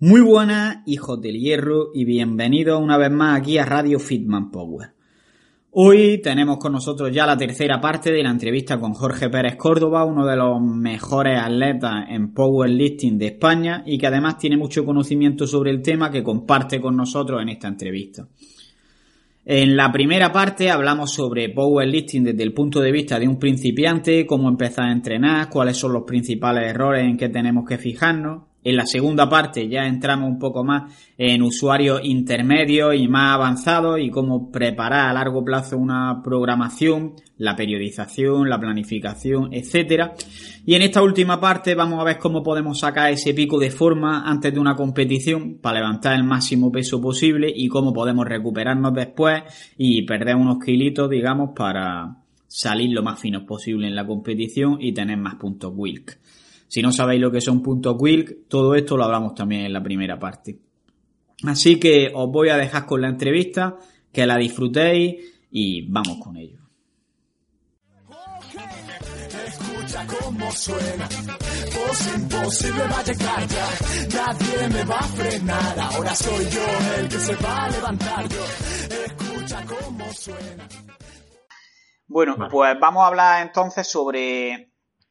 Muy 0.00 0.20
buenas, 0.20 0.76
hijos 0.86 1.20
del 1.20 1.40
hierro, 1.40 1.88
y 1.92 2.04
bienvenidos 2.04 2.80
una 2.80 2.96
vez 2.96 3.10
más 3.10 3.40
aquí 3.40 3.58
a 3.58 3.64
Radio 3.64 3.98
Fitman 3.98 4.52
Power. 4.52 4.90
Hoy 5.72 6.18
tenemos 6.22 6.58
con 6.58 6.70
nosotros 6.70 7.10
ya 7.12 7.26
la 7.26 7.36
tercera 7.36 7.80
parte 7.80 8.12
de 8.12 8.22
la 8.22 8.30
entrevista 8.30 8.78
con 8.78 8.94
Jorge 8.94 9.28
Pérez 9.28 9.56
Córdoba, 9.56 10.04
uno 10.04 10.24
de 10.24 10.36
los 10.36 10.62
mejores 10.62 11.36
atletas 11.36 12.04
en 12.10 12.32
powerlifting 12.32 13.18
de 13.18 13.26
España 13.26 13.82
y 13.86 13.98
que 13.98 14.06
además 14.06 14.38
tiene 14.38 14.56
mucho 14.56 14.84
conocimiento 14.84 15.48
sobre 15.48 15.72
el 15.72 15.82
tema 15.82 16.12
que 16.12 16.22
comparte 16.22 16.80
con 16.80 16.96
nosotros 16.96 17.42
en 17.42 17.48
esta 17.48 17.66
entrevista. 17.66 18.28
En 19.44 19.76
la 19.76 19.90
primera 19.90 20.30
parte 20.30 20.70
hablamos 20.70 21.12
sobre 21.12 21.48
powerlifting 21.48 22.22
desde 22.22 22.44
el 22.44 22.54
punto 22.54 22.80
de 22.80 22.92
vista 22.92 23.18
de 23.18 23.26
un 23.26 23.40
principiante, 23.40 24.24
cómo 24.26 24.48
empezar 24.48 24.84
a 24.90 24.92
entrenar, 24.92 25.50
cuáles 25.50 25.76
son 25.76 25.92
los 25.92 26.04
principales 26.04 26.70
errores 26.70 27.04
en 27.04 27.16
que 27.16 27.28
tenemos 27.28 27.68
que 27.68 27.78
fijarnos. 27.78 28.47
En 28.64 28.76
la 28.76 28.86
segunda 28.86 29.28
parte 29.28 29.68
ya 29.68 29.86
entramos 29.86 30.28
un 30.28 30.38
poco 30.38 30.64
más 30.64 30.92
en 31.16 31.42
usuarios 31.42 32.00
intermedios 32.02 32.94
y 32.96 33.06
más 33.06 33.34
avanzados 33.34 34.00
y 34.00 34.10
cómo 34.10 34.50
preparar 34.50 35.08
a 35.08 35.12
largo 35.12 35.44
plazo 35.44 35.78
una 35.78 36.20
programación, 36.22 37.14
la 37.36 37.54
periodización, 37.54 38.48
la 38.48 38.58
planificación, 38.58 39.50
etcétera. 39.52 40.14
Y 40.66 40.74
en 40.74 40.82
esta 40.82 41.02
última 41.02 41.40
parte 41.40 41.74
vamos 41.76 42.00
a 42.00 42.04
ver 42.04 42.18
cómo 42.18 42.42
podemos 42.42 42.80
sacar 42.80 43.12
ese 43.12 43.32
pico 43.32 43.58
de 43.58 43.70
forma 43.70 44.28
antes 44.28 44.52
de 44.52 44.60
una 44.60 44.74
competición 44.74 45.58
para 45.62 45.78
levantar 45.78 46.14
el 46.14 46.24
máximo 46.24 46.72
peso 46.72 47.00
posible 47.00 47.52
y 47.54 47.68
cómo 47.68 47.92
podemos 47.92 48.26
recuperarnos 48.26 48.92
después 48.92 49.42
y 49.76 50.02
perder 50.02 50.34
unos 50.34 50.58
kilitos, 50.58 51.08
digamos, 51.08 51.50
para 51.54 52.16
salir 52.48 52.90
lo 52.90 53.02
más 53.02 53.20
finos 53.20 53.44
posible 53.44 53.86
en 53.86 53.94
la 53.94 54.06
competición 54.06 54.78
y 54.80 54.92
tener 54.92 55.16
más 55.16 55.36
puntos 55.36 55.72
Wilk. 55.76 56.18
Si 56.68 56.82
no 56.82 56.92
sabéis 56.92 57.20
lo 57.20 57.32
que 57.32 57.40
son 57.40 57.62
puntos 57.62 57.96
Wilk, 57.98 58.46
todo 58.46 58.74
esto 58.74 58.96
lo 58.96 59.04
hablamos 59.04 59.34
también 59.34 59.64
en 59.64 59.72
la 59.72 59.82
primera 59.82 60.18
parte. 60.18 60.58
Así 61.44 61.80
que 61.80 62.10
os 62.14 62.30
voy 62.30 62.50
a 62.50 62.56
dejar 62.56 62.84
con 62.84 63.00
la 63.00 63.08
entrevista, 63.08 63.76
que 64.12 64.26
la 64.26 64.36
disfrutéis 64.36 65.46
y 65.50 65.90
vamos 65.90 66.18
con 66.22 66.36
ello. 66.36 66.58
Escucha 69.46 70.06
cómo 70.06 70.50
suena, 70.52 71.08
voz 71.08 72.14
imposible 72.14 72.82
va 72.82 72.98
a 72.98 73.04
llegar 73.04 73.48
ya, 73.48 73.68
nadie 74.14 74.68
me 74.68 74.84
va 74.84 74.98
a 74.98 75.04
frenar, 75.04 75.78
ahora 75.78 76.14
soy 76.14 76.44
yo 76.50 76.98
el 76.98 77.08
que 77.08 77.18
se 77.18 77.34
va 77.36 77.64
a 77.64 77.70
levantar 77.70 78.28
yo, 78.28 78.44
escucha 79.06 79.64
cómo 79.64 80.12
suena. 80.12 80.68
Bueno, 82.06 82.36
pues 82.50 82.76
vamos 82.78 83.02
a 83.02 83.06
hablar 83.06 83.46
entonces 83.46 83.86
sobre 83.86 84.67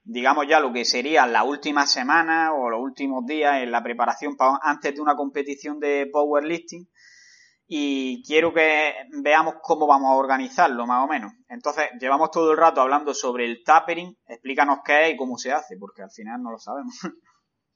digamos 0.07 0.47
ya 0.47 0.59
lo 0.59 0.72
que 0.72 0.85
sería 0.85 1.28
la 1.28 1.44
última 1.44 1.85
semana 1.85 2.53
o 2.53 2.69
los 2.69 2.79
últimos 2.81 3.25
días 3.25 3.62
en 3.62 3.72
la 3.72 3.84
preparación 3.84 4.38
para, 4.38 4.57
antes 4.63 4.95
de 4.95 5.01
una 5.01 5.16
competición 5.16 5.79
de 5.79 6.09
powerlifting 6.12 6.88
y 7.68 8.23
quiero 8.23 8.53
que 8.53 8.94
veamos 9.22 9.56
cómo 9.62 9.85
vamos 9.85 10.09
a 10.09 10.16
organizarlo 10.16 10.88
más 10.88 11.03
o 11.03 11.07
menos. 11.07 11.34
Entonces, 11.50 11.90
llevamos 12.00 12.31
todo 12.31 12.51
el 12.51 12.57
rato 12.57 12.79
hablando 12.79 13.13
sobre 13.13 13.45
el 13.45 13.62
tapering, 13.66 14.16
explícanos 14.25 14.79
qué 14.85 15.07
es 15.07 15.13
y 15.13 15.18
cómo 15.18 15.38
se 15.38 15.51
hace, 15.51 15.75
porque 15.78 16.01
al 16.01 16.09
final 16.09 16.41
no 16.41 16.51
lo 16.51 16.57
sabemos. 16.57 16.94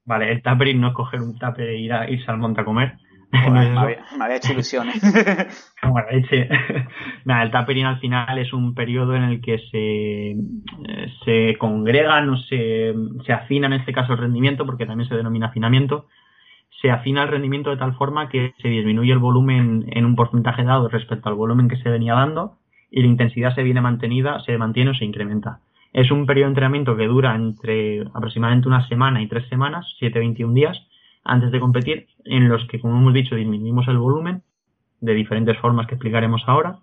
Vale, 0.06 0.32
el 0.32 0.42
tapering 0.42 0.80
no 0.80 0.90
es 0.90 0.96
coger 0.96 1.22
un 1.22 1.38
tupper 1.38 1.68
e 1.68 1.80
ir, 1.80 1.92
a, 1.92 2.10
irse 2.10 2.32
al 2.32 2.38
monte 2.38 2.62
a 2.62 2.66
comer. 2.66 2.98
Joder, 3.32 3.72
me, 3.72 3.80
había, 3.80 4.06
me 4.18 4.26
había 4.26 4.38
hecho 4.38 4.54
ilusiones. 4.54 5.02
Bueno. 5.84 6.08
Nada, 7.26 7.44
el 7.44 7.52
tapering 7.52 7.86
al 7.86 8.00
final 8.00 8.38
es 8.38 8.54
un 8.54 8.76
periodo 8.76 9.16
en 9.16 9.24
el 9.24 9.42
que 9.42 9.58
se, 9.72 10.32
eh, 10.32 11.08
se 11.26 11.58
congregan 11.58 12.30
o 12.30 12.38
se, 12.38 12.94
se 13.26 13.34
afina 13.34 13.68
en 13.68 13.74
este 13.74 13.92
caso 13.92 14.14
el 14.14 14.20
rendimiento, 14.20 14.66
porque 14.66 14.86
también 14.86 15.10
se 15.10 15.16
denomina 15.16 15.48
afinamiento. 15.48 16.06
Se 16.82 16.92
afina 16.92 17.24
el 17.24 17.30
rendimiento 17.30 17.72
de 17.72 17.78
tal 17.78 17.96
forma 17.96 18.30
que 18.30 18.54
se 18.62 18.70
disminuye 18.70 19.12
el 19.12 19.20
volumen 19.20 19.86
en 19.88 20.06
un 20.06 20.16
porcentaje 20.16 20.64
dado 20.64 20.88
respecto 20.88 21.30
al 21.30 21.36
volumen 21.36 21.68
que 21.68 21.78
se 21.78 21.90
venía 21.90 22.14
dando 22.14 22.58
y 22.92 23.02
la 23.02 23.08
intensidad 23.08 23.56
se 23.56 23.64
viene 23.64 23.82
mantenida, 23.82 24.40
se 24.46 24.58
mantiene 24.58 24.92
o 24.92 24.94
se 24.94 25.06
incrementa. 25.06 25.60
Es 25.94 26.12
un 26.12 26.26
periodo 26.26 26.48
de 26.48 26.52
entrenamiento 26.52 26.96
que 26.96 27.08
dura 27.08 27.36
entre 27.36 28.02
aproximadamente 28.14 28.68
una 28.68 28.88
semana 28.88 29.22
y 29.22 29.28
tres 29.28 29.48
semanas, 29.50 29.86
7-21 30.00 30.54
días, 30.54 30.78
antes 31.24 31.52
de 31.52 31.60
competir, 31.60 32.08
en 32.26 32.50
los 32.50 32.66
que, 32.68 32.80
como 32.80 32.98
hemos 32.98 33.14
dicho, 33.14 33.36
disminuimos 33.36 33.88
el 33.88 33.98
volumen 33.98 34.44
de 35.00 35.14
diferentes 35.14 35.58
formas 35.58 35.88
que 35.88 35.96
explicaremos 35.96 36.44
ahora. 36.48 36.80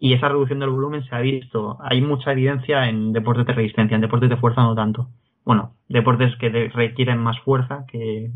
Y 0.00 0.12
esa 0.12 0.28
reducción 0.28 0.60
del 0.60 0.70
volumen 0.70 1.04
se 1.04 1.14
ha 1.14 1.20
visto, 1.20 1.78
hay 1.80 2.00
mucha 2.00 2.32
evidencia 2.32 2.88
en 2.88 3.12
deportes 3.12 3.46
de 3.46 3.52
resistencia, 3.52 3.94
en 3.96 4.00
deportes 4.00 4.30
de 4.30 4.36
fuerza 4.36 4.62
no 4.62 4.74
tanto. 4.74 5.08
Bueno, 5.44 5.72
deportes 5.88 6.36
que 6.36 6.48
requieren 6.68 7.18
más 7.18 7.38
fuerza 7.40 7.84
que, 7.90 8.30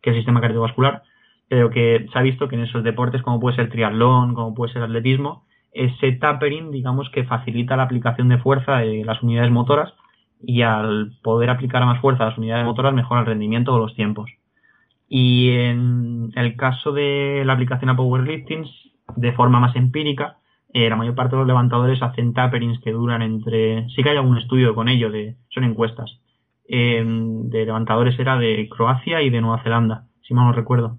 que 0.00 0.10
el 0.10 0.16
sistema 0.16 0.40
cardiovascular, 0.40 1.02
pero 1.48 1.70
que 1.70 2.06
se 2.12 2.18
ha 2.18 2.22
visto 2.22 2.48
que 2.48 2.56
en 2.56 2.62
esos 2.62 2.84
deportes, 2.84 3.22
como 3.22 3.40
puede 3.40 3.56
ser 3.56 3.70
triatlón, 3.70 4.34
como 4.34 4.54
puede 4.54 4.72
ser 4.72 4.82
atletismo, 4.82 5.44
ese 5.72 6.12
tapering, 6.12 6.70
digamos 6.70 7.08
que 7.10 7.24
facilita 7.24 7.76
la 7.76 7.84
aplicación 7.84 8.28
de 8.28 8.38
fuerza 8.38 8.78
de 8.78 9.04
las 9.04 9.22
unidades 9.22 9.50
motoras 9.50 9.92
y 10.42 10.62
al 10.62 11.12
poder 11.22 11.50
aplicar 11.50 11.84
más 11.84 12.00
fuerza 12.00 12.24
a 12.24 12.28
las 12.28 12.38
unidades 12.38 12.64
motoras 12.64 12.94
mejora 12.94 13.20
el 13.20 13.26
rendimiento 13.26 13.74
o 13.74 13.78
los 13.78 13.94
tiempos. 13.94 14.30
Y 15.14 15.50
en 15.50 16.30
el 16.36 16.56
caso 16.56 16.90
de 16.90 17.42
la 17.44 17.52
aplicación 17.52 17.90
a 17.90 17.96
powerlifting, 17.96 18.64
de 19.16 19.32
forma 19.32 19.60
más 19.60 19.76
empírica, 19.76 20.38
eh, 20.72 20.88
la 20.88 20.96
mayor 20.96 21.14
parte 21.14 21.36
de 21.36 21.40
los 21.40 21.46
levantadores 21.46 22.02
hacen 22.02 22.32
taperings 22.32 22.80
que 22.80 22.92
duran 22.92 23.20
entre... 23.20 23.90
Sí 23.90 24.02
que 24.02 24.08
hay 24.08 24.16
algún 24.16 24.38
estudio 24.38 24.74
con 24.74 24.88
ello, 24.88 25.10
de, 25.10 25.36
son 25.50 25.64
encuestas. 25.64 26.18
Eh, 26.66 27.04
de 27.04 27.66
levantadores 27.66 28.18
era 28.18 28.38
de 28.38 28.66
Croacia 28.70 29.20
y 29.20 29.28
de 29.28 29.42
Nueva 29.42 29.62
Zelanda, 29.62 30.06
si 30.22 30.32
mal 30.32 30.46
no 30.46 30.52
recuerdo. 30.52 30.96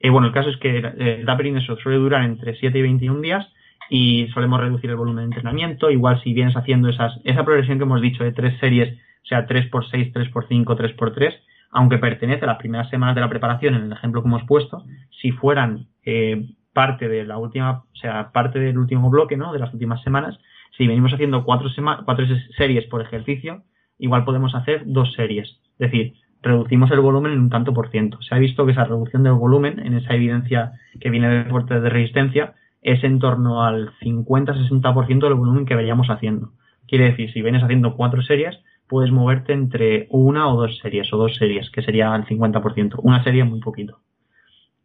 Eh, 0.00 0.10
bueno, 0.10 0.26
el 0.26 0.32
caso 0.32 0.50
es 0.50 0.56
que 0.56 0.78
el 0.78 1.24
tapering 1.24 1.58
eso 1.58 1.76
suele 1.76 1.98
durar 1.98 2.24
entre 2.24 2.56
7 2.56 2.76
y 2.76 2.82
21 2.82 3.20
días 3.20 3.46
y 3.88 4.26
solemos 4.34 4.60
reducir 4.60 4.90
el 4.90 4.96
volumen 4.96 5.18
de 5.18 5.36
entrenamiento. 5.36 5.88
Igual 5.88 6.20
si 6.20 6.34
vienes 6.34 6.56
haciendo 6.56 6.88
esas, 6.88 7.20
esa 7.22 7.44
progresión 7.44 7.78
que 7.78 7.84
hemos 7.84 8.00
dicho 8.00 8.24
de 8.24 8.32
tres 8.32 8.58
series, 8.58 8.98
sea, 9.28 9.46
3x6, 9.46 10.12
3x5, 10.12 10.64
3x3, 10.64 11.34
aunque 11.70 11.98
pertenece 11.98 12.44
a 12.44 12.48
las 12.48 12.58
primeras 12.58 12.88
semanas 12.90 13.14
de 13.14 13.20
la 13.20 13.28
preparación, 13.28 13.74
en 13.74 13.84
el 13.84 13.92
ejemplo 13.92 14.22
que 14.22 14.28
hemos 14.28 14.44
puesto, 14.44 14.84
si 15.20 15.32
fueran 15.32 15.88
eh, 16.04 16.46
parte 16.72 17.08
de 17.08 17.24
la 17.24 17.38
última, 17.38 17.84
o 17.92 17.96
sea, 17.96 18.32
parte 18.32 18.58
del 18.58 18.78
último 18.78 19.10
bloque, 19.10 19.36
¿no? 19.36 19.52
De 19.52 19.58
las 19.58 19.72
últimas 19.72 20.02
semanas, 20.02 20.38
si 20.76 20.86
venimos 20.86 21.12
haciendo 21.12 21.44
cuatro, 21.44 21.70
cuatro 22.04 22.26
series 22.56 22.84
por 22.86 23.00
ejercicio, 23.00 23.62
igual 23.98 24.24
podemos 24.24 24.54
hacer 24.54 24.82
dos 24.84 25.12
series. 25.14 25.48
Es 25.78 25.90
decir, 25.90 26.14
reducimos 26.42 26.90
el 26.90 27.00
volumen 27.00 27.32
en 27.32 27.40
un 27.40 27.50
tanto 27.50 27.72
por 27.72 27.90
ciento. 27.90 28.20
Se 28.22 28.34
ha 28.34 28.38
visto 28.38 28.66
que 28.66 28.72
esa 28.72 28.84
reducción 28.84 29.22
del 29.22 29.32
volumen, 29.32 29.80
en 29.80 29.94
esa 29.94 30.14
evidencia 30.14 30.72
que 31.00 31.10
viene 31.10 31.28
de 31.28 31.44
deportes 31.44 31.82
de 31.82 31.90
resistencia, 31.90 32.54
es 32.82 33.02
en 33.04 33.18
torno 33.18 33.64
al 33.64 33.92
50-60% 34.00 35.20
del 35.20 35.34
volumen 35.34 35.66
que 35.66 35.74
veríamos 35.74 36.08
haciendo. 36.08 36.52
Quiere 36.86 37.06
decir, 37.06 37.32
si 37.32 37.42
vienes 37.42 37.64
haciendo 37.64 37.96
cuatro 37.96 38.22
series, 38.22 38.56
puedes 38.88 39.10
moverte 39.10 39.52
entre 39.52 40.06
una 40.10 40.48
o 40.48 40.56
dos 40.60 40.78
series, 40.78 41.12
o 41.12 41.16
dos 41.16 41.36
series, 41.36 41.70
que 41.70 41.82
sería 41.82 42.14
el 42.14 42.24
50%. 42.24 43.00
Una 43.02 43.22
serie 43.24 43.44
muy 43.44 43.60
poquito. 43.60 44.00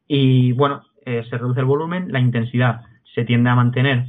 Y 0.07 0.51
bueno, 0.53 0.83
eh, 1.05 1.23
se 1.29 1.37
reduce 1.37 1.59
el 1.59 1.65
volumen, 1.65 2.11
la 2.11 2.19
intensidad 2.19 2.81
se 3.15 3.25
tiende 3.25 3.49
a 3.49 3.55
mantener 3.55 4.07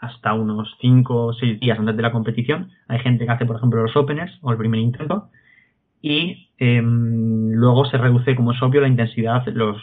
hasta 0.00 0.32
unos 0.32 0.76
5 0.80 1.26
o 1.26 1.32
6 1.32 1.60
días 1.60 1.78
antes 1.78 1.96
de 1.96 2.02
la 2.02 2.12
competición. 2.12 2.70
Hay 2.88 2.98
gente 3.00 3.26
que 3.26 3.30
hace, 3.30 3.46
por 3.46 3.56
ejemplo, 3.56 3.82
los 3.82 3.96
openers 3.96 4.38
o 4.40 4.50
el 4.50 4.58
primer 4.58 4.80
intento. 4.80 5.28
Y 6.02 6.48
em, 6.58 7.50
luego 7.52 7.84
se 7.84 7.98
reduce, 7.98 8.34
como 8.34 8.52
es 8.52 8.62
obvio, 8.62 8.80
la 8.80 8.88
intensidad 8.88 9.46
los 9.48 9.76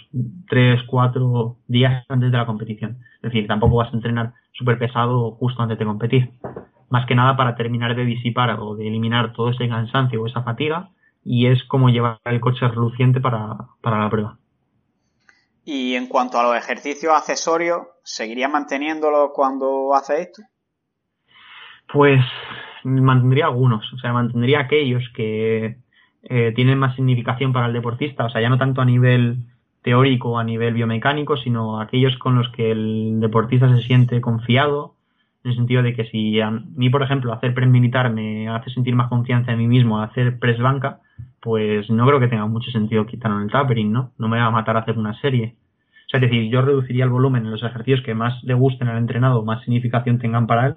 3, 0.49 0.83
4 0.83 1.57
días 1.67 2.05
antes 2.09 2.31
de 2.31 2.37
la 2.37 2.47
competición. 2.47 2.97
Es 3.17 3.31
decir, 3.31 3.47
tampoco 3.47 3.75
vas 3.75 3.93
a 3.93 3.95
entrenar 3.95 4.33
súper 4.53 4.79
pesado 4.79 5.31
justo 5.31 5.61
antes 5.61 5.77
de 5.77 5.85
competir. 5.85 6.31
Más 6.89 7.05
que 7.05 7.15
nada 7.15 7.35
para 7.35 7.55
terminar 7.55 7.95
de 7.95 8.05
disipar 8.05 8.57
o 8.59 8.75
de 8.75 8.87
eliminar 8.87 9.33
todo 9.33 9.49
ese 9.49 9.67
cansancio 9.67 10.21
o 10.21 10.27
esa 10.27 10.43
fatiga. 10.43 10.89
Y 11.23 11.47
es 11.47 11.63
como 11.65 11.89
llevar 11.89 12.19
el 12.25 12.39
coche 12.39 12.67
reluciente 12.67 13.19
para, 13.19 13.57
para 13.81 13.99
la 13.99 14.09
prueba. 14.09 14.37
Y 15.65 15.95
en 15.95 16.07
cuanto 16.07 16.39
a 16.39 16.43
los 16.43 16.55
ejercicios 16.55 17.13
accesorios, 17.13 17.81
¿seguirías 18.03 18.49
manteniéndolos 18.49 19.31
cuando 19.33 19.93
haces 19.93 20.19
esto? 20.19 20.41
Pues 21.91 22.21
mantendría 22.85 23.45
algunos, 23.45 23.91
o 23.93 23.97
sea, 23.97 24.13
mantendría 24.13 24.61
aquellos 24.61 25.03
que 25.13 25.77
eh, 26.23 26.51
tienen 26.55 26.79
más 26.79 26.95
significación 26.95 27.53
para 27.53 27.67
el 27.67 27.73
deportista, 27.73 28.25
o 28.25 28.29
sea, 28.29 28.41
ya 28.41 28.49
no 28.49 28.57
tanto 28.57 28.81
a 28.81 28.85
nivel 28.85 29.45
teórico 29.81 30.31
o 30.31 30.39
a 30.39 30.43
nivel 30.43 30.73
biomecánico, 30.73 31.37
sino 31.37 31.79
aquellos 31.79 32.17
con 32.17 32.35
los 32.35 32.49
que 32.51 32.71
el 32.71 33.19
deportista 33.19 33.73
se 33.75 33.81
siente 33.83 34.19
confiado, 34.21 34.95
en 35.47 35.51
el 35.51 35.57
sentido 35.57 35.81
de 35.81 35.93
que 35.93 36.05
si 36.05 36.39
a 36.41 36.51
mí, 36.51 36.89
por 36.89 37.01
ejemplo, 37.03 37.31
hacer 37.31 37.53
press 37.53 37.69
militar 37.69 38.11
me 38.11 38.49
hace 38.49 38.69
sentir 38.71 38.95
más 38.95 39.07
confianza 39.07 39.53
en 39.53 39.59
mí 39.59 39.67
mismo, 39.67 40.01
hacer 40.01 40.39
press 40.39 40.59
banca, 40.59 40.99
pues 41.41 41.89
no 41.89 42.05
creo 42.05 42.19
que 42.19 42.27
tenga 42.27 42.45
mucho 42.45 42.69
sentido 42.71 43.05
quitarlo 43.05 43.41
el 43.41 43.49
tapering, 43.49 43.91
¿no? 43.91 44.11
No 44.17 44.27
me 44.27 44.37
va 44.37 44.45
a 44.45 44.51
matar 44.51 44.75
a 44.75 44.81
hacer 44.81 44.97
una 44.97 45.13
serie. 45.21 45.55
O 46.07 46.09
sea, 46.09 46.19
es 46.19 46.29
decir, 46.29 46.51
yo 46.51 46.61
reduciría 46.61 47.05
el 47.05 47.09
volumen 47.09 47.45
en 47.45 47.51
los 47.51 47.63
ejercicios 47.63 48.01
que 48.01 48.13
más 48.13 48.43
le 48.43 48.53
gusten 48.53 48.89
al 48.89 48.97
entrenado, 48.97 49.43
más 49.43 49.63
significación 49.63 50.19
tengan 50.19 50.47
para 50.47 50.67
él, 50.67 50.75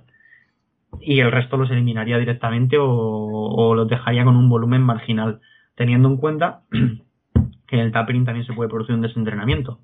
y 1.01 1.21
el 1.21 1.33
resto 1.33 1.57
los 1.57 1.71
eliminaría 1.71 2.19
directamente 2.19 2.77
o, 2.79 3.75
los 3.75 3.89
dejaría 3.89 4.25
con 4.25 4.37
un 4.37 4.49
volumen 4.49 4.83
marginal, 4.83 5.41
teniendo 5.75 6.09
en 6.09 6.17
cuenta 6.17 6.63
que 7.67 7.77
en 7.77 7.81
el 7.81 7.93
tapering 7.93 8.25
también 8.25 8.47
se 8.47 8.53
puede 8.53 8.71
producir 8.71 8.95
un 8.95 9.03
desentrenamiento. 9.03 9.81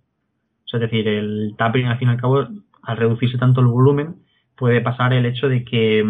O 0.64 0.68
sea, 0.68 0.78
es 0.78 0.90
decir, 0.90 1.08
el 1.08 1.54
tapering 1.56 1.88
al 1.88 1.98
fin 1.98 2.08
y 2.08 2.12
al 2.12 2.20
cabo, 2.20 2.46
al 2.82 2.96
reducirse 2.96 3.38
tanto 3.38 3.60
el 3.60 3.66
volumen, 3.66 4.25
puede 4.56 4.80
pasar 4.80 5.12
el 5.12 5.26
hecho 5.26 5.48
de 5.48 5.64
que 5.64 6.04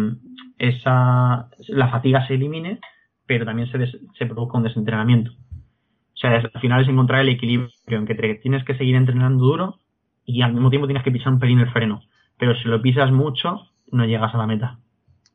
esa 0.57 1.49
la 1.67 1.89
fatiga 1.89 2.25
se 2.27 2.35
elimine 2.35 2.79
pero 3.27 3.45
también 3.45 3.69
se, 3.69 3.77
se 4.17 4.25
produzca 4.25 4.57
un 4.57 4.63
desentrenamiento. 4.63 5.31
O 5.31 6.19
sea, 6.19 6.31
al 6.31 6.61
final 6.61 6.81
es 6.81 6.89
encontrar 6.89 7.21
el 7.21 7.29
equilibrio 7.29 7.69
en 7.85 8.07
que 8.07 8.15
tienes 8.41 8.65
que 8.65 8.75
seguir 8.75 8.95
entrenando 8.95 9.43
duro 9.43 9.79
y 10.25 10.41
al 10.41 10.53
mismo 10.53 10.69
tiempo 10.69 10.87
tienes 10.87 11.03
que 11.03 11.11
pisar 11.11 11.33
un 11.33 11.39
pelín 11.39 11.59
el 11.59 11.71
freno. 11.71 12.01
Pero 12.39 12.55
si 12.55 12.63
lo 12.67 12.81
pisas 12.81 13.11
mucho, 13.11 13.67
no 13.91 14.05
llegas 14.05 14.33
a 14.33 14.37
la 14.37 14.47
meta. 14.47 14.79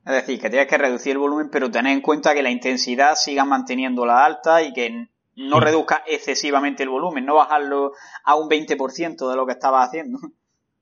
Es 0.05 0.12
decir, 0.12 0.41
que 0.41 0.50
tienes 0.50 0.67
que 0.67 0.79
reducir 0.79 1.12
el 1.12 1.19
volumen, 1.19 1.50
pero 1.53 1.70
tener 1.70 1.93
en 1.93 2.00
cuenta 2.00 2.35
que 2.35 2.43
la 2.43 2.50
intensidad 2.50 3.15
siga 3.15 3.44
manteniéndola 3.44 4.25
alta 4.25 4.62
y 4.62 4.73
que 4.73 5.08
no 5.37 5.61
reduzca 5.61 6.03
excesivamente 6.06 6.82
el 6.82 6.88
volumen, 6.88 7.25
no 7.25 7.37
bajarlo 7.37 7.93
a 8.25 8.35
un 8.35 8.49
20% 8.49 9.31
de 9.31 9.37
lo 9.37 9.47
que 9.47 9.53
estabas 9.53 9.88
haciendo. 9.88 10.19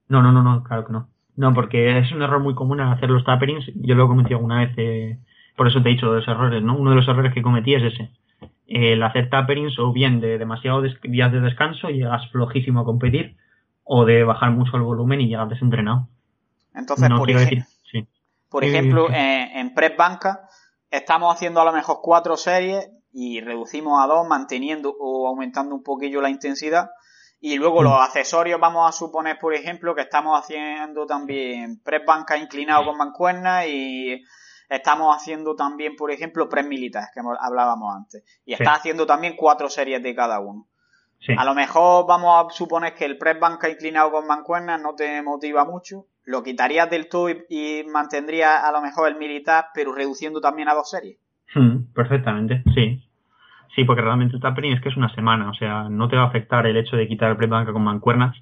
No, 0.08 0.22
no, 0.22 0.32
no, 0.32 0.42
no, 0.42 0.62
claro 0.64 0.86
que 0.86 0.92
no. 0.92 1.09
No, 1.36 1.54
porque 1.54 1.98
es 1.98 2.12
un 2.12 2.22
error 2.22 2.40
muy 2.40 2.54
común 2.54 2.80
al 2.80 2.92
hacer 2.92 3.10
los 3.10 3.24
taperings. 3.24 3.66
Yo 3.74 3.94
lo 3.94 4.04
he 4.04 4.08
cometido 4.08 4.36
alguna 4.36 4.60
vez 4.60 4.72
eh, 4.76 5.18
por 5.60 5.68
eso 5.68 5.82
te 5.82 5.90
he 5.90 5.92
dicho 5.92 6.06
los 6.06 6.26
errores, 6.26 6.62
¿no? 6.62 6.74
Uno 6.74 6.88
de 6.88 6.96
los 6.96 7.06
errores 7.06 7.34
que 7.34 7.42
cometí 7.42 7.74
es 7.74 7.82
ese. 7.92 8.10
El 8.66 9.02
hacer 9.02 9.28
taperings 9.28 9.78
o 9.78 9.92
bien 9.92 10.20
de 10.20 10.38
demasiados 10.38 10.90
días 11.02 11.30
de 11.32 11.40
descanso 11.40 11.90
y 11.90 11.98
llegas 11.98 12.30
flojísimo 12.30 12.80
a 12.80 12.84
competir 12.84 13.36
o 13.84 14.06
de 14.06 14.24
bajar 14.24 14.52
mucho 14.52 14.76
el 14.78 14.82
volumen 14.82 15.20
y 15.20 15.28
llegas 15.28 15.50
desentrenado. 15.50 16.08
Entonces, 16.74 17.10
por, 17.10 17.28
decir, 17.28 17.64
por 18.48 18.64
ejemplo, 18.64 19.08
en, 19.10 19.58
en 19.58 19.74
press 19.74 19.96
banca 19.98 20.48
estamos 20.90 21.34
haciendo 21.34 21.60
a 21.60 21.66
lo 21.66 21.72
mejor 21.72 21.98
cuatro 22.02 22.38
series 22.38 22.90
y 23.12 23.42
reducimos 23.42 24.02
a 24.02 24.06
dos 24.06 24.26
manteniendo 24.26 24.94
o 24.98 25.28
aumentando 25.28 25.74
un 25.74 25.82
poquillo 25.82 26.22
la 26.22 26.30
intensidad. 26.30 26.88
Y 27.40 27.56
luego 27.56 27.82
los 27.82 27.92
mm. 27.92 28.02
accesorios 28.02 28.60
vamos 28.60 28.88
a 28.88 28.92
suponer, 28.92 29.38
por 29.38 29.54
ejemplo, 29.54 29.94
que 29.94 30.02
estamos 30.02 30.38
haciendo 30.38 31.06
también 31.06 31.80
press 31.82 32.04
banca 32.06 32.36
inclinado 32.36 32.84
con 32.84 32.98
mancuernas 32.98 33.66
y 33.66 34.22
Estamos 34.70 35.16
haciendo 35.16 35.56
también, 35.56 35.96
por 35.96 36.12
ejemplo, 36.12 36.48
press 36.48 36.64
militares, 36.64 37.10
que 37.12 37.20
hablábamos 37.40 37.92
antes. 37.92 38.22
Y 38.44 38.52
está 38.52 38.74
haciendo 38.74 39.04
también 39.04 39.34
cuatro 39.36 39.68
series 39.68 40.00
de 40.00 40.14
cada 40.14 40.38
uno. 40.38 40.68
A 41.36 41.44
lo 41.44 41.54
mejor 41.54 42.06
vamos 42.06 42.46
a 42.46 42.54
suponer 42.54 42.94
que 42.94 43.04
el 43.04 43.18
press 43.18 43.38
banca 43.38 43.68
inclinado 43.68 44.12
con 44.12 44.28
mancuernas 44.28 44.80
no 44.80 44.94
te 44.94 45.20
motiva 45.22 45.64
mucho. 45.64 46.06
Lo 46.22 46.44
quitarías 46.44 46.88
del 46.88 47.08
todo 47.08 47.28
y, 47.30 47.84
mantendrías 47.92 48.62
a 48.62 48.70
lo 48.70 48.80
mejor 48.80 49.08
el 49.08 49.16
militar, 49.16 49.66
pero 49.74 49.92
reduciendo 49.92 50.40
también 50.40 50.68
a 50.68 50.74
dos 50.74 50.88
series. 50.88 51.18
Hmm, 51.52 51.92
perfectamente, 51.92 52.62
sí. 52.72 53.09
Sí, 53.74 53.84
porque 53.84 54.02
realmente 54.02 54.36
el 54.36 54.42
tapering 54.42 54.72
es 54.72 54.80
que 54.80 54.88
es 54.88 54.96
una 54.96 55.14
semana, 55.14 55.50
o 55.50 55.54
sea, 55.54 55.88
no 55.88 56.08
te 56.08 56.16
va 56.16 56.22
a 56.22 56.26
afectar 56.26 56.66
el 56.66 56.76
hecho 56.76 56.96
de 56.96 57.06
quitar 57.06 57.30
el 57.30 57.36
press 57.36 57.50
banca 57.50 57.72
con 57.72 57.84
mancuernas. 57.84 58.36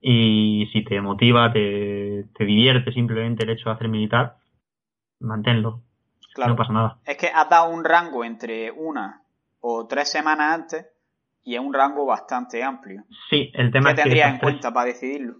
Y 0.00 0.68
si 0.72 0.82
te 0.82 1.00
motiva, 1.00 1.52
te, 1.52 2.24
te 2.34 2.44
divierte 2.44 2.92
simplemente 2.92 3.44
el 3.44 3.50
hecho 3.50 3.68
de 3.68 3.74
hacer 3.74 3.88
militar, 3.88 4.36
manténlo. 5.18 5.82
Claro. 6.34 6.52
No 6.52 6.56
pasa 6.56 6.72
nada. 6.72 6.98
Es 7.04 7.16
que 7.16 7.26
has 7.26 7.48
dado 7.50 7.70
un 7.70 7.84
rango 7.84 8.24
entre 8.24 8.70
una 8.70 9.22
o 9.60 9.86
tres 9.86 10.10
semanas 10.10 10.54
antes 10.54 10.86
y 11.44 11.54
es 11.54 11.60
un 11.60 11.74
rango 11.74 12.06
bastante 12.06 12.62
amplio. 12.62 13.02
Sí, 13.28 13.50
el 13.54 13.72
tema 13.72 13.94
¿Qué 13.94 14.00
es 14.00 14.04
tendría 14.04 14.28
en 14.28 14.38
cuenta 14.38 14.72
para 14.72 14.86
decidirlo? 14.86 15.34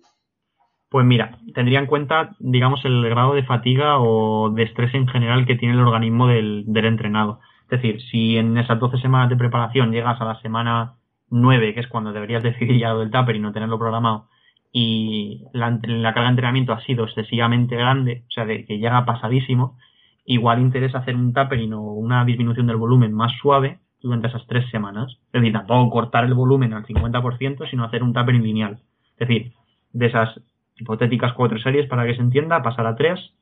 Pues 0.89 1.07
mira, 1.07 1.39
tendría 1.55 1.79
en 1.79 1.87
cuenta, 1.87 2.35
digamos, 2.41 2.85
el 2.85 3.09
grado 3.09 3.35
de 3.35 3.45
fatiga 3.45 4.01
o 4.01 4.51
de 4.51 4.65
estrés 4.65 4.93
en 4.95 5.07
general 5.07 5.47
que 5.47 5.55
tiene 5.55 5.75
el 5.75 5.81
organismo 5.81 6.27
del, 6.27 6.65
del 6.67 6.85
entrenado. 6.85 7.41
Es 7.71 7.81
decir, 7.81 8.03
si 8.11 8.37
en 8.37 8.59
esas 8.59 8.81
12 8.81 8.99
semanas 8.99 9.29
de 9.29 9.37
preparación 9.37 9.93
llegas 9.93 10.21
a 10.21 10.25
la 10.25 10.41
semana 10.41 10.97
9, 11.31 11.73
que 11.73 11.81
es 11.81 11.87
cuando 11.87 12.13
deberías 12.13 12.43
decidir 12.43 12.79
ya 12.79 12.93
lo 12.93 13.01
del 13.01 13.11
tupper 13.11 13.37
y 13.37 13.41
no 13.41 13.53
tenerlo 13.53 13.79
programado, 13.79 14.29
y 14.73 15.45
la, 15.53 15.79
carga 15.81 16.23
de 16.23 16.29
entrenamiento 16.29 16.73
ha 16.73 16.81
sido 16.83 17.05
excesivamente 17.05 17.77
grande, 17.77 18.25
o 18.29 18.31
sea, 18.31 18.45
de 18.45 18.65
que 18.65 18.79
llega 18.79 19.05
pasadísimo, 19.05 19.79
igual 20.25 20.61
interesa 20.61 20.99
hacer 20.99 21.17
un 21.17 21.33
tapering 21.33 21.73
o 21.75 21.93
una 21.93 22.25
disminución 22.25 22.67
del 22.67 22.77
volumen 22.77 23.13
más 23.13 23.33
suave 23.41 23.79
durante 24.01 24.29
esas 24.29 24.47
tres 24.47 24.69
semanas. 24.71 25.19
Es 25.33 25.41
decir, 25.41 25.53
tampoco 25.53 25.91
cortar 25.91 26.25
el 26.25 26.35
volumen 26.35 26.73
al 26.73 26.85
50%, 26.85 27.69
sino 27.69 27.85
hacer 27.85 28.03
un 28.03 28.13
tapering 28.13 28.43
lineal. 28.43 28.81
Es 29.17 29.29
decir, 29.29 29.53
de 29.93 30.07
esas 30.07 30.41
hipotéticas 30.77 31.33
cuatro 31.35 31.59
series, 31.59 31.89
para 31.89 32.07
que 32.07 32.15
se 32.15 32.23
entienda, 32.23 32.63
pasar 32.63 32.87
a 32.87 32.97
tres 32.97 33.33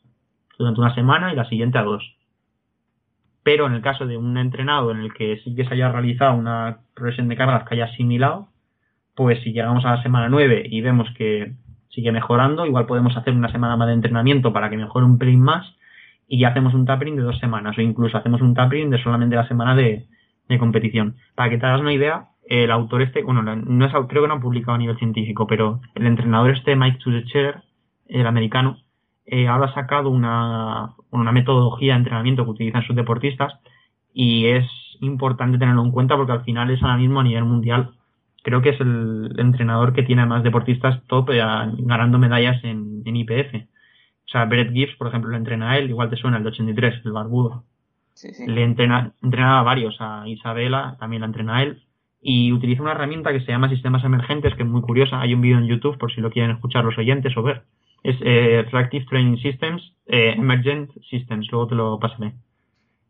durante 0.59 0.81
una 0.81 0.95
semana 0.95 1.33
y 1.33 1.37
la 1.37 1.49
siguiente 1.49 1.79
a 1.79 1.83
dos. 1.83 2.18
Pero 3.49 3.67
en 3.67 3.73
el 3.73 3.81
caso 3.81 4.07
de 4.07 4.19
un 4.19 4.37
entrenado 4.37 4.91
en 4.91 4.99
el 4.99 5.15
que 5.15 5.39
sí 5.43 5.55
que 5.55 5.65
se 5.65 5.73
haya 5.73 5.91
realizado 5.91 6.37
una 6.37 6.81
progresión 6.93 7.29
de 7.29 7.37
cargas 7.37 7.67
que 7.67 7.77
haya 7.77 7.87
asimilado, 7.87 8.49
pues 9.15 9.43
si 9.43 9.55
llegamos 9.55 9.87
a 9.87 9.93
la 9.93 10.03
semana 10.03 10.29
9 10.29 10.65
y 10.69 10.83
vemos 10.83 11.09
que 11.17 11.55
sigue 11.89 12.13
mejorando, 12.13 12.67
igual 12.67 12.85
podemos 12.85 13.17
hacer 13.17 13.33
una 13.33 13.51
semana 13.51 13.75
más 13.79 13.89
de 13.89 13.95
entrenamiento 13.95 14.53
para 14.53 14.69
que 14.69 14.77
mejore 14.77 15.07
un 15.07 15.17
pelín 15.17 15.41
más 15.41 15.65
y 16.29 16.41
ya 16.41 16.49
hacemos 16.49 16.75
un 16.75 16.85
tapering 16.85 17.17
de 17.17 17.23
dos 17.23 17.39
semanas 17.39 17.79
o 17.79 17.81
incluso 17.81 18.19
hacemos 18.19 18.43
un 18.43 18.53
tapering 18.53 18.91
de 18.91 19.03
solamente 19.03 19.35
la 19.35 19.49
semana 19.49 19.75
de, 19.75 20.05
competición. 20.59 21.17
Para 21.35 21.49
que 21.49 21.57
te 21.57 21.65
hagas 21.65 21.81
una 21.81 21.95
idea, 21.95 22.29
el 22.51 22.71
autor 22.71 23.01
este, 23.01 23.23
bueno, 23.23 23.41
no 23.41 23.87
es, 23.87 23.93
creo 24.09 24.23
que 24.25 24.29
no 24.29 24.35
ha 24.35 24.41
publicado 24.41 24.75
a 24.75 24.79
nivel 24.79 24.99
científico, 24.99 25.47
pero 25.47 25.81
el 25.95 26.07
entrenador 26.07 26.51
este, 26.51 26.77
Mike 26.77 26.99
Tuzecher, 26.99 27.63
el 28.09 28.27
americano, 28.27 28.77
eh, 29.31 29.49
ahora 29.49 29.67
ha 29.67 29.75
sacado 29.75 30.11
una, 30.11 30.95
una 31.11 31.33
metodología 31.33 31.93
de 31.93 31.99
entrenamiento 31.99 32.45
que 32.45 32.51
utilizan 32.51 32.83
sus 32.83 32.97
deportistas 32.97 33.55
y 34.13 34.47
es 34.47 34.67
importante 35.01 35.59
tenerlo 35.59 35.85
en 35.85 35.93
cuenta 35.93 36.17
porque 36.17 36.33
al 36.33 36.45
final 36.45 36.71
es 36.71 36.83
ahora 36.83 36.97
mismo 36.97 37.21
a 37.21 37.25
nivel 37.25 37.45
mundial 37.45 37.95
creo 38.43 38.63
que 38.63 38.71
es 38.71 38.81
el 38.81 39.35
entrenador 39.39 39.93
que 39.93 40.03
tiene 40.03 40.25
más 40.27 40.43
deportistas 40.43 41.03
top 41.07 41.31
eh, 41.31 41.43
ganando 41.79 42.19
medallas 42.19 42.63
en, 42.65 43.03
IPF. 43.05 43.55
O 43.55 44.31
sea, 44.31 44.45
Brett 44.45 44.73
Gibbs, 44.73 44.97
por 44.97 45.09
ejemplo, 45.09 45.31
lo 45.31 45.37
entrena 45.37 45.71
a 45.71 45.79
él, 45.79 45.91
igual 45.91 46.11
te 46.11 46.17
suena 46.17 46.37
el 46.37 46.43
de 46.43 46.51
83, 46.51 47.03
el 47.05 47.13
barbudo. 47.13 47.65
Le 48.47 48.65
entrena, 48.65 49.13
entrena 49.23 49.61
a 49.61 49.63
varios, 49.63 49.97
a 50.01 50.27
Isabela 50.27 50.97
también 50.99 51.21
la 51.21 51.27
entrena 51.27 51.57
a 51.57 51.63
él. 51.63 51.83
Y 52.21 52.53
utiliza 52.53 52.83
una 52.83 52.93
herramienta 52.93 53.33
que 53.33 53.41
se 53.41 53.53
llama 53.53 53.69
sistemas 53.69 54.05
emergentes, 54.05 54.55
que 54.55 54.63
es 54.63 54.69
muy 54.69 54.83
curiosa. 54.83 55.21
Hay 55.21 55.35
un 55.35 55.41
vídeo 55.41 55.59
en 55.59 55.67
YouTube 55.67 55.99
por 55.99 56.13
si 56.13 56.21
lo 56.21 56.31
quieren 56.31 56.51
escuchar 56.51 56.85
los 56.85 56.99
oyentes 56.99 57.37
o 57.37 57.43
ver. 57.43 57.65
Es 58.03 58.17
eh, 58.21 58.67
Reactive 58.71 59.07
Training 59.07 59.37
Systems, 59.39 59.95
eh, 60.07 60.35
Emergent 60.37 60.91
Systems, 61.11 61.49
luego 61.51 61.69
te 61.69 61.75
lo 61.75 61.99
pasaré. 61.99 62.35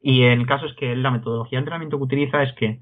Y 0.03 0.23
el 0.23 0.47
caso 0.47 0.67
es 0.67 0.75
que 0.75 0.95
la 0.97 1.11
metodología 1.11 1.59
de 1.59 1.61
entrenamiento 1.61 1.99
que 1.99 2.05
utiliza 2.05 2.43
es 2.43 2.53
que 2.55 2.81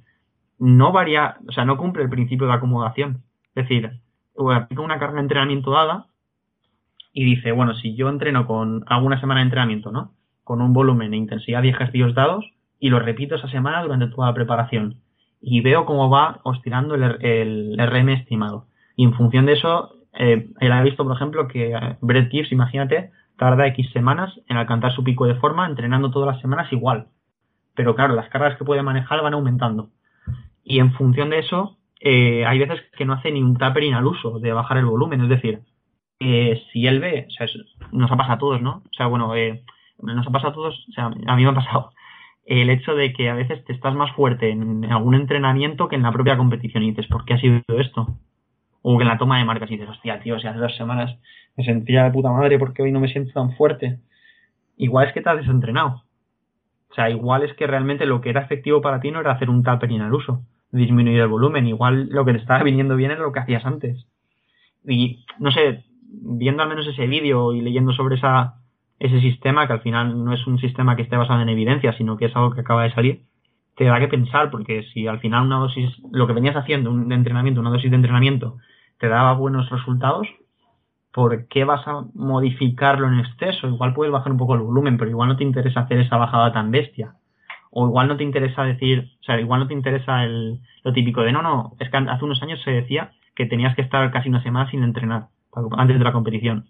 no 0.58 0.92
varía, 0.92 1.36
o 1.48 1.52
sea, 1.52 1.64
no 1.64 1.76
cumple 1.76 2.02
el 2.02 2.10
principio 2.10 2.46
de 2.46 2.54
acomodación. 2.54 3.22
Es 3.54 3.68
decir, 3.68 3.90
aplica 4.54 4.82
una 4.82 4.98
carga 4.98 5.16
de 5.16 5.22
entrenamiento 5.22 5.70
dada 5.70 6.06
y 7.12 7.24
dice, 7.24 7.52
bueno, 7.52 7.74
si 7.74 7.94
yo 7.94 8.08
entreno 8.08 8.46
con 8.46 8.84
alguna 8.86 9.20
semana 9.20 9.40
de 9.40 9.44
entrenamiento, 9.44 9.90
¿no? 9.90 10.12
Con 10.44 10.60
un 10.60 10.72
volumen 10.72 11.14
e 11.14 11.16
intensidad 11.16 11.62
de 11.62 11.70
ejercicios 11.70 12.14
dados 12.14 12.44
y 12.78 12.90
lo 12.90 13.00
repito 13.00 13.36
esa 13.36 13.48
semana 13.48 13.82
durante 13.82 14.08
toda 14.08 14.28
la 14.28 14.34
preparación. 14.34 15.00
y 15.40 15.60
veo 15.60 15.84
cómo 15.84 16.10
va 16.10 16.40
oscilando 16.44 16.94
el, 16.94 17.02
el 17.24 17.76
RM 17.78 18.08
estimado. 18.10 18.66
Y 18.96 19.04
en 19.04 19.12
función 19.14 19.46
de 19.46 19.52
eso, 19.52 19.95
eh, 20.18 20.48
él 20.60 20.72
ha 20.72 20.82
visto, 20.82 21.04
por 21.04 21.14
ejemplo, 21.14 21.48
que 21.48 21.72
eh, 21.72 21.96
Brett 22.00 22.30
Gibbs, 22.30 22.52
imagínate, 22.52 23.10
tarda 23.36 23.66
X 23.68 23.90
semanas 23.92 24.32
en 24.48 24.56
alcanzar 24.56 24.92
su 24.92 25.04
pico 25.04 25.26
de 25.26 25.34
forma, 25.36 25.66
entrenando 25.66 26.10
todas 26.10 26.34
las 26.34 26.40
semanas 26.40 26.72
igual. 26.72 27.08
Pero 27.74 27.94
claro, 27.94 28.14
las 28.14 28.28
cargas 28.30 28.56
que 28.56 28.64
puede 28.64 28.82
manejar 28.82 29.22
van 29.22 29.34
aumentando. 29.34 29.90
Y 30.64 30.80
en 30.80 30.92
función 30.92 31.30
de 31.30 31.40
eso, 31.40 31.76
eh, 32.00 32.44
hay 32.46 32.58
veces 32.58 32.80
que 32.96 33.04
no 33.04 33.12
hace 33.12 33.30
ni 33.30 33.42
un 33.42 33.56
tapering 33.56 33.94
al 33.94 34.06
uso 34.06 34.40
de 34.40 34.52
bajar 34.52 34.78
el 34.78 34.86
volumen. 34.86 35.20
Es 35.20 35.28
decir, 35.28 35.60
eh, 36.18 36.62
si 36.72 36.86
él 36.86 37.00
ve, 37.00 37.26
o 37.28 37.30
sea, 37.30 37.46
nos 37.92 38.10
ha 38.10 38.16
pasado 38.16 38.34
a 38.34 38.38
todos, 38.38 38.62
¿no? 38.62 38.82
O 38.84 38.94
sea, 38.96 39.06
bueno, 39.06 39.32
nos 39.98 40.26
ha 40.26 40.30
pasado 40.30 40.50
a 40.50 40.54
todos, 40.54 40.86
o 40.88 40.92
sea, 40.92 41.06
a 41.06 41.36
mí 41.36 41.44
me 41.44 41.50
ha 41.50 41.54
pasado 41.54 41.90
el 42.46 42.70
hecho 42.70 42.94
de 42.94 43.12
que 43.12 43.28
a 43.28 43.34
veces 43.34 43.64
te 43.64 43.72
estás 43.74 43.94
más 43.94 44.12
fuerte 44.12 44.50
en 44.50 44.84
algún 44.90 45.14
entrenamiento 45.14 45.88
que 45.88 45.96
en 45.96 46.02
la 46.02 46.12
propia 46.12 46.36
competición 46.38 46.82
y 46.82 46.90
dices, 46.90 47.06
¿por 47.08 47.24
qué 47.24 47.34
ha 47.34 47.40
sido 47.40 47.60
esto? 47.68 48.08
O 48.88 48.96
que 48.96 49.02
en 49.02 49.08
la 49.08 49.18
toma 49.18 49.38
de 49.38 49.44
marcas 49.44 49.68
y 49.68 49.74
dices, 49.74 49.90
hostia, 49.90 50.20
tío, 50.20 50.38
si 50.38 50.46
hace 50.46 50.60
dos 50.60 50.76
semanas 50.76 51.18
me 51.56 51.64
sentía 51.64 52.04
de 52.04 52.12
puta 52.12 52.30
madre 52.30 52.56
porque 52.56 52.82
hoy 52.82 52.92
no 52.92 53.00
me 53.00 53.08
siento 53.08 53.32
tan 53.32 53.50
fuerte. 53.56 53.98
Igual 54.76 55.08
es 55.08 55.12
que 55.12 55.20
te 55.20 55.28
has 55.28 55.38
desentrenado. 55.38 56.04
O 56.90 56.94
sea, 56.94 57.10
igual 57.10 57.42
es 57.42 57.52
que 57.54 57.66
realmente 57.66 58.06
lo 58.06 58.20
que 58.20 58.30
era 58.30 58.42
efectivo 58.42 58.80
para 58.80 59.00
ti 59.00 59.10
no 59.10 59.18
era 59.18 59.32
hacer 59.32 59.50
un 59.50 59.64
tapering 59.64 60.02
al 60.02 60.14
uso, 60.14 60.42
disminuir 60.70 61.18
el 61.18 61.26
volumen. 61.26 61.66
Igual 61.66 62.10
lo 62.10 62.24
que 62.24 62.34
te 62.34 62.38
estaba 62.38 62.62
viniendo 62.62 62.94
bien 62.94 63.10
era 63.10 63.22
lo 63.22 63.32
que 63.32 63.40
hacías 63.40 63.66
antes. 63.66 64.06
Y 64.86 65.24
no 65.40 65.50
sé, 65.50 65.82
viendo 66.02 66.62
al 66.62 66.68
menos 66.68 66.86
ese 66.86 67.08
vídeo 67.08 67.54
y 67.54 67.62
leyendo 67.62 67.92
sobre 67.92 68.14
esa, 68.14 68.54
ese 69.00 69.20
sistema, 69.20 69.66
que 69.66 69.72
al 69.72 69.80
final 69.80 70.24
no 70.24 70.32
es 70.32 70.46
un 70.46 70.60
sistema 70.60 70.94
que 70.94 71.02
esté 71.02 71.16
basado 71.16 71.42
en 71.42 71.48
evidencia, 71.48 71.92
sino 71.94 72.16
que 72.16 72.26
es 72.26 72.36
algo 72.36 72.52
que 72.52 72.60
acaba 72.60 72.84
de 72.84 72.94
salir, 72.94 73.22
te 73.74 73.82
da 73.82 73.98
que 73.98 74.06
pensar, 74.06 74.52
porque 74.52 74.84
si 74.94 75.08
al 75.08 75.18
final 75.18 75.44
una 75.44 75.58
dosis, 75.58 75.90
lo 76.12 76.28
que 76.28 76.34
venías 76.34 76.54
haciendo, 76.54 76.92
un 76.92 77.10
entrenamiento, 77.10 77.60
una 77.60 77.70
dosis 77.70 77.90
de 77.90 77.96
entrenamiento, 77.96 78.58
te 78.98 79.08
daba 79.08 79.34
buenos 79.34 79.68
resultados, 79.70 80.28
¿por 81.12 81.48
qué 81.48 81.64
vas 81.64 81.86
a 81.86 82.04
modificarlo 82.14 83.08
en 83.08 83.20
exceso? 83.20 83.68
Igual 83.68 83.94
puedes 83.94 84.12
bajar 84.12 84.32
un 84.32 84.38
poco 84.38 84.54
el 84.54 84.60
volumen, 84.60 84.98
pero 84.98 85.10
igual 85.10 85.28
no 85.28 85.36
te 85.36 85.44
interesa 85.44 85.80
hacer 85.80 85.98
esa 85.98 86.16
bajada 86.16 86.52
tan 86.52 86.70
bestia. 86.70 87.14
O 87.70 87.86
igual 87.86 88.08
no 88.08 88.16
te 88.16 88.24
interesa 88.24 88.64
decir, 88.64 89.12
o 89.20 89.24
sea, 89.24 89.40
igual 89.40 89.60
no 89.60 89.66
te 89.66 89.74
interesa 89.74 90.24
el, 90.24 90.60
lo 90.82 90.92
típico 90.92 91.22
de 91.22 91.32
no, 91.32 91.42
no, 91.42 91.72
es 91.78 91.90
que 91.90 91.96
hace 91.96 92.24
unos 92.24 92.42
años 92.42 92.60
se 92.62 92.70
decía 92.70 93.12
que 93.34 93.46
tenías 93.46 93.74
que 93.74 93.82
estar 93.82 94.10
casi 94.10 94.28
una 94.28 94.42
semana 94.42 94.70
sin 94.70 94.82
entrenar 94.82 95.28
antes 95.76 95.98
de 95.98 96.04
la 96.04 96.12
competición. 96.12 96.68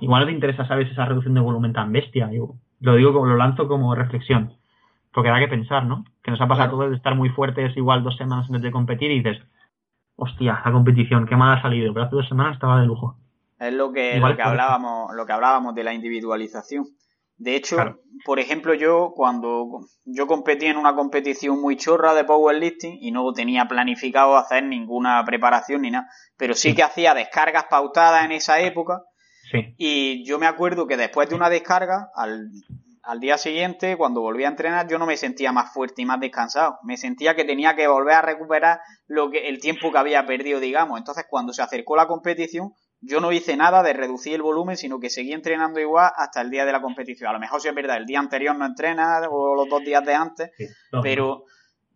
Igual 0.00 0.22
no 0.22 0.26
te 0.26 0.32
interesa, 0.32 0.66
¿sabes? 0.66 0.90
Esa 0.90 1.06
reducción 1.06 1.34
de 1.34 1.40
volumen 1.40 1.72
tan 1.72 1.92
bestia. 1.92 2.30
Yo 2.32 2.54
lo 2.80 2.94
digo 2.94 3.12
como 3.12 3.26
lo 3.26 3.36
lanzo 3.36 3.68
como 3.68 3.94
reflexión. 3.94 4.52
Porque 5.12 5.30
da 5.30 5.38
que 5.38 5.48
pensar, 5.48 5.84
¿no? 5.84 6.04
Que 6.22 6.30
nos 6.30 6.40
ha 6.40 6.46
pasado 6.46 6.70
todo 6.70 6.90
de 6.90 6.96
estar 6.96 7.14
muy 7.14 7.30
fuertes 7.30 7.76
igual 7.76 8.04
dos 8.04 8.16
semanas 8.16 8.46
antes 8.46 8.62
de 8.62 8.70
competir 8.70 9.10
y 9.10 9.22
dices, 9.22 9.42
hostia, 10.18 10.60
la 10.64 10.72
competición, 10.72 11.26
qué 11.26 11.36
mal 11.36 11.56
ha 11.56 11.62
salido, 11.62 11.94
pero 11.94 12.06
hace 12.06 12.16
dos 12.16 12.28
semanas 12.28 12.54
estaba 12.54 12.80
de 12.80 12.86
lujo. 12.86 13.16
Es 13.58 13.72
lo 13.72 13.92
que, 13.92 14.18
lo 14.18 14.36
que 14.36 14.42
hablábamos, 14.42 15.14
lo 15.14 15.24
que 15.24 15.32
hablábamos 15.32 15.74
de 15.74 15.84
la 15.84 15.94
individualización. 15.94 16.86
De 17.36 17.54
hecho, 17.54 17.76
por 18.24 18.40
ejemplo, 18.40 18.74
yo 18.74 19.12
cuando 19.14 19.86
yo 20.04 20.26
competí 20.26 20.66
en 20.66 20.76
una 20.76 20.96
competición 20.96 21.60
muy 21.60 21.76
chorra 21.76 22.14
de 22.14 22.24
powerlifting 22.24 22.98
y 23.00 23.12
no 23.12 23.32
tenía 23.32 23.66
planificado 23.66 24.36
hacer 24.36 24.64
ninguna 24.64 25.24
preparación 25.24 25.82
ni 25.82 25.92
nada, 25.92 26.08
pero 26.36 26.54
sí, 26.54 26.74
que 26.74 26.82
hacía 26.82 27.14
descargas 27.14 27.66
pautadas 27.70 28.24
en 28.24 28.32
esa 28.32 28.60
época. 28.60 29.02
Sí. 29.52 29.74
Y 29.78 30.24
yo 30.26 30.40
me 30.40 30.46
acuerdo 30.46 30.88
que 30.88 30.96
después 30.96 31.28
de 31.28 31.36
una 31.36 31.48
descarga, 31.48 32.10
al, 32.16 32.50
al 33.08 33.20
día 33.20 33.38
siguiente, 33.38 33.96
cuando 33.96 34.20
volví 34.20 34.44
a 34.44 34.48
entrenar, 34.48 34.86
yo 34.86 34.98
no 34.98 35.06
me 35.06 35.16
sentía 35.16 35.50
más 35.50 35.72
fuerte 35.72 36.02
y 36.02 36.04
más 36.04 36.20
descansado. 36.20 36.78
Me 36.82 36.98
sentía 36.98 37.34
que 37.34 37.46
tenía 37.46 37.74
que 37.74 37.88
volver 37.88 38.12
a 38.12 38.20
recuperar 38.20 38.80
lo 39.06 39.30
que, 39.30 39.48
el 39.48 39.60
tiempo 39.60 39.90
que 39.90 39.96
había 39.96 40.26
perdido, 40.26 40.60
digamos. 40.60 40.98
Entonces, 40.98 41.24
cuando 41.26 41.54
se 41.54 41.62
acercó 41.62 41.96
la 41.96 42.06
competición, 42.06 42.72
yo 43.00 43.22
no 43.22 43.32
hice 43.32 43.56
nada 43.56 43.82
de 43.82 43.94
reducir 43.94 44.34
el 44.34 44.42
volumen, 44.42 44.76
sino 44.76 45.00
que 45.00 45.08
seguí 45.08 45.32
entrenando 45.32 45.80
igual 45.80 46.12
hasta 46.16 46.42
el 46.42 46.50
día 46.50 46.66
de 46.66 46.72
la 46.72 46.82
competición. 46.82 47.30
A 47.30 47.32
lo 47.32 47.38
mejor 47.38 47.62
si 47.62 47.68
es 47.68 47.74
verdad, 47.74 47.96
el 47.96 48.04
día 48.04 48.18
anterior 48.18 48.54
no 48.54 48.66
entrena 48.66 49.20
o 49.30 49.54
los 49.54 49.70
dos 49.70 49.82
días 49.82 50.04
de 50.04 50.12
antes, 50.12 50.50
pero 51.02 51.44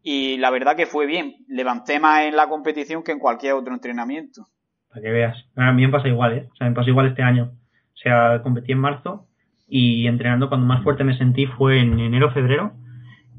y 0.03 0.39
la 0.39 0.49
verdad 0.49 0.77
que 0.77 0.87
fue 0.87 1.05
bien. 1.05 1.45
Levanté 1.47 2.01
más 2.01 2.23
en 2.23 2.37
la 2.37 2.49
competición 2.49 3.03
que 3.03 3.13
en 3.13 3.19
cualquier 3.19 3.53
otro 3.53 3.75
entrenamiento. 3.75 4.49
Para 4.89 5.03
que 5.03 5.11
veas. 5.11 5.37
A 5.57 5.73
mí 5.73 5.85
me 5.85 5.93
pasa 5.93 6.09
igual, 6.09 6.39
¿eh? 6.39 6.49
O 6.51 6.57
sea, 6.57 6.69
me 6.71 6.75
pasa 6.75 6.89
igual 6.89 7.09
este 7.09 7.23
año. 7.23 7.53
O 7.93 7.97
sea, 7.97 8.41
competí 8.43 8.73
en 8.73 8.79
marzo 8.79 9.29
y 9.75 10.07
entrenando 10.07 10.51
cuando 10.51 10.67
más 10.67 10.83
fuerte 10.83 11.03
me 11.03 11.17
sentí 11.17 11.47
fue 11.47 11.81
en 11.81 11.99
enero 11.99 12.31
febrero. 12.31 12.75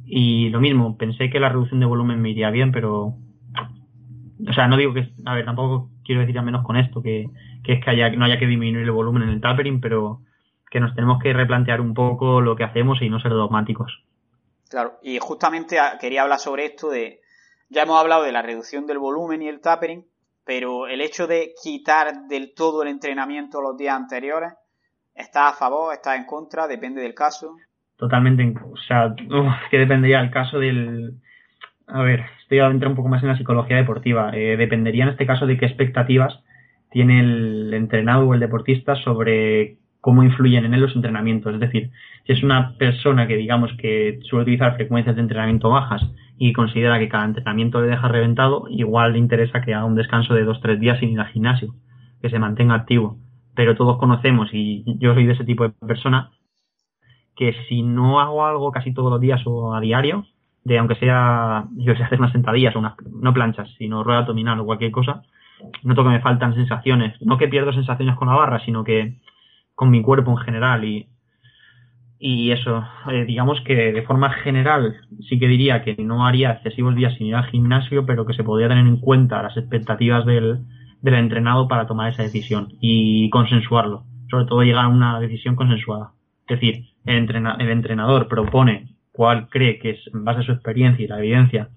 Y 0.03 0.49
lo 0.49 0.59
mismo 0.59 0.97
pensé 0.97 1.29
que 1.29 1.39
la 1.39 1.49
reducción 1.49 1.79
de 1.79 1.85
volumen 1.85 2.23
me 2.23 2.31
iría 2.31 2.49
bien 2.49 2.71
pero 2.71 3.13
o 4.47 4.53
sea 4.55 4.67
no 4.67 4.75
digo 4.75 4.95
que 4.95 5.13
a 5.25 5.35
ver 5.35 5.45
tampoco 5.45 5.91
quiero 6.03 6.21
decir 6.21 6.39
a 6.39 6.41
menos 6.41 6.65
con 6.65 6.75
esto 6.75 7.03
que, 7.03 7.29
que 7.63 7.73
es 7.73 7.85
que 7.85 7.91
haya, 7.91 8.09
no 8.09 8.25
haya 8.25 8.39
que 8.39 8.47
disminuir 8.47 8.83
el 8.83 8.91
volumen 8.91 9.21
en 9.21 9.29
el 9.29 9.41
tapering 9.41 9.79
pero 9.79 10.21
que 10.71 10.79
nos 10.79 10.95
tenemos 10.95 11.21
que 11.21 11.33
replantear 11.33 11.79
un 11.79 11.93
poco 11.93 12.41
lo 12.41 12.55
que 12.55 12.63
hacemos 12.63 12.99
y 13.03 13.09
no 13.09 13.19
ser 13.19 13.31
dogmáticos. 13.33 14.03
Claro 14.71 14.93
y 15.03 15.19
justamente 15.19 15.77
quería 16.01 16.23
hablar 16.23 16.39
sobre 16.39 16.65
esto 16.65 16.89
de 16.89 17.21
ya 17.69 17.83
hemos 17.83 17.99
hablado 17.99 18.23
de 18.23 18.31
la 18.31 18.41
reducción 18.41 18.87
del 18.87 18.97
volumen 18.97 19.43
y 19.43 19.49
el 19.49 19.61
tapering 19.61 20.07
pero 20.45 20.87
el 20.87 20.99
hecho 20.99 21.27
de 21.27 21.53
quitar 21.61 22.25
del 22.27 22.55
todo 22.55 22.81
el 22.81 22.89
entrenamiento 22.89 23.61
los 23.61 23.77
días 23.77 23.95
anteriores 23.95 24.53
¿Está 25.15 25.49
a 25.49 25.53
favor? 25.53 25.93
¿Está 25.93 26.15
en 26.15 26.25
contra? 26.25 26.67
¿Depende 26.67 27.01
del 27.01 27.13
caso? 27.13 27.55
Totalmente. 27.97 28.53
O 28.71 28.77
sea, 28.87 29.15
que 29.69 29.77
dependería 29.77 30.19
del 30.19 30.31
caso 30.31 30.59
del. 30.59 31.13
A 31.87 32.01
ver, 32.01 32.25
estoy 32.41 32.59
a 32.59 32.67
entrar 32.67 32.89
un 32.89 32.95
poco 32.95 33.09
más 33.09 33.21
en 33.21 33.29
la 33.29 33.37
psicología 33.37 33.77
deportiva. 33.77 34.31
Eh, 34.33 34.57
dependería 34.57 35.03
en 35.03 35.09
este 35.09 35.25
caso 35.25 35.45
de 35.45 35.57
qué 35.57 35.65
expectativas 35.65 36.39
tiene 36.89 37.19
el 37.19 37.73
entrenado 37.73 38.27
o 38.27 38.33
el 38.33 38.39
deportista 38.39 38.95
sobre 38.95 39.77
cómo 39.99 40.23
influyen 40.23 40.65
en 40.65 40.73
él 40.73 40.81
los 40.81 40.95
entrenamientos. 40.95 41.53
Es 41.53 41.59
decir, 41.59 41.91
si 42.25 42.33
es 42.33 42.43
una 42.43 42.75
persona 42.77 43.27
que 43.27 43.37
digamos 43.37 43.71
que 43.77 44.19
suele 44.23 44.43
utilizar 44.43 44.75
frecuencias 44.75 45.15
de 45.15 45.21
entrenamiento 45.21 45.69
bajas 45.69 46.01
y 46.37 46.53
considera 46.53 46.99
que 46.99 47.09
cada 47.09 47.25
entrenamiento 47.25 47.81
le 47.81 47.87
deja 47.87 48.07
reventado, 48.07 48.65
igual 48.69 49.13
le 49.13 49.19
interesa 49.19 49.61
que 49.61 49.73
haga 49.73 49.85
un 49.85 49.95
descanso 49.95 50.33
de 50.33 50.43
dos 50.43 50.59
tres 50.61 50.79
días 50.79 50.99
sin 50.99 51.09
ir 51.09 51.19
al 51.19 51.27
gimnasio, 51.27 51.73
que 52.21 52.29
se 52.29 52.39
mantenga 52.39 52.75
activo 52.75 53.17
pero 53.55 53.75
todos 53.75 53.97
conocemos, 53.97 54.49
y 54.53 54.83
yo 54.99 55.13
soy 55.13 55.25
de 55.25 55.33
ese 55.33 55.45
tipo 55.45 55.63
de 55.63 55.69
persona, 55.71 56.31
que 57.35 57.53
si 57.67 57.83
no 57.83 58.19
hago 58.19 58.45
algo 58.45 58.71
casi 58.71 58.93
todos 58.93 59.11
los 59.11 59.21
días 59.21 59.41
o 59.45 59.73
a 59.73 59.79
diario, 59.79 60.25
de 60.63 60.77
aunque 60.77 60.95
sea, 60.95 61.65
yo 61.75 61.95
sé, 61.95 62.03
hacer 62.03 62.19
unas 62.19 62.31
sentadillas 62.31 62.75
o 62.75 62.79
unas, 62.79 62.95
no 63.11 63.33
planchas, 63.33 63.69
sino 63.77 64.03
rueda 64.03 64.19
abdominal 64.19 64.59
o 64.59 64.65
cualquier 64.65 64.91
cosa, 64.91 65.23
noto 65.83 66.03
que 66.03 66.09
me 66.09 66.21
faltan 66.21 66.55
sensaciones. 66.55 67.21
No 67.21 67.37
que 67.37 67.47
pierdo 67.47 67.73
sensaciones 67.73 68.15
con 68.15 68.27
la 68.27 68.35
barra, 68.35 68.63
sino 68.65 68.83
que 68.83 69.19
con 69.75 69.89
mi 69.89 70.01
cuerpo 70.01 70.31
en 70.31 70.37
general 70.37 70.85
y, 70.85 71.07
y 72.19 72.51
eso, 72.51 72.85
eh, 73.11 73.25
digamos 73.25 73.59
que 73.61 73.91
de 73.91 74.01
forma 74.03 74.29
general 74.29 74.95
sí 75.27 75.39
que 75.39 75.47
diría 75.47 75.83
que 75.83 75.95
no 75.99 76.25
haría 76.25 76.51
excesivos 76.51 76.95
días 76.95 77.15
sin 77.17 77.27
ir 77.27 77.35
al 77.35 77.47
gimnasio, 77.47 78.05
pero 78.05 78.25
que 78.25 78.33
se 78.33 78.43
podría 78.43 78.69
tener 78.69 78.85
en 78.85 78.97
cuenta 78.97 79.43
las 79.43 79.57
expectativas 79.57 80.25
del, 80.25 80.59
del 81.03 81.15
entrenado 81.15 81.67
para 81.67 81.85
tomar 81.85 82.11
esa 82.11 82.23
decisión 82.23 82.69
y 82.79 83.29
consensuarlo. 83.29 84.05
Sobre 84.31 84.45
todo 84.45 84.63
llegar 84.63 84.85
a 84.85 84.87
una 84.87 85.19
decisión 85.19 85.55
consensuada. 85.55 86.13
Es 86.47 86.59
decir, 86.59 86.85
el, 87.05 87.29
entrenador 87.69 88.27
propone 88.27 88.95
cuál 89.11 89.49
cree 89.49 89.77
que 89.79 89.91
es, 89.91 89.99
en 90.13 90.23
base 90.23 90.39
a 90.39 90.43
su 90.43 90.53
experiencia 90.53 91.03
y 91.03 91.07
la 91.07 91.19
evidencia 91.19 91.69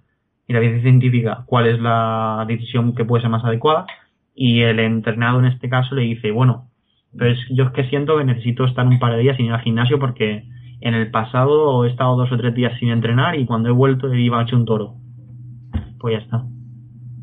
y 0.46 0.52
la 0.52 0.60
evidencia 0.60 0.90
científica, 0.90 1.44
cuál 1.46 1.66
es 1.66 1.80
la 1.80 2.44
decisión 2.46 2.94
que 2.94 3.04
puede 3.04 3.22
ser 3.22 3.30
más 3.30 3.44
adecuada 3.44 3.86
y 4.32 4.60
el 4.60 4.78
entrenado 4.78 5.40
en 5.40 5.46
este 5.46 5.68
caso 5.68 5.96
le 5.96 6.02
dice, 6.02 6.30
bueno, 6.30 6.68
pues 7.18 7.36
yo 7.50 7.64
es 7.64 7.70
que 7.72 7.88
siento 7.88 8.16
que 8.16 8.24
necesito 8.24 8.64
estar 8.64 8.86
un 8.86 9.00
par 9.00 9.12
de 9.12 9.18
días 9.18 9.36
sin 9.36 9.46
ir 9.46 9.52
al 9.52 9.62
gimnasio 9.62 9.98
porque 9.98 10.44
en 10.80 10.94
el 10.94 11.10
pasado 11.10 11.84
he 11.84 11.90
estado 11.90 12.16
dos 12.16 12.30
o 12.30 12.36
tres 12.36 12.54
días 12.54 12.78
sin 12.78 12.90
entrenar 12.90 13.36
y 13.36 13.44
cuando 13.44 13.70
he 13.70 13.72
vuelto 13.72 14.12
iba 14.14 14.38
a 14.38 14.44
echar 14.44 14.60
un 14.60 14.66
toro. 14.66 14.94
Pues 15.98 16.16
ya 16.16 16.24
está 16.24 16.44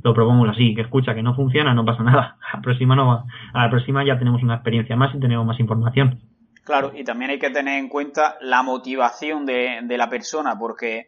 lo 0.04 0.14
probamos 0.14 0.50
así, 0.50 0.76
que 0.76 0.82
escucha 0.82 1.16
que 1.16 1.24
no 1.24 1.36
funciona, 1.36 1.74
no 1.74 1.86
pasa 1.86 2.04
nada. 2.04 2.38
A 2.52 2.58
la 2.58 2.62
próxima, 2.62 2.96
no 2.96 3.08
va. 3.08 3.26
A 3.54 3.64
la 3.64 3.70
próxima 3.70 4.06
ya 4.06 4.20
tenemos 4.20 4.44
una 4.44 4.56
experiencia 4.56 4.96
más 4.96 5.16
y 5.16 5.20
tenemos 5.20 5.46
más 5.46 5.60
información. 5.60 6.22
Claro, 6.64 6.92
y 6.96 7.04
también 7.04 7.32
hay 7.32 7.40
que 7.40 7.50
tener 7.50 7.80
en 7.80 7.90
cuenta 7.90 8.38
la 8.42 8.64
motivación 8.64 9.46
de, 9.46 9.80
de 9.84 9.98
la 9.98 10.10
persona, 10.10 10.58
porque 10.58 11.08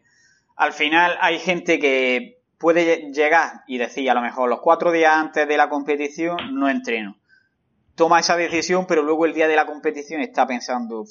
al 0.56 0.72
final 0.72 1.16
hay 1.20 1.38
gente 1.38 1.78
que 1.78 2.36
puede 2.58 3.12
llegar 3.12 3.62
y 3.66 3.78
decir 3.78 4.10
a 4.10 4.14
lo 4.14 4.22
mejor 4.22 4.48
los 4.48 4.60
cuatro 4.60 4.92
días 4.92 5.14
antes 5.14 5.46
de 5.46 5.56
la 5.56 5.68
competición 5.68 6.54
no 6.54 6.68
entreno. 6.68 7.16
Toma 7.94 8.20
esa 8.20 8.36
decisión, 8.36 8.86
pero 8.86 9.02
luego 9.02 9.24
el 9.24 9.32
día 9.32 9.48
de 9.48 9.56
la 9.56 9.66
competición 9.66 10.20
está 10.20 10.46
pensando, 10.46 11.04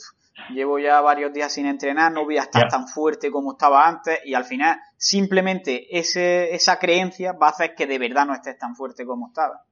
llevo 0.50 0.80
ya 0.80 1.02
varios 1.02 1.34
días 1.34 1.54
sin 1.54 1.66
entrenar, 1.66 2.12
no 2.12 2.26
voy 2.26 2.38
a 2.38 2.44
estar 2.44 2.68
tan 2.68 2.88
fuerte 2.88 3.32
como 3.32 3.54
estaba 3.54 3.88
antes 3.88 4.20
y 4.26 4.34
al 4.34 4.46
final 4.46 4.80
simplemente 4.98 5.98
ese, 5.98 6.54
esa 6.54 6.78
creencia 6.78 7.34
va 7.34 7.48
a 7.48 7.52
hacer 7.52 7.76
que 7.76 7.88
de 7.88 8.00
verdad 8.00 8.26
no 8.26 8.34
estés 8.34 8.58
tan 8.58 8.76
fuerte 8.76 9.06
como 9.06 9.28
estaba. 9.28 9.64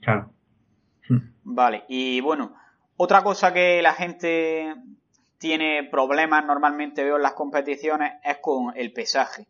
Claro. 0.00 0.30
Vale, 1.44 1.84
y 1.88 2.20
bueno, 2.20 2.54
otra 2.96 3.22
cosa 3.22 3.52
que 3.52 3.82
la 3.82 3.92
gente 3.92 4.74
tiene 5.38 5.84
problemas 5.90 6.44
normalmente 6.44 7.04
veo 7.04 7.16
en 7.16 7.22
las 7.22 7.34
competiciones 7.34 8.14
es 8.24 8.38
con 8.38 8.72
el 8.76 8.92
pesaje. 8.92 9.46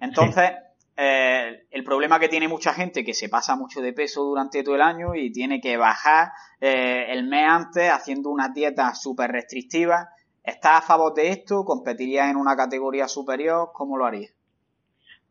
Entonces, 0.00 0.52
eh, 0.96 1.64
el 1.70 1.84
problema 1.84 2.18
que 2.18 2.28
tiene 2.28 2.48
mucha 2.48 2.72
gente 2.72 3.04
que 3.04 3.14
se 3.14 3.28
pasa 3.28 3.56
mucho 3.56 3.80
de 3.80 3.92
peso 3.92 4.22
durante 4.22 4.62
todo 4.62 4.74
el 4.74 4.82
año 4.82 5.14
y 5.14 5.32
tiene 5.32 5.60
que 5.60 5.76
bajar 5.76 6.28
eh, 6.60 7.06
el 7.08 7.26
mes 7.26 7.46
antes 7.48 7.90
haciendo 7.90 8.30
una 8.30 8.50
dieta 8.50 8.94
súper 8.94 9.30
restrictiva. 9.30 10.08
¿Estás 10.44 10.78
a 10.78 10.82
favor 10.82 11.14
de 11.14 11.30
esto? 11.30 11.64
¿Competirías 11.64 12.30
en 12.30 12.36
una 12.36 12.56
categoría 12.56 13.08
superior? 13.08 13.70
¿Cómo 13.72 13.96
lo 13.96 14.06
harías? 14.06 14.32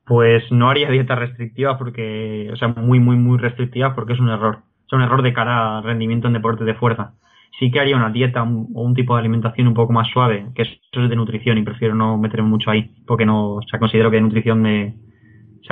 Pues 0.06 0.44
no 0.52 0.70
haría 0.70 0.90
dieta 0.90 1.16
restrictiva 1.16 1.78
porque, 1.78 2.50
o 2.52 2.56
sea, 2.56 2.70
muy, 2.70 3.00
muy, 3.00 3.16
muy 3.16 3.38
restrictiva 3.38 3.94
porque 3.94 4.14
es 4.14 4.20
un 4.20 4.30
error. 4.30 4.64
Es 4.88 4.94
un 4.94 5.04
error 5.04 5.22
de 5.22 5.34
cara 5.34 5.78
al 5.78 5.84
rendimiento 5.84 6.28
en 6.28 6.34
deporte 6.34 6.64
de 6.64 6.74
fuerza. 6.74 7.14
Sí 7.60 7.70
que 7.70 7.80
haría 7.80 7.96
una 7.96 8.10
dieta 8.10 8.42
o 8.42 8.82
un 8.82 8.96
tipo 8.96 9.14
de 9.14 9.20
alimentación 9.20 9.68
un 9.68 9.76
poco 9.76 9.94
más 9.94 10.08
suave, 10.08 10.48
que 10.56 10.64
eso 10.64 11.04
es 11.04 11.10
de 11.10 11.16
nutrición 11.16 11.58
y 11.60 11.64
prefiero 11.64 11.94
no 11.94 12.18
meterme 12.18 12.48
mucho 12.48 12.72
ahí 12.72 12.96
porque 13.06 13.26
no, 13.26 13.56
o 13.56 13.62
sea, 13.70 13.78
considero 13.78 14.10
que 14.10 14.16
de 14.16 14.22
nutrición 14.22 14.66
o 14.66 15.09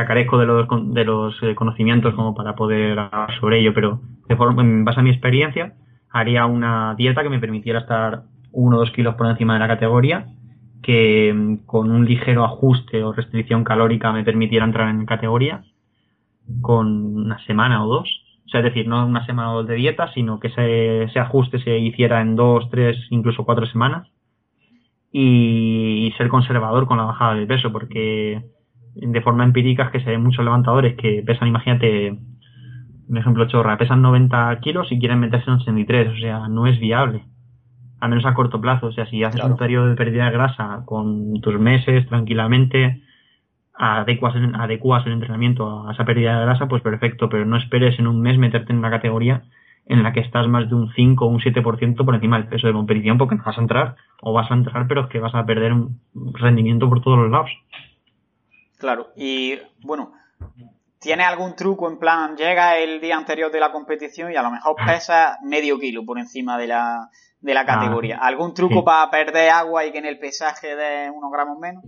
carezco 0.05 0.37
de 0.37 0.45
los, 0.45 0.67
de 0.93 1.05
los 1.05 1.41
eh, 1.41 1.55
conocimientos 1.55 2.13
como 2.13 2.35
para 2.35 2.55
poder 2.55 2.99
hablar 2.99 3.33
sobre 3.39 3.59
ello, 3.59 3.73
pero 3.73 4.01
de 4.27 4.35
forma, 4.35 4.61
en 4.61 4.85
base 4.85 4.99
a 4.99 5.03
mi 5.03 5.09
experiencia, 5.09 5.73
haría 6.11 6.45
una 6.45 6.95
dieta 6.95 7.23
que 7.23 7.29
me 7.29 7.39
permitiera 7.39 7.79
estar 7.79 8.23
uno 8.51 8.77
o 8.77 8.79
dos 8.79 8.91
kilos 8.91 9.15
por 9.15 9.27
encima 9.27 9.53
de 9.53 9.59
la 9.59 9.67
categoría, 9.67 10.27
que 10.83 11.33
mm, 11.33 11.65
con 11.65 11.91
un 11.91 12.05
ligero 12.05 12.43
ajuste 12.43 13.03
o 13.03 13.13
restricción 13.13 13.63
calórica 13.63 14.11
me 14.13 14.23
permitiera 14.23 14.65
entrar 14.65 14.89
en 14.89 15.05
categoría 15.05 15.63
con 16.61 17.15
una 17.15 17.43
semana 17.45 17.83
o 17.83 17.87
dos. 17.87 18.23
O 18.45 18.49
sea, 18.49 18.61
es 18.61 18.65
decir, 18.65 18.87
no 18.87 19.05
una 19.05 19.25
semana 19.25 19.51
o 19.51 19.57
dos 19.57 19.67
de 19.67 19.75
dieta, 19.75 20.11
sino 20.13 20.39
que 20.39 20.47
ese, 20.47 21.19
ajuste 21.19 21.59
se 21.59 21.77
hiciera 21.79 22.21
en 22.21 22.35
dos, 22.35 22.69
tres, 22.69 22.97
incluso 23.09 23.43
cuatro 23.45 23.65
semanas. 23.65 24.07
Y, 25.11 26.07
y 26.07 26.11
ser 26.17 26.27
conservador 26.29 26.85
con 26.87 26.97
la 26.97 27.05
bajada 27.05 27.35
de 27.35 27.47
peso, 27.47 27.71
porque 27.71 28.43
de 29.01 29.21
forma 29.21 29.43
empírica 29.43 29.83
es 29.83 29.91
que 29.91 29.99
se 30.01 30.11
ven 30.11 30.23
muchos 30.23 30.43
levantadores 30.43 30.95
que 30.95 31.23
pesan, 31.25 31.47
imagínate, 31.47 32.17
un 33.07 33.17
ejemplo 33.17 33.47
chorra, 33.47 33.77
pesan 33.77 34.01
90 34.01 34.59
kilos 34.59 34.91
y 34.91 34.99
quieren 34.99 35.19
meterse 35.19 35.49
en 35.49 35.57
83, 35.57 36.09
o 36.09 36.17
sea, 36.17 36.47
no 36.47 36.67
es 36.67 36.79
viable. 36.79 37.23
Al 37.99 38.09
menos 38.09 38.25
a 38.25 38.33
corto 38.33 38.61
plazo, 38.61 38.87
o 38.87 38.91
sea, 38.91 39.07
si 39.07 39.23
haces 39.23 39.43
un 39.43 39.57
periodo 39.57 39.87
de 39.87 39.95
pérdida 39.95 40.25
de 40.25 40.31
grasa 40.31 40.83
con 40.85 41.39
tus 41.41 41.59
meses 41.59 42.07
tranquilamente, 42.07 43.01
adecuas, 43.73 44.35
adecuas 44.55 45.05
el 45.05 45.13
entrenamiento 45.13 45.87
a 45.87 45.93
esa 45.93 46.05
pérdida 46.05 46.39
de 46.39 46.45
grasa, 46.45 46.67
pues 46.67 46.81
perfecto, 46.81 47.29
pero 47.29 47.45
no 47.45 47.57
esperes 47.57 47.97
en 47.99 48.07
un 48.07 48.21
mes 48.21 48.37
meterte 48.37 48.71
en 48.71 48.79
una 48.79 48.91
categoría 48.91 49.43
en 49.87 50.03
la 50.03 50.11
que 50.11 50.19
estás 50.19 50.47
más 50.47 50.67
de 50.67 50.75
un 50.75 50.91
5 50.93 51.25
o 51.25 51.29
un 51.29 51.39
7% 51.39 52.03
por 52.03 52.15
encima 52.15 52.37
del 52.37 52.49
peso 52.49 52.67
de 52.67 52.73
competición 52.73 53.17
porque 53.17 53.35
no 53.35 53.43
vas 53.45 53.57
a 53.57 53.61
entrar, 53.61 53.95
o 54.21 54.33
vas 54.33 54.51
a 54.51 54.53
entrar, 54.53 54.85
pero 54.87 55.01
es 55.01 55.07
que 55.07 55.19
vas 55.19 55.33
a 55.33 55.45
perder 55.45 55.73
un 55.73 55.99
rendimiento 56.33 56.89
por 56.89 57.01
todos 57.01 57.17
los 57.17 57.31
lados. 57.31 57.49
Claro, 58.77 59.11
y 59.15 59.55
bueno, 59.83 60.13
¿tiene 60.99 61.23
algún 61.23 61.55
truco 61.55 61.89
en 61.89 61.97
plan, 61.97 62.35
llega 62.35 62.77
el 62.77 63.01
día 63.01 63.17
anterior 63.17 63.51
de 63.51 63.59
la 63.59 63.71
competición 63.71 64.31
y 64.31 64.35
a 64.35 64.43
lo 64.43 64.51
mejor 64.51 64.75
pesa 64.85 65.37
medio 65.43 65.79
kilo 65.79 66.05
por 66.05 66.19
encima 66.19 66.57
de 66.57 66.67
la, 66.67 67.09
de 67.41 67.53
la 67.53 67.61
ah, 67.61 67.65
categoría? 67.65 68.17
¿Algún 68.17 68.53
truco 68.53 68.85
para 68.85 69.09
perder 69.09 69.49
agua 69.49 69.85
y 69.85 69.91
que 69.91 69.97
en 69.97 70.05
el 70.05 70.19
pesaje 70.19 70.75
de 70.75 71.09
unos 71.09 71.31
gramos 71.31 71.57
menos? 71.59 71.83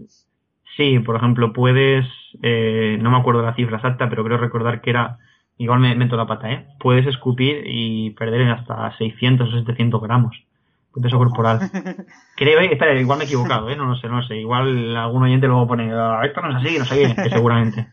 Sí, 0.77 0.99
por 0.99 1.15
ejemplo, 1.15 1.53
puedes, 1.53 2.05
eh, 2.41 2.97
no 3.01 3.11
me 3.11 3.17
acuerdo 3.17 3.43
la 3.43 3.55
cifra 3.55 3.77
exacta, 3.77 4.09
pero 4.09 4.23
creo 4.23 4.37
recordar 4.37 4.81
que 4.81 4.89
era, 4.89 5.17
igual 5.57 5.79
me 5.79 5.95
meto 5.95 6.15
la 6.15 6.25
pata, 6.25 6.51
¿eh? 6.51 6.67
Puedes 6.79 7.05
escupir 7.05 7.63
y 7.65 8.11
perder 8.11 8.49
hasta 8.49 8.97
600 8.97 9.53
o 9.53 9.57
700 9.59 10.01
gramos 10.01 10.48
peso 11.01 11.17
corporal. 11.17 11.59
Creo, 12.35 12.59
eh, 12.59 12.69
espera, 12.71 12.99
igual 12.99 13.19
me 13.19 13.25
he 13.25 13.27
equivocado, 13.27 13.69
¿eh? 13.69 13.75
No 13.75 13.85
lo 13.85 13.95
sé, 13.95 14.07
no 14.07 14.17
lo 14.17 14.27
sé. 14.27 14.37
Igual 14.37 14.95
algún 14.95 15.23
oyente 15.23 15.47
luego 15.47 15.67
pone, 15.67 15.91
ah, 15.93 16.21
esto 16.23 16.41
no 16.41 16.49
es 16.49 16.55
así, 16.55 16.77
no 16.77 16.85
sé 16.85 17.15
qué, 17.15 17.29
seguramente. 17.29 17.87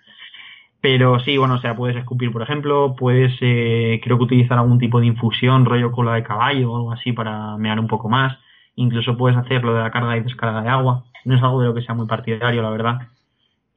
Pero 0.81 1.19
sí, 1.21 1.37
bueno, 1.37 1.55
o 1.55 1.59
sea, 1.59 1.75
puedes 1.77 1.97
escupir, 1.97 2.31
por 2.31 2.43
ejemplo, 2.43 2.95
puedes, 2.97 3.33
eh, 3.41 4.01
creo 4.05 4.19
que 4.19 4.25
utilizar 4.25 4.59
algún 4.59 4.79
tipo 4.79 5.01
de 5.01 5.07
infusión, 5.07 5.65
rollo 5.65 5.91
cola 5.91 6.15
de 6.15 6.23
caballo 6.23 6.73
o 6.73 6.77
algo 6.77 6.93
así 6.93 7.13
para 7.13 7.57
mear 7.57 7.81
un 7.81 7.89
poco 7.89 8.09
más. 8.09 8.39
Incluso 8.77 9.17
puedes 9.17 9.37
hacer 9.37 9.65
lo 9.65 9.75
de 9.75 9.81
la 9.81 9.91
carga 9.91 10.17
y 10.17 10.21
descarga 10.23 10.63
de 10.63 10.69
agua. 10.69 11.05
No 11.25 11.35
es 11.35 11.43
algo 11.43 11.61
de 11.61 11.69
lo 11.69 11.75
que 11.75 11.83
sea 11.83 11.95
muy 11.95 12.07
partidario, 12.07 12.63
la 12.63 12.71
verdad. 12.71 12.99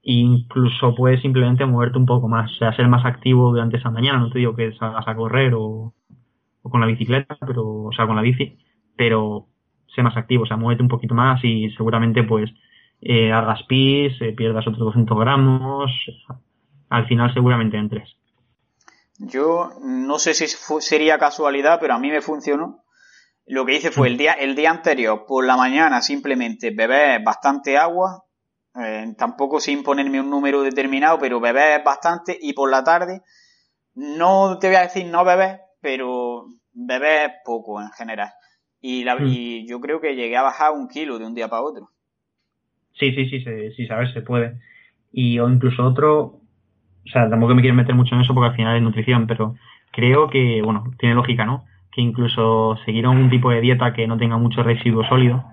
Incluso 0.04 0.96
puedes 0.96 1.22
simplemente 1.22 1.66
moverte 1.66 1.98
un 1.98 2.06
poco 2.06 2.28
más, 2.28 2.52
o 2.52 2.56
sea, 2.56 2.74
ser 2.74 2.88
más 2.88 3.06
activo 3.06 3.50
durante 3.52 3.78
esa 3.78 3.90
mañana. 3.90 4.20
No 4.20 4.30
te 4.30 4.40
digo 4.40 4.56
que 4.56 4.74
salgas 4.74 5.08
a 5.08 5.16
correr 5.16 5.54
o, 5.56 5.94
o 6.62 6.70
con 6.70 6.82
la 6.82 6.88
bicicleta, 6.88 7.38
pero, 7.46 7.86
o 7.86 7.92
sea, 7.92 8.06
con 8.08 8.16
la 8.16 8.22
bici 8.22 8.58
pero 9.00 9.48
sé 9.96 10.04
más 10.04 10.18
activo, 10.18 10.44
o 10.44 10.46
sea, 10.46 10.58
muévete 10.58 10.84
un 10.84 10.90
poquito 10.90 11.16
más 11.16 11.40
y 11.42 11.70
seguramente 11.78 12.22
pues 12.24 12.52
eh, 13.00 13.32
hagas 13.32 13.64
pis, 13.64 14.12
eh, 14.20 14.34
pierdas 14.34 14.68
otros 14.68 14.84
200 14.84 15.18
gramos, 15.18 15.90
al 16.90 17.08
final 17.08 17.34
seguramente 17.34 17.78
entres. 17.78 18.14
Yo 19.18 19.72
no 19.82 20.20
sé 20.20 20.34
si 20.34 20.48
sería 20.82 21.18
casualidad, 21.18 21.80
pero 21.80 21.94
a 21.94 22.00
mí 22.00 22.10
me 22.10 22.20
funcionó. 22.20 22.84
Lo 23.46 23.66
que 23.66 23.78
hice 23.78 23.90
fue 23.90 24.10
el 24.10 24.18
día, 24.18 24.34
el 24.34 24.54
día 24.54 24.70
anterior, 24.70 25.24
por 25.26 25.46
la 25.46 25.56
mañana, 25.56 26.02
simplemente 26.02 26.72
beber 26.72 27.24
bastante 27.24 27.78
agua, 27.78 28.26
eh, 28.76 29.16
tampoco 29.18 29.62
sin 29.62 29.82
ponerme 29.82 30.20
un 30.20 30.30
número 30.30 30.62
determinado, 30.62 31.20
pero 31.20 31.40
beber 31.40 31.84
bastante, 31.86 32.38
y 32.40 32.52
por 32.52 32.70
la 32.70 32.84
tarde, 32.84 33.22
no 33.96 34.60
te 34.60 34.68
voy 34.68 34.76
a 34.76 34.82
decir 34.82 35.06
no 35.06 35.24
beber, 35.24 35.62
pero 35.80 36.48
beber 36.74 37.36
poco 37.46 37.82
en 37.82 37.92
general. 37.92 38.34
Y, 38.82 39.04
la, 39.04 39.16
hmm. 39.16 39.28
y 39.28 39.68
yo 39.68 39.80
creo 39.80 40.00
que 40.00 40.16
llegué 40.16 40.38
a 40.38 40.44
bajar 40.44 40.72
un 40.72 40.88
kilo 40.88 41.20
de 41.20 41.26
un 41.26 41.36
día 41.36 41.48
para 41.48 41.64
otro. 41.64 41.90
Sí, 42.94 43.14
sí, 43.14 43.30
sí, 43.30 43.42
sí, 43.42 43.72
sí, 43.76 43.88
sabes, 43.88 44.12
se 44.14 44.22
puede. 44.22 44.60
Y 45.12 45.40
o 45.40 45.50
incluso 45.50 45.86
otro, 45.86 46.22
o 46.22 47.12
sea, 47.12 47.30
tampoco 47.30 47.56
me 47.56 47.62
quiero 47.62 47.76
meter 47.76 47.96
mucho 47.96 48.16
en 48.16 48.22
eso 48.22 48.34
porque 48.34 48.50
al 48.50 48.56
final 48.56 48.76
es 48.76 48.84
nutrición, 48.84 49.26
pero 49.28 49.56
creo 49.92 50.30
que, 50.30 50.62
bueno, 50.62 50.84
tiene 50.98 51.16
lógica, 51.16 51.46
¿no? 51.46 51.66
Que 51.92 52.02
incluso 52.02 52.78
seguir 52.86 53.08
un 53.08 53.30
tipo 53.30 53.50
de 53.50 53.62
dieta 53.62 53.94
que 53.94 54.08
no 54.08 54.18
tenga 54.18 54.38
mucho 54.38 54.64
residuo 54.64 55.04
sólido, 55.06 55.44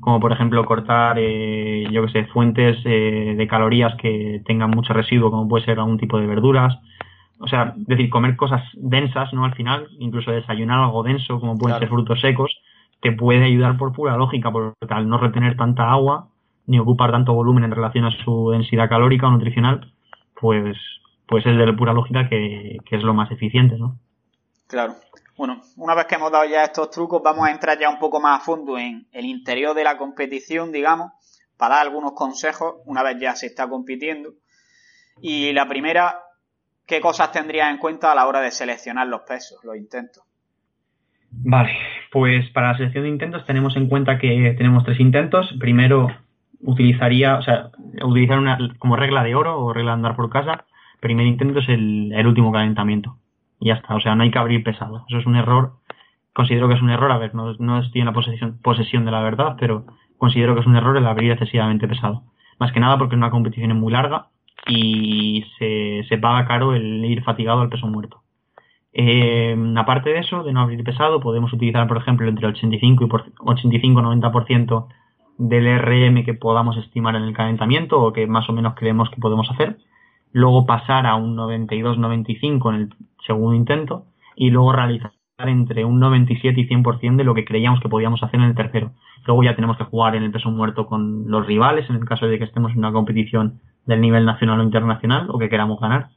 como 0.00 0.20
por 0.20 0.32
ejemplo 0.32 0.64
cortar, 0.64 1.16
eh, 1.18 1.84
yo 1.90 2.04
que 2.06 2.12
sé, 2.12 2.24
fuentes 2.26 2.78
eh, 2.84 3.34
de 3.36 3.46
calorías 3.46 3.94
que 3.96 4.42
tengan 4.46 4.70
mucho 4.70 4.92
residuo, 4.92 5.30
como 5.30 5.48
puede 5.48 5.64
ser 5.64 5.78
algún 5.78 5.98
tipo 5.98 6.18
de 6.18 6.26
verduras, 6.26 6.78
o 7.38 7.48
sea, 7.48 7.74
decir, 7.76 8.08
comer 8.08 8.36
cosas 8.36 8.62
densas, 8.74 9.32
¿no? 9.32 9.44
Al 9.44 9.54
final, 9.54 9.88
incluso 9.98 10.30
desayunar 10.30 10.78
algo 10.78 11.02
denso, 11.02 11.40
como 11.40 11.58
pueden 11.58 11.78
ser 11.78 11.88
frutos 11.88 12.20
secos, 12.20 12.56
te 13.02 13.10
puede 13.10 13.44
ayudar 13.44 13.76
por 13.76 13.92
pura 13.92 14.16
lógica, 14.16 14.52
porque 14.52 14.76
al 14.88 15.08
no 15.08 15.18
retener 15.18 15.56
tanta 15.56 15.90
agua 15.90 16.28
ni 16.66 16.78
ocupar 16.78 17.10
tanto 17.10 17.34
volumen 17.34 17.64
en 17.64 17.72
relación 17.72 18.04
a 18.04 18.24
su 18.24 18.50
densidad 18.50 18.88
calórica 18.88 19.26
o 19.26 19.32
nutricional, 19.32 19.92
pues, 20.40 20.76
pues 21.26 21.44
es 21.44 21.58
de 21.58 21.72
pura 21.72 21.92
lógica 21.92 22.28
que, 22.28 22.78
es 22.88 23.02
lo 23.02 23.12
más 23.12 23.30
eficiente, 23.32 23.76
¿no? 23.76 23.98
Claro. 24.68 24.94
Bueno, 25.36 25.60
una 25.76 25.96
vez 25.96 26.06
que 26.06 26.14
hemos 26.14 26.30
dado 26.30 26.44
ya 26.44 26.62
estos 26.62 26.90
trucos, 26.90 27.20
vamos 27.22 27.48
a 27.48 27.50
entrar 27.50 27.76
ya 27.76 27.90
un 27.90 27.98
poco 27.98 28.20
más 28.20 28.40
a 28.40 28.44
fondo 28.44 28.78
en 28.78 29.08
el 29.10 29.24
interior 29.24 29.74
de 29.74 29.82
la 29.82 29.98
competición, 29.98 30.70
digamos, 30.70 31.10
para 31.56 31.76
dar 31.76 31.86
algunos 31.86 32.12
consejos 32.12 32.76
una 32.84 33.02
vez 33.02 33.16
ya 33.20 33.34
se 33.34 33.46
está 33.46 33.68
compitiendo. 33.68 34.34
Y 35.20 35.52
la 35.52 35.66
primera, 35.66 36.22
¿qué 36.86 37.00
cosas 37.00 37.32
tendrías 37.32 37.68
en 37.68 37.78
cuenta 37.78 38.12
a 38.12 38.14
la 38.14 38.28
hora 38.28 38.40
de 38.40 38.52
seleccionar 38.52 39.08
los 39.08 39.22
pesos, 39.22 39.58
los 39.64 39.76
intentos? 39.76 40.22
Vale, 41.32 41.72
pues 42.10 42.48
para 42.50 42.68
la 42.68 42.76
selección 42.76 43.04
de 43.04 43.10
intentos 43.10 43.44
tenemos 43.46 43.74
en 43.76 43.88
cuenta 43.88 44.18
que 44.18 44.54
tenemos 44.56 44.84
tres 44.84 45.00
intentos. 45.00 45.52
Primero 45.58 46.08
utilizaría, 46.60 47.36
o 47.36 47.42
sea, 47.42 47.70
utilizar 48.02 48.38
una 48.38 48.58
como 48.78 48.96
regla 48.96 49.24
de 49.24 49.34
oro 49.34 49.58
o 49.58 49.72
regla 49.72 49.92
de 49.92 49.96
andar 49.96 50.16
por 50.16 50.30
casa. 50.30 50.66
Primer 51.00 51.26
intento 51.26 51.60
es 51.60 51.68
el, 51.68 52.26
último 52.26 52.52
calentamiento. 52.52 53.16
Y 53.58 53.68
ya 53.68 53.74
está, 53.74 53.94
o 53.94 54.00
sea, 54.00 54.14
no 54.14 54.22
hay 54.22 54.30
que 54.30 54.38
abrir 54.38 54.62
pesado. 54.62 55.04
Eso 55.08 55.18
es 55.18 55.26
un 55.26 55.36
error. 55.36 55.72
Considero 56.32 56.68
que 56.68 56.74
es 56.74 56.82
un 56.82 56.90
error, 56.90 57.10
a 57.10 57.18
ver, 57.18 57.34
no, 57.34 57.54
no 57.58 57.78
estoy 57.80 58.00
en 58.00 58.06
la 58.06 58.12
posesión, 58.12 58.58
posesión 58.62 59.04
de 59.04 59.10
la 59.10 59.22
verdad, 59.22 59.56
pero 59.58 59.86
considero 60.18 60.54
que 60.54 60.60
es 60.60 60.66
un 60.66 60.76
error 60.76 60.96
el 60.96 61.06
abrir 61.06 61.32
excesivamente 61.32 61.88
pesado. 61.88 62.22
Más 62.58 62.72
que 62.72 62.80
nada 62.80 62.98
porque 62.98 63.16
una 63.16 63.30
competición 63.30 63.70
es 63.70 63.76
muy 63.76 63.92
larga 63.92 64.28
y 64.66 65.44
se, 65.58 66.04
se 66.08 66.18
paga 66.18 66.46
caro 66.46 66.74
el 66.74 67.04
ir 67.04 67.22
fatigado 67.22 67.60
al 67.60 67.68
peso 67.68 67.86
muerto. 67.88 68.21
Eh, 68.92 69.56
aparte 69.76 70.10
de 70.10 70.18
eso, 70.18 70.42
de 70.42 70.52
no 70.52 70.60
abrir 70.60 70.84
pesado, 70.84 71.20
podemos 71.20 71.52
utilizar, 71.52 71.88
por 71.88 71.96
ejemplo, 71.96 72.28
entre 72.28 72.46
85 72.46 73.04
y 73.04 73.08
85-90% 73.08 74.88
del 75.38 75.78
RM 75.78 76.24
que 76.24 76.34
podamos 76.34 76.76
estimar 76.76 77.16
en 77.16 77.22
el 77.22 77.34
calentamiento 77.34 78.00
o 78.00 78.12
que 78.12 78.26
más 78.26 78.48
o 78.48 78.52
menos 78.52 78.74
creemos 78.74 79.10
que 79.10 79.20
podemos 79.20 79.50
hacer. 79.50 79.78
Luego 80.32 80.66
pasar 80.66 81.06
a 81.06 81.16
un 81.16 81.36
92-95 81.36 82.68
en 82.68 82.74
el 82.74 82.94
segundo 83.26 83.54
intento 83.54 84.06
y 84.36 84.50
luego 84.50 84.72
realizar 84.72 85.12
entre 85.38 85.84
un 85.84 85.98
97 85.98 86.60
y 86.60 86.68
100% 86.68 87.16
de 87.16 87.24
lo 87.24 87.34
que 87.34 87.44
creíamos 87.44 87.80
que 87.80 87.88
podíamos 87.88 88.22
hacer 88.22 88.40
en 88.40 88.46
el 88.46 88.54
tercero. 88.54 88.92
Luego 89.26 89.42
ya 89.42 89.56
tenemos 89.56 89.76
que 89.76 89.84
jugar 89.84 90.14
en 90.14 90.22
el 90.22 90.30
peso 90.30 90.50
muerto 90.50 90.86
con 90.86 91.28
los 91.28 91.46
rivales 91.46 91.88
en 91.90 91.96
el 91.96 92.04
caso 92.04 92.26
de 92.26 92.38
que 92.38 92.44
estemos 92.44 92.72
en 92.72 92.78
una 92.78 92.92
competición 92.92 93.60
del 93.86 94.00
nivel 94.00 94.24
nacional 94.24 94.60
o 94.60 94.62
internacional 94.62 95.28
o 95.30 95.38
que 95.38 95.48
queramos 95.48 95.80
ganar 95.80 96.10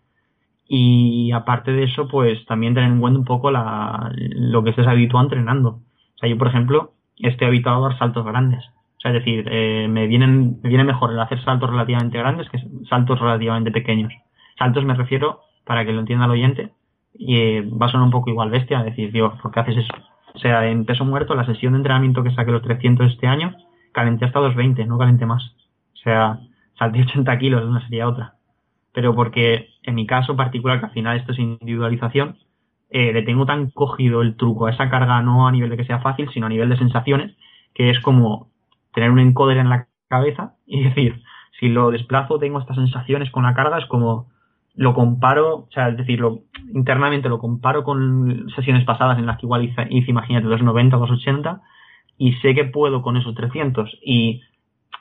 y 0.67 1.31
aparte 1.31 1.71
de 1.71 1.83
eso, 1.83 2.07
pues 2.07 2.43
también 2.45 2.73
tener 2.73 2.89
en 2.89 2.99
cuenta 2.99 3.19
un 3.19 3.25
poco 3.25 3.51
la, 3.51 4.11
lo 4.15 4.63
que 4.63 4.71
estés 4.71 4.87
habituado 4.87 5.25
entrenando. 5.25 5.69
O 6.15 6.17
sea, 6.17 6.29
yo, 6.29 6.37
por 6.37 6.47
ejemplo, 6.47 6.93
estoy 7.17 7.47
habituado 7.47 7.85
a 7.85 7.89
dar 7.89 7.99
saltos 7.99 8.25
grandes. 8.25 8.65
O 8.97 9.01
sea, 9.01 9.11
es 9.11 9.19
decir, 9.19 9.47
eh, 9.51 9.87
me, 9.87 10.07
vienen, 10.07 10.59
me 10.63 10.69
viene 10.69 10.83
mejor 10.83 11.11
el 11.11 11.19
hacer 11.19 11.43
saltos 11.43 11.69
relativamente 11.69 12.17
grandes 12.17 12.49
que 12.49 12.59
saltos 12.89 13.19
relativamente 13.19 13.71
pequeños. 13.71 14.13
Saltos 14.57 14.85
me 14.85 14.95
refiero, 14.95 15.41
para 15.65 15.85
que 15.85 15.93
lo 15.93 15.99
entienda 15.99 16.25
el 16.25 16.31
oyente, 16.31 16.71
y 17.13 17.37
eh, 17.37 17.61
va 17.61 17.85
a 17.85 17.89
sonar 17.89 18.05
un 18.05 18.11
poco 18.11 18.29
igual 18.29 18.49
bestia, 18.49 18.83
decir, 18.83 19.11
digo, 19.11 19.37
¿por 19.41 19.51
qué 19.51 19.59
haces 19.59 19.77
eso? 19.77 19.93
O 20.33 20.39
sea, 20.39 20.67
en 20.67 20.85
peso 20.85 21.05
muerto, 21.05 21.35
la 21.35 21.45
sesión 21.45 21.73
de 21.73 21.77
entrenamiento 21.77 22.23
que 22.23 22.31
saqué 22.31 22.51
los 22.51 22.61
300 22.61 23.11
este 23.11 23.27
año, 23.27 23.55
calenté 23.93 24.25
hasta 24.25 24.39
220, 24.39 24.85
no 24.85 24.97
calenté 24.97 25.25
más. 25.25 25.43
O 25.93 25.97
sea, 25.97 26.39
salté 26.77 27.01
80 27.01 27.37
kilos 27.37 27.61
de 27.61 27.69
una 27.69 27.81
serie 27.81 28.01
a 28.01 28.09
otra. 28.09 28.34
Pero 28.95 29.13
porque, 29.13 29.71
en 29.83 29.93
mi 29.93 30.07
caso 30.07 30.37
particular, 30.37 30.79
que 30.79 30.85
al 30.85 30.93
final 30.93 31.17
esto 31.17 31.33
es 31.33 31.39
individualización, 31.39 32.37
eh, 32.89 33.11
le 33.11 33.23
tengo 33.23 33.45
tan 33.45 33.69
cogido 33.71 34.21
el 34.21 34.37
truco 34.37 34.67
a 34.67 34.71
esa 34.71 34.89
carga, 34.89 35.21
no 35.21 35.47
a 35.47 35.51
nivel 35.51 35.69
de 35.69 35.75
que 35.75 35.83
sea 35.83 35.99
fácil, 35.99 36.29
sino 36.33 36.45
a 36.45 36.49
nivel 36.49 36.69
de 36.69 36.77
sensaciones, 36.77 37.35
que 37.73 37.89
es 37.89 37.99
como 37.99 38.47
tener 38.93 39.11
un 39.11 39.19
encoder 39.19 39.57
en 39.57 39.69
la 39.69 39.89
cabeza 40.07 40.53
y 40.65 40.83
decir, 40.85 41.21
si 41.59 41.67
lo 41.67 41.91
desplazo 41.91 42.39
tengo 42.39 42.59
estas 42.59 42.77
sensaciones 42.77 43.29
con 43.31 43.43
la 43.43 43.53
carga, 43.53 43.79
es 43.79 43.85
como 43.87 44.29
lo 44.75 44.93
comparo, 44.93 45.55
o 45.55 45.69
sea, 45.71 45.89
es 45.89 45.97
decir, 45.97 46.21
internamente 46.73 47.27
lo 47.27 47.39
comparo 47.39 47.83
con 47.83 48.49
sesiones 48.55 48.85
pasadas 48.85 49.19
en 49.19 49.25
las 49.25 49.37
que 49.37 49.45
igual 49.45 49.65
hice, 49.65 49.87
imagínate, 49.89 50.47
290, 50.47 50.95
280 50.95 51.61
y 52.17 52.33
sé 52.35 52.55
que 52.55 52.63
puedo 52.63 53.01
con 53.01 53.17
esos 53.17 53.35
300 53.35 53.99
y 54.01 54.41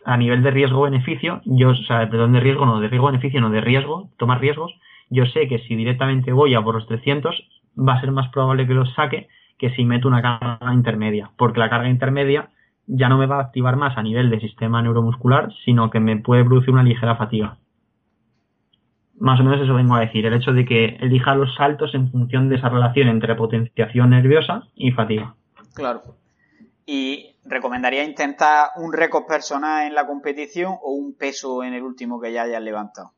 a 0.05 0.17
nivel 0.17 0.43
de 0.43 0.51
riesgo-beneficio, 0.51 1.41
yo, 1.45 1.71
o 1.71 1.75
sea, 1.75 2.09
perdón, 2.11 2.33
de 2.33 2.41
riesgo, 2.41 2.67
no, 2.67 2.81
de 2.81 2.89
riesgo-beneficio, 2.89 3.41
no, 3.41 3.51
de 3.51 3.61
riesgo, 3.61 4.11
tomar 4.19 4.41
riesgos, 4.41 4.75
yo 5.11 5.27
sé 5.27 5.49
que 5.49 5.59
si 5.61 5.77
directamente 5.77 6.33
voy 6.33 6.55
a 6.55 6.63
por 6.63 6.75
los 6.75 6.87
300, 6.87 7.49
va 7.77 7.95
a 7.95 8.01
ser 8.01 8.11
más 8.13 8.29
probable 8.31 8.67
que 8.67 8.75
los 8.75 8.93
saque 8.95 9.29
que 9.59 9.71
si 9.71 9.85
meto 9.85 10.09
una 10.09 10.23
carga 10.23 10.75
intermedia, 10.75 11.31
porque 11.37 11.61
la 11.61 11.71
carga 11.71 11.89
intermedia 11.89 12.51
ya 12.87 13.09
no 13.09 13.19
me 13.19 13.27
va 13.27 13.37
a 13.37 13.43
activar 13.43 13.77
más 13.77 13.97
a 13.97 14.03
nivel 14.03 14.31
de 14.31 14.41
sistema 14.41 14.83
neuromuscular, 14.83 15.53
sino 15.65 15.91
que 15.91 16.01
me 16.01 16.17
puede 16.17 16.45
producir 16.45 16.75
una 16.75 16.83
ligera 16.83 17.17
fatiga. 17.17 17.59
Más 19.19 19.41
o 19.41 19.45
menos 19.45 19.61
eso 19.61 19.75
vengo 19.75 19.95
a 19.95 20.01
decir, 20.01 20.27
el 20.27 20.35
hecho 20.35 20.53
de 20.53 20.65
que 20.65 20.97
elija 21.01 21.35
los 21.35 21.55
saltos 21.55 21.95
en 21.95 22.11
función 22.11 22.49
de 22.49 22.57
esa 22.57 22.69
relación 22.69 23.09
entre 23.09 23.37
potenciación 23.37 24.11
nerviosa 24.11 24.65
y 24.75 24.91
fatiga. 24.91 25.35
Claro. 25.75 26.03
¿Y 26.87 27.37
recomendaría 27.45 28.05
intentar 28.05 28.69
un 28.77 28.93
récord 28.93 29.27
personal 29.27 29.87
en 29.87 29.95
la 29.95 30.07
competición 30.07 30.75
o 30.83 30.93
un 30.93 31.17
peso 31.17 31.63
en 31.63 31.75
el 31.75 31.83
último 31.83 32.21
que 32.21 32.33
ya 32.33 32.43
hayas 32.43 32.63
levantado? 32.63 33.13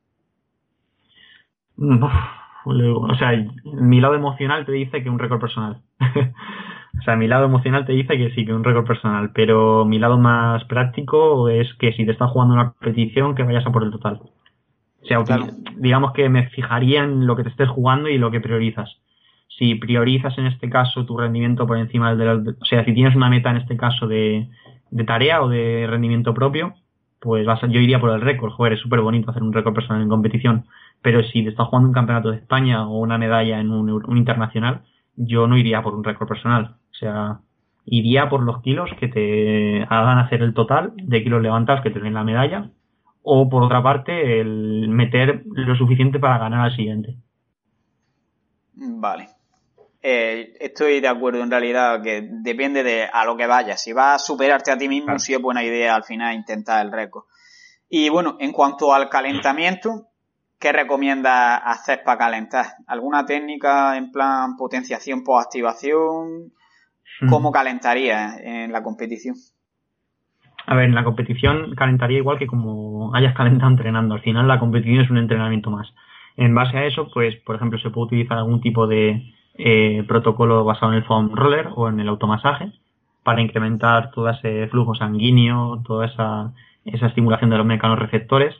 o 1.78 3.14
sea, 3.18 3.32
mi 3.64 4.00
lado 4.00 4.14
emocional 4.14 4.64
te 4.64 4.72
dice 4.72 5.02
que 5.02 5.10
un 5.10 5.18
récord 5.18 5.40
personal. 5.40 5.82
O 6.98 7.02
sea, 7.02 7.16
mi 7.16 7.28
lado 7.28 7.44
emocional 7.44 7.84
te 7.84 7.92
dice 7.92 8.16
que 8.16 8.30
sí, 8.30 8.46
que 8.46 8.54
un 8.54 8.64
récord 8.64 8.86
personal, 8.86 9.30
pero 9.34 9.84
mi 9.84 9.98
lado 9.98 10.18
más 10.18 10.64
práctico 10.64 11.48
es 11.48 11.72
que 11.74 11.92
si 11.92 12.06
te 12.06 12.12
estás 12.12 12.30
jugando 12.30 12.54
una 12.54 12.72
competición, 12.72 13.34
que 13.34 13.42
vayas 13.42 13.66
a 13.66 13.70
por 13.70 13.84
el 13.84 13.90
total. 13.90 14.20
O 15.02 15.06
sea, 15.06 15.22
digamos 15.76 16.12
que 16.12 16.28
me 16.28 16.48
fijaría 16.48 17.04
en 17.04 17.26
lo 17.26 17.36
que 17.36 17.44
te 17.44 17.50
estés 17.50 17.68
jugando 17.68 18.08
y 18.08 18.18
lo 18.18 18.30
que 18.30 18.40
priorizas. 18.40 18.98
Si 19.58 19.74
priorizas 19.76 20.36
en 20.38 20.46
este 20.46 20.68
caso 20.68 21.06
tu 21.06 21.16
rendimiento 21.16 21.66
por 21.66 21.78
encima 21.78 22.14
del 22.14 22.44
de 22.44 22.50
O 22.60 22.64
sea, 22.64 22.84
si 22.84 22.92
tienes 22.92 23.16
una 23.16 23.30
meta 23.30 23.50
en 23.50 23.56
este 23.56 23.76
caso 23.76 24.06
de, 24.06 24.48
de 24.90 25.04
tarea 25.04 25.42
o 25.42 25.48
de 25.48 25.86
rendimiento 25.88 26.34
propio, 26.34 26.74
pues 27.20 27.46
vas 27.46 27.60
yo 27.62 27.80
iría 27.80 28.00
por 28.00 28.10
el 28.10 28.20
récord. 28.20 28.52
Joder, 28.52 28.74
es 28.74 28.80
súper 28.80 29.00
bonito 29.00 29.30
hacer 29.30 29.42
un 29.42 29.52
récord 29.52 29.74
personal 29.74 30.02
en 30.02 30.08
competición. 30.08 30.66
Pero 31.02 31.22
si 31.22 31.42
te 31.42 31.50
estás 31.50 31.68
jugando 31.68 31.88
un 31.88 31.94
campeonato 31.94 32.30
de 32.30 32.38
España 32.38 32.86
o 32.86 32.98
una 32.98 33.18
medalla 33.18 33.60
en 33.60 33.70
un, 33.70 33.90
un 33.90 34.16
internacional, 34.16 34.82
yo 35.16 35.46
no 35.46 35.56
iría 35.56 35.82
por 35.82 35.94
un 35.94 36.04
récord 36.04 36.28
personal. 36.28 36.76
O 36.90 36.94
sea, 36.94 37.40
iría 37.86 38.28
por 38.28 38.42
los 38.42 38.60
kilos 38.62 38.90
que 38.98 39.08
te 39.08 39.82
hagan 39.88 40.18
hacer 40.18 40.42
el 40.42 40.54
total 40.54 40.92
de 40.96 41.22
kilos 41.22 41.42
levantados 41.42 41.82
que 41.82 41.90
te 41.90 42.00
den 42.00 42.14
la 42.14 42.24
medalla. 42.24 42.70
O 43.22 43.48
por 43.48 43.62
otra 43.62 43.82
parte, 43.82 44.40
el 44.40 44.88
meter 44.88 45.42
lo 45.46 45.74
suficiente 45.76 46.18
para 46.18 46.38
ganar 46.38 46.60
al 46.60 46.76
siguiente. 46.76 47.16
Vale. 48.74 49.35
Eh, 50.08 50.56
estoy 50.60 51.00
de 51.00 51.08
acuerdo 51.08 51.42
en 51.42 51.50
realidad 51.50 52.00
que 52.00 52.22
depende 52.30 52.84
de 52.84 53.06
a 53.12 53.24
lo 53.24 53.36
que 53.36 53.48
vayas. 53.48 53.82
Si 53.82 53.92
vas 53.92 54.14
a 54.14 54.24
superarte 54.24 54.70
a 54.70 54.78
ti 54.78 54.88
mismo, 54.88 55.18
sí 55.18 55.34
es 55.34 55.42
buena 55.42 55.64
idea 55.64 55.96
al 55.96 56.04
final 56.04 56.32
intentar 56.32 56.86
el 56.86 56.92
récord. 56.92 57.24
Y 57.90 58.08
bueno, 58.08 58.36
en 58.38 58.52
cuanto 58.52 58.94
al 58.94 59.08
calentamiento, 59.08 60.06
¿qué 60.60 60.70
recomiendas 60.70 61.60
hacer 61.64 62.04
para 62.04 62.18
calentar? 62.18 62.66
¿Alguna 62.86 63.26
técnica 63.26 63.96
en 63.96 64.12
plan 64.12 64.54
potenciación 64.56 65.24
por 65.24 65.42
activación? 65.42 66.52
¿Cómo 67.28 67.50
calentaría 67.50 68.36
en 68.40 68.70
la 68.70 68.84
competición? 68.84 69.34
A 70.66 70.76
ver, 70.76 70.84
en 70.84 70.94
la 70.94 71.02
competición 71.02 71.74
calentaría 71.74 72.18
igual 72.18 72.38
que 72.38 72.46
como 72.46 73.12
hayas 73.12 73.34
calentado 73.34 73.72
entrenando. 73.72 74.14
Al 74.14 74.22
final 74.22 74.46
la 74.46 74.60
competición 74.60 75.00
es 75.00 75.10
un 75.10 75.18
entrenamiento 75.18 75.72
más. 75.72 75.92
En 76.36 76.54
base 76.54 76.76
a 76.76 76.84
eso, 76.84 77.08
pues, 77.12 77.34
por 77.44 77.56
ejemplo, 77.56 77.80
se 77.80 77.90
puede 77.90 78.06
utilizar 78.06 78.38
algún 78.38 78.60
tipo 78.60 78.86
de 78.86 79.32
eh, 79.58 80.04
protocolo 80.06 80.64
basado 80.64 80.92
en 80.92 80.98
el 80.98 81.04
foam 81.04 81.30
roller 81.34 81.70
o 81.74 81.88
en 81.88 82.00
el 82.00 82.08
automasaje 82.08 82.72
para 83.22 83.40
incrementar 83.40 84.10
todo 84.12 84.28
ese 84.30 84.68
flujo 84.68 84.94
sanguíneo, 84.94 85.82
toda 85.84 86.06
esa, 86.06 86.52
esa 86.84 87.06
estimulación 87.06 87.50
de 87.50 87.58
los 87.58 87.66
mecanorreceptores 87.66 88.54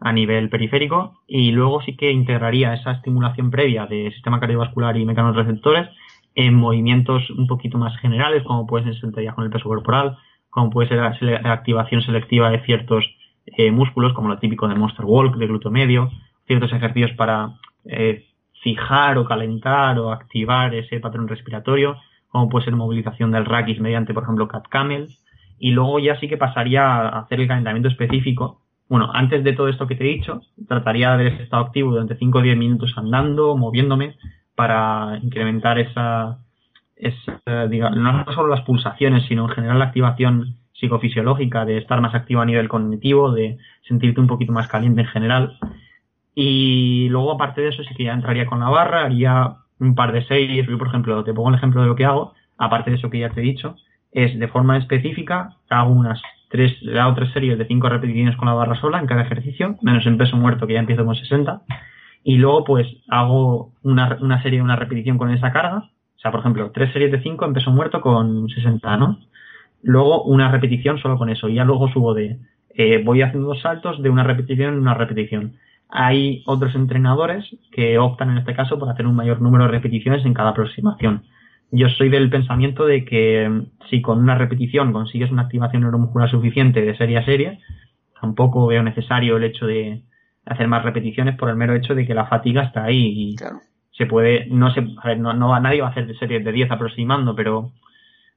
a 0.00 0.12
nivel 0.12 0.48
periférico. 0.48 1.20
Y 1.26 1.52
luego 1.52 1.82
sí 1.82 1.96
que 1.96 2.10
integraría 2.10 2.74
esa 2.74 2.92
estimulación 2.92 3.50
previa 3.50 3.86
de 3.86 4.10
sistema 4.12 4.40
cardiovascular 4.40 4.96
y 4.96 5.04
mecanorreceptores 5.04 5.88
en 6.34 6.54
movimientos 6.54 7.28
un 7.30 7.46
poquito 7.46 7.78
más 7.78 7.96
generales, 7.98 8.42
como 8.44 8.66
puede 8.66 8.84
ser 8.84 9.00
sentadillas 9.00 9.34
con 9.34 9.44
el 9.44 9.50
peso 9.50 9.68
corporal, 9.68 10.16
como 10.50 10.70
puede 10.70 10.88
ser 10.88 10.98
la 10.98 11.52
activación 11.52 12.02
selectiva 12.02 12.50
de 12.50 12.60
ciertos 12.60 13.04
eh, 13.46 13.70
músculos, 13.70 14.12
como 14.12 14.28
lo 14.28 14.38
típico 14.38 14.68
de 14.68 14.74
Monster 14.74 15.04
Walk, 15.04 15.36
de 15.36 15.46
glúteo 15.46 15.70
medio, 15.70 16.10
ciertos 16.46 16.72
ejercicios 16.72 17.12
para 17.12 17.54
eh, 17.84 18.26
fijar 18.66 19.16
o 19.16 19.24
calentar 19.24 19.96
o 20.00 20.10
activar 20.10 20.74
ese 20.74 20.98
patrón 20.98 21.28
respiratorio, 21.28 21.98
como 22.26 22.48
puede 22.48 22.64
ser 22.64 22.74
movilización 22.74 23.30
del 23.30 23.44
raquis 23.44 23.78
mediante, 23.78 24.12
por 24.12 24.24
ejemplo, 24.24 24.48
cat 24.48 24.66
camel, 24.68 25.06
y 25.56 25.70
luego 25.70 26.00
ya 26.00 26.18
sí 26.18 26.26
que 26.26 26.36
pasaría 26.36 26.82
a 26.84 27.20
hacer 27.20 27.40
el 27.40 27.46
calentamiento 27.46 27.88
específico. 27.88 28.62
Bueno, 28.88 29.08
antes 29.14 29.44
de 29.44 29.52
todo 29.52 29.68
esto 29.68 29.86
que 29.86 29.94
te 29.94 30.02
he 30.02 30.14
dicho, 30.14 30.42
trataría 30.66 31.10
de 31.10 31.14
haber 31.14 31.42
estado 31.42 31.62
activo 31.62 31.92
durante 31.92 32.16
5 32.16 32.38
o 32.38 32.42
10 32.42 32.56
minutos 32.56 32.92
andando, 32.96 33.56
moviéndome, 33.56 34.16
para 34.56 35.20
incrementar 35.22 35.78
esa, 35.78 36.38
esa 36.96 37.68
digamos, 37.68 37.98
no 37.98 38.24
solo 38.32 38.48
las 38.48 38.62
pulsaciones, 38.62 39.26
sino 39.28 39.44
en 39.44 39.54
general 39.54 39.78
la 39.78 39.84
activación 39.84 40.56
psicofisiológica, 40.72 41.64
de 41.64 41.78
estar 41.78 42.00
más 42.00 42.16
activo 42.16 42.40
a 42.40 42.46
nivel 42.46 42.68
cognitivo, 42.68 43.30
de 43.30 43.58
sentirte 43.86 44.20
un 44.20 44.26
poquito 44.26 44.52
más 44.52 44.66
caliente 44.66 45.02
en 45.02 45.06
general. 45.06 45.56
Y 46.36 47.08
luego, 47.08 47.32
aparte 47.32 47.62
de 47.62 47.70
eso, 47.70 47.82
sí 47.82 47.94
que 47.96 48.04
ya 48.04 48.12
entraría 48.12 48.46
con 48.46 48.60
la 48.60 48.68
barra, 48.68 49.06
haría 49.06 49.56
un 49.80 49.96
par 49.96 50.12
de 50.12 50.24
series. 50.26 50.68
Yo, 50.68 50.78
por 50.78 50.86
ejemplo, 50.86 51.24
te 51.24 51.34
pongo 51.34 51.48
el 51.48 51.56
ejemplo 51.56 51.82
de 51.82 51.88
lo 51.88 51.96
que 51.96 52.04
hago, 52.04 52.34
aparte 52.58 52.90
de 52.90 52.96
eso 52.98 53.10
que 53.10 53.18
ya 53.18 53.30
te 53.30 53.40
he 53.40 53.44
dicho, 53.44 53.74
es 54.12 54.38
de 54.38 54.46
forma 54.46 54.76
específica, 54.76 55.56
hago 55.68 55.90
unas 55.90 56.22
tres, 56.50 56.72
hago 56.96 57.14
tres 57.14 57.32
series 57.32 57.58
de 57.58 57.66
cinco 57.66 57.88
repeticiones 57.88 58.36
con 58.36 58.46
la 58.46 58.54
barra 58.54 58.80
sola 58.80 59.00
en 59.00 59.06
cada 59.06 59.22
ejercicio, 59.22 59.76
menos 59.82 60.06
en 60.06 60.18
peso 60.18 60.36
muerto 60.36 60.66
que 60.66 60.74
ya 60.74 60.80
empiezo 60.80 61.04
con 61.04 61.16
60 61.16 61.62
y 62.28 62.38
luego 62.38 62.64
pues 62.64 62.88
hago 63.06 63.70
una, 63.84 64.18
una 64.20 64.42
serie, 64.42 64.60
una 64.60 64.74
repetición 64.74 65.16
con 65.16 65.30
esa 65.30 65.52
carga, 65.52 65.76
o 65.76 66.18
sea, 66.18 66.32
por 66.32 66.40
ejemplo, 66.40 66.72
tres 66.72 66.92
series 66.92 67.12
de 67.12 67.22
cinco 67.22 67.44
en 67.44 67.52
peso 67.52 67.70
muerto 67.70 68.00
con 68.00 68.48
60, 68.48 68.96
¿no? 68.96 69.20
Luego 69.80 70.24
una 70.24 70.50
repetición 70.50 70.98
solo 70.98 71.18
con 71.18 71.28
eso, 71.28 71.48
y 71.48 71.54
ya 71.54 71.64
luego 71.64 71.88
subo 71.92 72.14
de, 72.14 72.40
eh, 72.70 73.00
voy 73.04 73.22
haciendo 73.22 73.46
dos 73.46 73.60
saltos 73.60 74.02
de 74.02 74.10
una 74.10 74.24
repetición 74.24 74.74
en 74.74 74.80
una 74.80 74.94
repetición. 74.94 75.54
Hay 75.88 76.42
otros 76.46 76.74
entrenadores 76.74 77.44
que 77.72 77.98
optan 77.98 78.30
en 78.30 78.38
este 78.38 78.54
caso 78.54 78.78
por 78.78 78.88
hacer 78.88 79.06
un 79.06 79.16
mayor 79.16 79.40
número 79.40 79.64
de 79.64 79.70
repeticiones 79.70 80.24
en 80.24 80.34
cada 80.34 80.50
aproximación. 80.50 81.22
Yo 81.70 81.88
soy 81.88 82.08
del 82.08 82.30
pensamiento 82.30 82.86
de 82.86 83.04
que 83.04 83.48
mm, 83.48 83.88
si 83.90 84.02
con 84.02 84.18
una 84.18 84.36
repetición 84.36 84.92
consigues 84.92 85.30
una 85.30 85.42
activación 85.42 85.82
neuromuscular 85.82 86.30
suficiente 86.30 86.80
de 86.82 86.96
serie 86.96 87.18
a 87.18 87.24
serie, 87.24 87.60
tampoco 88.20 88.66
veo 88.66 88.82
necesario 88.82 89.36
el 89.36 89.44
hecho 89.44 89.66
de, 89.66 90.02
hacer 90.46 90.68
más 90.68 90.84
repeticiones 90.84 91.36
por 91.36 91.50
el 91.50 91.56
mero 91.56 91.74
hecho 91.74 91.94
de 91.94 92.06
que 92.06 92.14
la 92.14 92.26
fatiga 92.26 92.62
está 92.62 92.84
ahí 92.84 93.32
y 93.32 93.36
se 93.92 94.06
puede, 94.06 94.46
no 94.46 94.72
se, 94.72 94.80
a 94.80 95.08
ver, 95.08 95.18
no, 95.18 95.34
no 95.34 95.58
nadie 95.60 95.80
va 95.80 95.88
a 95.88 95.90
hacer 95.90 96.16
series 96.18 96.44
de 96.44 96.52
10 96.52 96.70
aproximando, 96.70 97.34
pero 97.34 97.72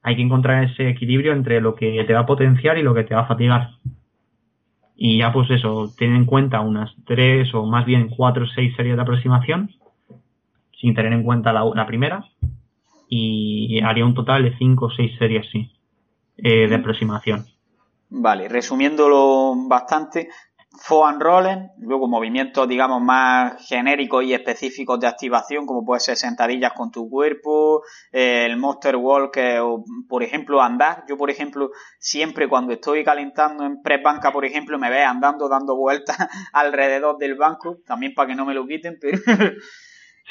hay 0.02 0.16
que 0.16 0.22
encontrar 0.22 0.64
ese 0.64 0.88
equilibrio 0.88 1.32
entre 1.32 1.60
lo 1.60 1.74
que 1.74 2.02
te 2.04 2.12
va 2.12 2.20
a 2.20 2.26
potenciar 2.26 2.78
y 2.78 2.82
lo 2.82 2.94
que 2.94 3.04
te 3.04 3.14
va 3.14 3.22
a 3.22 3.26
fatigar. 3.26 3.70
Y 5.02 5.16
ya 5.16 5.32
pues 5.32 5.50
eso, 5.50 5.90
ten 5.96 6.14
en 6.14 6.26
cuenta 6.26 6.60
unas 6.60 6.94
3 7.06 7.54
o 7.54 7.64
más 7.64 7.86
bien 7.86 8.10
4 8.10 8.44
o 8.44 8.46
6 8.46 8.76
series 8.76 8.96
de 8.96 9.02
aproximación, 9.02 9.70
sin 10.78 10.94
tener 10.94 11.14
en 11.14 11.22
cuenta 11.22 11.54
la, 11.54 11.64
la 11.74 11.86
primera, 11.86 12.22
y 13.08 13.80
haría 13.80 14.04
un 14.04 14.12
total 14.12 14.42
de 14.42 14.58
5 14.58 14.84
o 14.84 14.90
6 14.90 15.12
series, 15.18 15.46
sí, 15.50 15.72
eh, 16.36 16.68
de 16.68 16.74
aproximación. 16.74 17.46
Vale, 18.10 18.46
resumiéndolo 18.50 19.54
bastante, 19.68 20.28
and 20.88 21.22
Rollen, 21.22 21.70
luego 21.78 22.08
movimientos, 22.08 22.66
digamos, 22.68 23.02
más 23.02 23.66
genéricos 23.66 24.24
y 24.24 24.32
específicos 24.32 24.98
de 24.98 25.06
activación, 25.06 25.66
como 25.66 25.84
puede 25.84 26.00
ser 26.00 26.16
sentadillas 26.16 26.72
con 26.72 26.90
tu 26.90 27.08
cuerpo, 27.08 27.82
eh, 28.12 28.46
el 28.46 28.56
Monster 28.56 28.96
Walk, 28.96 29.36
o, 29.62 29.84
por 30.08 30.22
ejemplo, 30.22 30.60
andar. 30.60 31.04
Yo, 31.08 31.16
por 31.16 31.30
ejemplo, 31.30 31.70
siempre 31.98 32.48
cuando 32.48 32.72
estoy 32.72 33.04
calentando 33.04 33.64
en 33.64 33.82
press 33.82 34.02
banca, 34.02 34.32
por 34.32 34.44
ejemplo, 34.44 34.78
me 34.78 34.90
ve 34.90 35.02
andando, 35.02 35.48
dando 35.48 35.76
vueltas 35.76 36.16
alrededor 36.52 37.18
del 37.18 37.36
banco, 37.36 37.78
también 37.86 38.14
para 38.14 38.28
que 38.28 38.34
no 38.34 38.44
me 38.44 38.54
lo 38.54 38.66
quiten, 38.66 38.98
pero... 39.00 39.18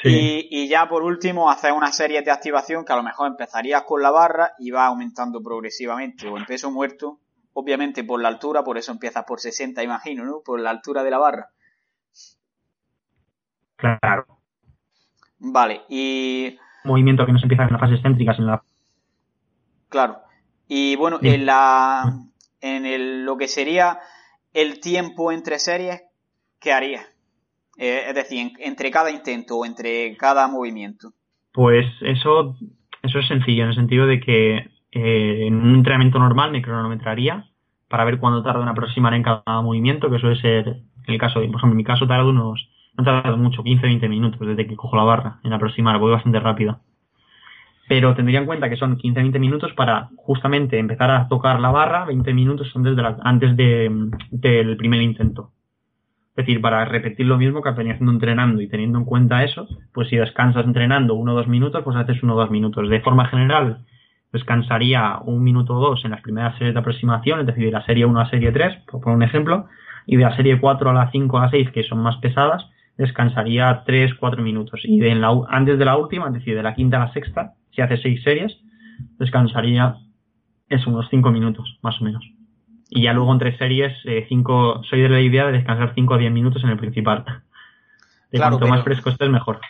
Y, 0.02 0.48
y, 0.50 0.66
ya 0.66 0.88
por 0.88 1.02
último, 1.02 1.50
hacer 1.50 1.72
una 1.72 1.92
serie 1.92 2.22
de 2.22 2.30
activación 2.30 2.86
que 2.86 2.92
a 2.94 2.96
lo 2.96 3.02
mejor 3.02 3.26
empezarías 3.26 3.82
con 3.82 4.00
la 4.00 4.10
barra 4.10 4.54
y 4.58 4.70
va 4.70 4.86
aumentando 4.86 5.42
progresivamente, 5.42 6.26
o 6.26 6.38
en 6.38 6.46
peso 6.46 6.70
muerto, 6.70 7.20
obviamente 7.60 8.04
por 8.04 8.20
la 8.20 8.28
altura, 8.28 8.64
por 8.64 8.78
eso 8.78 8.92
empiezas 8.92 9.24
por 9.24 9.40
60, 9.40 9.82
imagino, 9.82 10.24
¿no? 10.24 10.40
Por 10.44 10.60
la 10.60 10.70
altura 10.70 11.02
de 11.02 11.10
la 11.10 11.18
barra. 11.18 11.48
Claro. 13.76 14.26
Vale, 15.38 15.82
y... 15.88 16.58
Movimiento 16.84 17.24
que 17.24 17.32
no 17.32 17.38
se 17.38 17.44
empieza 17.44 17.64
en 17.64 17.72
las 17.72 17.80
fases 17.80 18.02
céntricas, 18.02 18.38
en 18.38 18.46
la... 18.46 18.62
Claro. 19.88 20.20
Y 20.68 20.96
bueno, 20.96 21.18
en 21.22 21.46
la... 21.46 22.24
En 22.62 22.84
el, 22.84 23.24
lo 23.24 23.38
que 23.38 23.48
sería 23.48 24.00
el 24.52 24.80
tiempo 24.80 25.32
entre 25.32 25.58
series, 25.58 26.02
¿qué 26.60 26.72
harías? 26.72 27.06
Eh, 27.78 28.04
es 28.08 28.14
decir, 28.14 28.52
entre 28.58 28.90
cada 28.90 29.10
intento 29.10 29.56
o 29.56 29.64
entre 29.64 30.14
cada 30.18 30.46
movimiento. 30.46 31.12
Pues 31.52 31.86
eso, 32.02 32.54
eso 33.02 33.18
es 33.18 33.28
sencillo, 33.28 33.62
en 33.62 33.70
el 33.70 33.74
sentido 33.74 34.06
de 34.06 34.20
que 34.20 34.56
eh, 34.92 35.46
en 35.46 35.54
un 35.54 35.76
entrenamiento 35.76 36.18
normal 36.18 36.50
me 36.50 36.62
cronometraría 36.62 37.49
para 37.90 38.04
ver 38.04 38.18
cuándo 38.20 38.42
tarda 38.44 38.62
en 38.62 38.68
aproximar 38.68 39.12
en 39.14 39.24
cada 39.24 39.60
movimiento, 39.62 40.08
que 40.08 40.20
suele 40.20 40.40
ser, 40.40 40.76
el 41.06 41.18
caso 41.18 41.40
de, 41.40 41.48
por 41.48 41.56
ejemplo, 41.56 41.72
en 41.72 41.76
mi 41.76 41.84
caso 41.84 42.06
tarda 42.06 42.24
unos, 42.24 42.70
no 42.96 43.02
tarda 43.02 43.34
mucho, 43.34 43.64
15-20 43.64 44.08
minutos 44.08 44.40
desde 44.40 44.68
que 44.68 44.76
cojo 44.76 44.96
la 44.96 45.02
barra 45.02 45.40
en 45.42 45.52
aproximar, 45.52 45.98
voy 45.98 46.12
bastante 46.12 46.38
rápido. 46.38 46.78
Pero 47.88 48.14
tendría 48.14 48.38
en 48.38 48.46
cuenta 48.46 48.70
que 48.70 48.76
son 48.76 48.96
15-20 48.96 49.40
minutos 49.40 49.72
para 49.72 50.08
justamente 50.16 50.78
empezar 50.78 51.10
a 51.10 51.26
tocar 51.26 51.58
la 51.58 51.72
barra, 51.72 52.04
20 52.04 52.32
minutos 52.32 52.70
antes, 52.76 52.94
de 52.94 53.14
antes 53.22 53.56
del 53.56 54.76
primer 54.76 55.02
intento. 55.02 55.50
Es 56.36 56.46
decir, 56.46 56.60
para 56.60 56.84
repetir 56.84 57.26
lo 57.26 57.38
mismo 57.38 57.60
que 57.60 57.72
venía 57.72 57.94
haciendo 57.94 58.12
entrenando 58.12 58.62
y 58.62 58.68
teniendo 58.68 58.98
en 59.00 59.04
cuenta 59.04 59.42
eso, 59.42 59.66
pues 59.92 60.08
si 60.08 60.16
descansas 60.16 60.64
entrenando 60.64 61.14
uno 61.14 61.32
o 61.32 61.34
dos 61.34 61.48
minutos, 61.48 61.82
pues 61.82 61.96
haces 61.96 62.22
uno 62.22 62.36
o 62.36 62.38
dos 62.38 62.52
minutos. 62.52 62.88
De 62.88 63.00
forma 63.00 63.26
general, 63.26 63.84
descansaría 64.32 65.18
un 65.24 65.42
minuto 65.42 65.74
o 65.74 65.80
dos 65.80 66.04
en 66.04 66.12
las 66.12 66.22
primeras 66.22 66.56
series 66.56 66.74
de 66.74 66.80
aproximación, 66.80 67.40
es 67.40 67.46
decir, 67.46 67.64
de 67.64 67.72
la 67.72 67.84
serie 67.84 68.06
1 68.06 68.20
a 68.20 68.30
serie 68.30 68.52
3, 68.52 68.84
por 68.90 69.00
poner 69.00 69.16
un 69.16 69.22
ejemplo, 69.22 69.66
y 70.06 70.16
de 70.16 70.24
la 70.24 70.36
serie 70.36 70.60
4 70.60 70.90
a 70.90 70.92
la 70.92 71.10
5 71.10 71.38
a 71.38 71.42
la 71.42 71.50
6, 71.50 71.70
que 71.70 71.82
son 71.82 71.98
más 71.98 72.16
pesadas, 72.18 72.66
descansaría 72.96 73.82
3, 73.84 74.14
4 74.14 74.42
minutos. 74.42 74.80
Y 74.84 75.00
de 75.00 75.14
la, 75.14 75.30
antes 75.48 75.78
de 75.78 75.84
la 75.84 75.96
última, 75.96 76.28
es 76.28 76.34
decir, 76.34 76.54
de 76.54 76.62
la 76.62 76.74
quinta 76.74 76.96
a 76.96 77.06
la 77.06 77.12
sexta, 77.12 77.54
si 77.74 77.82
hace 77.82 77.96
6 77.96 78.22
series, 78.22 78.58
descansaría 79.18 79.96
es 80.68 80.86
unos 80.86 81.08
5 81.10 81.30
minutos, 81.30 81.78
más 81.82 82.00
o 82.00 82.04
menos. 82.04 82.24
Y 82.88 83.02
ya 83.02 83.12
luego 83.12 83.32
entre 83.32 83.56
series, 83.56 83.92
eh, 84.04 84.26
cinco, 84.28 84.82
soy 84.88 85.00
de 85.00 85.08
la 85.08 85.20
idea 85.20 85.46
de 85.46 85.52
descansar 85.52 85.92
5 85.94 86.14
o 86.14 86.18
10 86.18 86.32
minutos 86.32 86.62
en 86.64 86.70
el 86.70 86.76
principal. 86.76 87.24
De 88.30 88.38
cuanto 88.38 88.68
más 88.68 88.84
fresco 88.84 89.10
estés, 89.10 89.28
mejor. 89.28 89.60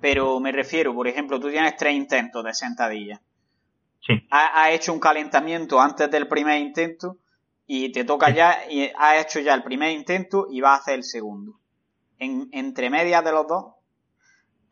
Pero 0.00 0.40
me 0.40 0.50
refiero, 0.50 0.94
por 0.94 1.08
ejemplo, 1.08 1.38
tú 1.38 1.50
tienes 1.50 1.76
tres 1.76 1.94
intentos 1.94 2.42
de 2.42 2.54
sentadilla. 2.54 3.20
Sí. 4.08 4.26
Ha, 4.30 4.70
hecho 4.70 4.94
un 4.94 5.00
calentamiento 5.00 5.78
antes 5.78 6.10
del 6.10 6.26
primer 6.28 6.58
intento 6.60 7.18
y 7.66 7.92
te 7.92 8.04
toca 8.04 8.30
ya, 8.30 8.54
y 8.70 8.90
ha 8.98 9.20
hecho 9.20 9.38
ya 9.40 9.52
el 9.52 9.62
primer 9.62 9.92
intento 9.92 10.46
y 10.50 10.62
va 10.62 10.72
a 10.72 10.76
hacer 10.76 10.94
el 10.94 11.04
segundo. 11.04 11.56
En, 12.18 12.48
entre 12.52 12.88
medias 12.88 13.22
de 13.22 13.32
los 13.32 13.46
dos, 13.46 13.74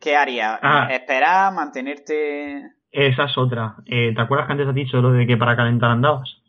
¿qué 0.01 0.17
harías? 0.17 0.59
Ah. 0.63 0.87
¿Esperar? 0.91 1.53
¿Mantenerte? 1.53 2.63
Esa 2.91 3.25
es 3.25 3.37
otra. 3.37 3.75
Eh, 3.85 4.11
¿Te 4.15 4.21
acuerdas 4.21 4.47
que 4.47 4.53
antes 4.53 4.67
has 4.67 4.75
dicho 4.75 4.99
lo 5.01 5.11
de 5.11 5.27
que 5.27 5.37
para 5.37 5.55
calentar 5.55 5.91
andabas? 5.91 6.41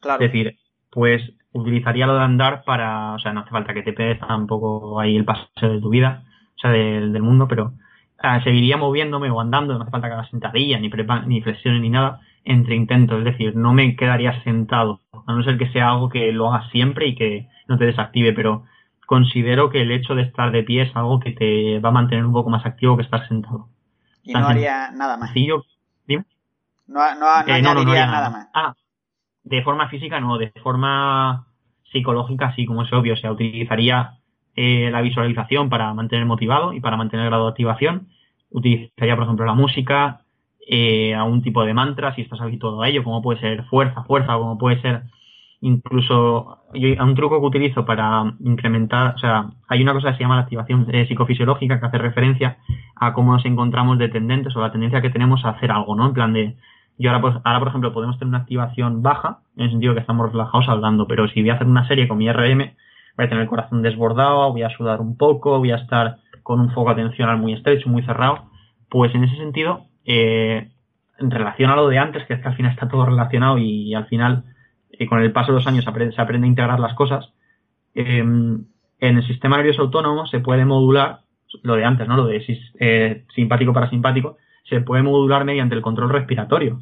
Claro. 0.00 0.24
Es 0.24 0.32
decir, 0.32 0.58
pues 0.90 1.22
utilizaría 1.52 2.06
lo 2.06 2.14
de 2.14 2.24
andar 2.24 2.64
para, 2.64 3.14
o 3.14 3.18
sea, 3.20 3.32
no 3.32 3.40
hace 3.40 3.50
falta 3.50 3.72
que 3.72 3.82
te 3.82 3.92
pegues 3.92 4.18
tampoco 4.18 4.98
ahí 4.98 5.16
el 5.16 5.24
paseo 5.24 5.72
de 5.72 5.80
tu 5.80 5.90
vida, 5.90 6.24
o 6.56 6.58
sea, 6.58 6.72
del, 6.72 7.12
del 7.12 7.22
mundo, 7.22 7.46
pero 7.46 7.74
seguiría 8.44 8.76
moviéndome 8.76 9.30
o 9.30 9.40
andando, 9.40 9.74
no 9.74 9.82
hace 9.82 9.90
falta 9.90 10.08
que 10.08 10.14
haga 10.14 10.28
sentadilla, 10.28 10.78
ni, 10.78 10.90
ni 11.26 11.40
flexiones, 11.40 11.80
ni 11.80 11.90
nada, 11.90 12.20
entre 12.44 12.74
intentos, 12.74 13.18
es 13.18 13.24
decir, 13.24 13.56
no 13.56 13.72
me 13.72 13.96
quedaría 13.96 14.42
sentado, 14.42 15.00
a 15.26 15.32
no 15.32 15.42
ser 15.42 15.58
que 15.58 15.70
sea 15.72 15.90
algo 15.90 16.08
que 16.08 16.32
lo 16.32 16.52
hagas 16.52 16.70
siempre 16.70 17.06
y 17.08 17.14
que 17.14 17.48
no 17.68 17.78
te 17.78 17.86
desactive, 17.86 18.32
pero 18.32 18.64
considero 19.06 19.70
que 19.70 19.82
el 19.82 19.90
hecho 19.90 20.14
de 20.14 20.22
estar 20.22 20.52
de 20.52 20.62
pie 20.62 20.82
es 20.82 20.96
algo 20.96 21.20
que 21.20 21.32
te 21.32 21.80
va 21.80 21.88
a 21.88 21.92
mantener 21.92 22.24
un 22.24 22.32
poco 22.32 22.50
más 22.50 22.64
activo 22.64 22.96
que 22.96 23.02
estar 23.02 23.26
sentado. 23.28 23.68
Y 24.22 24.32
no 24.32 24.46
haría 24.46 24.90
nada 24.92 25.16
más. 25.16 25.32
Dime. 25.34 26.24
No, 26.86 27.14
no, 27.14 27.20
no, 27.20 27.48
eh, 27.48 27.52
añadiría 27.52 28.06
nada 28.06 28.30
más. 28.30 28.48
Ah, 28.54 28.74
de 29.44 29.62
forma 29.62 29.88
física 29.88 30.20
no, 30.20 30.38
de 30.38 30.52
forma 30.62 31.46
psicológica 31.90 32.54
sí, 32.54 32.66
como 32.66 32.82
es 32.82 32.92
obvio. 32.92 33.14
O 33.14 33.16
sea, 33.16 33.32
utilizaría 33.32 34.19
eh, 34.62 34.90
la 34.90 35.00
visualización 35.00 35.70
para 35.70 35.94
mantener 35.94 36.26
motivado 36.26 36.74
y 36.74 36.80
para 36.80 36.98
mantener 36.98 37.24
el 37.24 37.30
grado 37.30 37.44
de 37.44 37.50
activación. 37.52 38.08
Utilizaría, 38.50 39.16
por 39.16 39.24
ejemplo, 39.24 39.46
la 39.46 39.54
música, 39.54 40.20
eh, 40.68 41.14
algún 41.14 41.40
tipo 41.40 41.64
de 41.64 41.72
mantra, 41.72 42.14
si 42.14 42.20
estás 42.20 42.42
habituado 42.42 42.82
a 42.82 42.88
ello, 42.90 43.02
como 43.02 43.22
puede 43.22 43.40
ser 43.40 43.64
fuerza, 43.70 44.04
fuerza, 44.04 44.34
como 44.34 44.58
puede 44.58 44.78
ser 44.82 45.04
incluso 45.62 46.58
yo, 46.74 47.02
un 47.02 47.14
truco 47.14 47.40
que 47.40 47.46
utilizo 47.46 47.86
para 47.86 48.34
incrementar, 48.40 49.14
o 49.14 49.18
sea, 49.18 49.48
hay 49.66 49.80
una 49.80 49.94
cosa 49.94 50.10
que 50.10 50.18
se 50.18 50.24
llama 50.24 50.36
la 50.36 50.42
activación 50.42 50.86
eh, 50.90 51.06
psicofisiológica 51.06 51.80
que 51.80 51.86
hace 51.86 51.96
referencia 51.96 52.58
a 52.96 53.14
cómo 53.14 53.32
nos 53.32 53.46
encontramos 53.46 53.96
de 53.96 54.10
tendentes 54.10 54.54
o 54.56 54.60
la 54.60 54.72
tendencia 54.72 55.00
que 55.00 55.08
tenemos 55.08 55.42
a 55.46 55.50
hacer 55.50 55.70
algo, 55.72 55.96
¿no? 55.96 56.06
En 56.06 56.12
plan 56.12 56.34
de, 56.34 56.54
y 56.98 57.06
ahora, 57.06 57.22
pues, 57.22 57.34
ahora, 57.44 57.60
por 57.60 57.68
ejemplo, 57.68 57.94
podemos 57.94 58.18
tener 58.18 58.28
una 58.28 58.38
activación 58.40 59.00
baja, 59.02 59.38
en 59.56 59.64
el 59.64 59.70
sentido 59.70 59.94
que 59.94 60.00
estamos 60.00 60.30
relajados 60.30 60.68
hablando, 60.68 61.06
pero 61.06 61.28
si 61.28 61.40
voy 61.40 61.48
a 61.48 61.54
hacer 61.54 61.66
una 61.66 61.88
serie 61.88 62.06
con 62.06 62.18
mi 62.18 62.30
RM, 62.30 62.74
voy 63.20 63.26
a 63.26 63.28
tener 63.28 63.42
el 63.42 63.48
corazón 63.48 63.82
desbordado, 63.82 64.50
voy 64.50 64.62
a 64.62 64.70
sudar 64.70 65.00
un 65.00 65.16
poco, 65.16 65.58
voy 65.58 65.72
a 65.72 65.76
estar 65.76 66.16
con 66.42 66.58
un 66.58 66.70
foco 66.70 66.90
atencional 66.90 67.36
muy 67.36 67.52
estrecho, 67.52 67.90
muy 67.90 68.02
cerrado. 68.02 68.50
Pues 68.88 69.14
en 69.14 69.24
ese 69.24 69.36
sentido, 69.36 69.84
eh, 70.06 70.70
en 71.18 71.30
relación 71.30 71.70
a 71.70 71.76
lo 71.76 71.88
de 71.88 71.98
antes, 71.98 72.24
que 72.24 72.34
es 72.34 72.40
que 72.40 72.48
al 72.48 72.56
final 72.56 72.72
está 72.72 72.88
todo 72.88 73.04
relacionado 73.04 73.58
y, 73.58 73.94
al 73.94 74.06
final, 74.06 74.44
eh, 74.90 75.06
con 75.06 75.20
el 75.20 75.32
paso 75.32 75.52
de 75.52 75.58
los 75.58 75.66
años 75.66 75.84
se 75.84 75.90
aprende, 76.20 76.46
a 76.46 76.48
integrar 76.48 76.80
las 76.80 76.94
cosas, 76.94 77.34
eh, 77.94 78.20
en 78.20 78.66
el 78.98 79.26
sistema 79.26 79.58
nervioso 79.58 79.82
autónomo 79.82 80.26
se 80.26 80.40
puede 80.40 80.64
modular, 80.64 81.20
lo 81.62 81.74
de 81.74 81.84
antes, 81.84 82.08
¿no? 82.08 82.16
Lo 82.16 82.26
de 82.26 82.42
eh, 82.78 83.24
simpático 83.34 83.74
para 83.74 83.90
simpático, 83.90 84.38
se 84.64 84.80
puede 84.80 85.02
modular 85.02 85.44
mediante 85.44 85.74
el 85.74 85.82
control 85.82 86.08
respiratorio. 86.08 86.80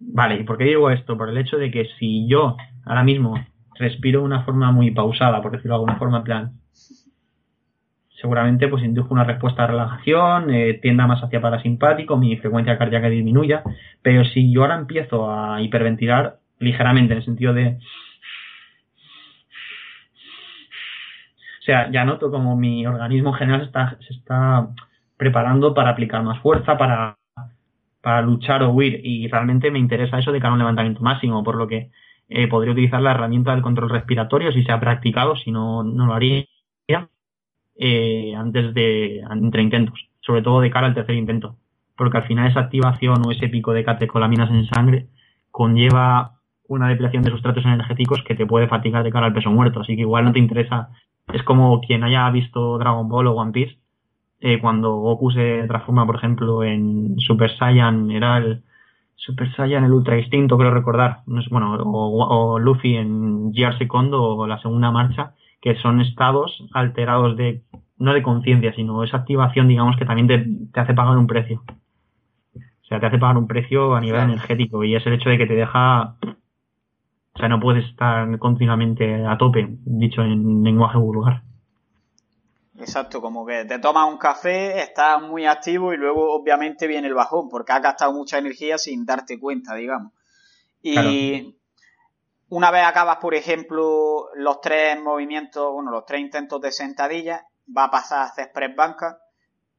Vale, 0.00 0.40
¿y 0.40 0.42
por 0.42 0.58
qué 0.58 0.64
digo 0.64 0.90
esto? 0.90 1.16
Por 1.16 1.28
el 1.28 1.38
hecho 1.38 1.58
de 1.58 1.70
que 1.70 1.86
si 1.98 2.26
yo 2.26 2.56
ahora 2.84 3.04
mismo 3.04 3.36
respiro 3.78 4.20
de 4.20 4.26
una 4.26 4.44
forma 4.44 4.72
muy 4.72 4.90
pausada, 4.90 5.40
por 5.42 5.52
decirlo 5.52 5.74
de 5.74 5.76
alguna 5.76 5.96
forma, 5.96 6.18
en 6.18 6.24
plan, 6.24 6.52
seguramente 8.20 8.68
pues 8.68 8.84
indujo 8.84 9.14
una 9.14 9.24
respuesta 9.24 9.62
de 9.62 9.68
relajación, 9.68 10.52
eh, 10.52 10.74
tienda 10.74 11.06
más 11.06 11.22
hacia 11.22 11.40
parasimpático, 11.40 12.16
mi 12.16 12.36
frecuencia 12.36 12.76
cardíaca 12.76 13.08
disminuya, 13.08 13.62
pero 14.02 14.24
si 14.24 14.52
yo 14.52 14.62
ahora 14.62 14.76
empiezo 14.76 15.30
a 15.30 15.62
hiperventilar 15.62 16.38
ligeramente 16.58 17.12
en 17.12 17.18
el 17.18 17.24
sentido 17.24 17.54
de 17.54 17.78
o 21.60 21.70
sea, 21.70 21.90
ya 21.90 22.04
noto 22.04 22.30
como 22.30 22.56
mi 22.56 22.86
organismo 22.86 23.30
en 23.30 23.36
general 23.36 23.60
está, 23.60 23.98
se 24.00 24.14
está 24.14 24.68
preparando 25.18 25.74
para 25.74 25.90
aplicar 25.90 26.22
más 26.22 26.40
fuerza, 26.40 26.78
para, 26.78 27.18
para 28.00 28.22
luchar 28.22 28.62
o 28.62 28.70
huir. 28.70 29.02
Y 29.04 29.28
realmente 29.28 29.70
me 29.70 29.78
interesa 29.78 30.18
eso 30.18 30.32
de 30.32 30.40
cada 30.40 30.54
un 30.54 30.60
levantamiento 30.60 31.02
máximo, 31.02 31.44
por 31.44 31.56
lo 31.56 31.68
que 31.68 31.90
eh, 32.28 32.48
podría 32.48 32.72
utilizar 32.72 33.00
la 33.00 33.12
herramienta 33.12 33.52
del 33.52 33.62
control 33.62 33.90
respiratorio 33.90 34.52
si 34.52 34.62
se 34.62 34.72
ha 34.72 34.80
practicado, 34.80 35.36
si 35.36 35.50
no, 35.50 35.82
no 35.82 36.06
lo 36.06 36.14
haría 36.14 36.44
eh, 37.80 38.34
antes 38.36 38.74
de 38.74 39.20
entre 39.20 39.62
intentos, 39.62 40.08
sobre 40.20 40.42
todo 40.42 40.60
de 40.60 40.70
cara 40.70 40.88
al 40.88 40.94
tercer 40.94 41.14
intento, 41.14 41.56
porque 41.96 42.18
al 42.18 42.26
final 42.26 42.50
esa 42.50 42.60
activación 42.60 43.24
o 43.24 43.30
ese 43.30 43.48
pico 43.48 43.72
de 43.72 43.84
catecolaminas 43.84 44.50
en 44.50 44.66
sangre 44.66 45.06
conlleva 45.52 46.38
una 46.66 46.88
depilación 46.88 47.22
de 47.22 47.30
sustratos 47.30 47.64
energéticos 47.64 48.22
que 48.24 48.34
te 48.34 48.46
puede 48.46 48.66
fatigar 48.66 49.04
de 49.04 49.12
cara 49.12 49.26
al 49.26 49.32
peso 49.32 49.50
muerto, 49.50 49.80
así 49.80 49.94
que 49.94 50.02
igual 50.02 50.24
no 50.24 50.32
te 50.32 50.40
interesa. 50.40 50.90
Es 51.32 51.42
como 51.44 51.80
quien 51.80 52.02
haya 52.02 52.28
visto 52.30 52.78
Dragon 52.78 53.08
Ball 53.08 53.28
o 53.28 53.34
One 53.34 53.52
Piece, 53.52 53.78
eh, 54.40 54.60
cuando 54.60 54.96
Goku 54.96 55.30
se 55.30 55.64
transforma, 55.66 56.06
por 56.06 56.16
ejemplo, 56.16 56.64
en 56.64 57.18
Super 57.18 57.56
Saiyan, 57.56 58.10
era 58.10 58.38
el 58.38 58.62
Super 59.18 59.52
Saiyan, 59.54 59.84
el 59.84 59.92
Ultra 59.92 60.16
Instinto, 60.16 60.56
creo 60.56 60.70
recordar, 60.70 61.22
bueno, 61.50 61.74
o, 61.74 62.58
Luffy 62.60 62.94
en 62.94 63.52
Gear 63.52 63.76
Secondo 63.76 64.22
o 64.22 64.46
la 64.46 64.60
segunda 64.60 64.92
marcha, 64.92 65.34
que 65.60 65.74
son 65.76 66.00
estados 66.00 66.64
alterados 66.72 67.36
de, 67.36 67.62
no 67.98 68.14
de 68.14 68.22
conciencia, 68.22 68.72
sino 68.74 69.02
esa 69.02 69.18
activación, 69.18 69.66
digamos, 69.66 69.96
que 69.96 70.04
también 70.04 70.28
te, 70.28 70.46
te, 70.72 70.80
hace 70.80 70.94
pagar 70.94 71.18
un 71.18 71.26
precio. 71.26 71.64
O 72.54 72.86
sea, 72.88 73.00
te 73.00 73.06
hace 73.06 73.18
pagar 73.18 73.36
un 73.36 73.48
precio 73.48 73.96
a 73.96 74.00
nivel 74.00 74.22
energético 74.22 74.84
y 74.84 74.94
es 74.94 75.04
el 75.04 75.14
hecho 75.14 75.28
de 75.28 75.36
que 75.36 75.46
te 75.46 75.54
deja 75.54 76.14
O 76.22 77.38
sea, 77.38 77.48
no 77.48 77.58
puedes 77.58 77.84
estar 77.86 78.38
continuamente 78.38 79.26
a 79.26 79.36
tope, 79.36 79.68
dicho 79.84 80.22
en 80.22 80.62
lenguaje 80.62 80.96
vulgar. 80.96 81.42
Exacto, 82.78 83.20
como 83.20 83.44
que 83.44 83.64
te 83.64 83.78
tomas 83.78 84.08
un 84.08 84.18
café, 84.18 84.80
estás 84.80 85.20
muy 85.20 85.46
activo 85.46 85.92
y 85.92 85.96
luego 85.96 86.32
obviamente 86.32 86.86
viene 86.86 87.08
el 87.08 87.14
bajón 87.14 87.48
porque 87.48 87.72
has 87.72 87.82
gastado 87.82 88.12
mucha 88.12 88.38
energía 88.38 88.78
sin 88.78 89.04
darte 89.04 89.38
cuenta, 89.38 89.74
digamos. 89.74 90.12
Y 90.80 91.56
una 92.48 92.70
vez 92.70 92.84
acabas, 92.84 93.16
por 93.16 93.34
ejemplo, 93.34 94.28
los 94.36 94.60
tres 94.60 95.00
movimientos, 95.00 95.72
bueno, 95.72 95.90
los 95.90 96.04
tres 96.06 96.20
intentos 96.20 96.60
de 96.60 96.70
sentadilla, 96.70 97.46
va 97.76 97.84
a 97.84 97.90
pasar 97.90 98.20
a 98.20 98.24
hacer 98.24 98.52
press 98.52 98.74
banca. 98.76 99.18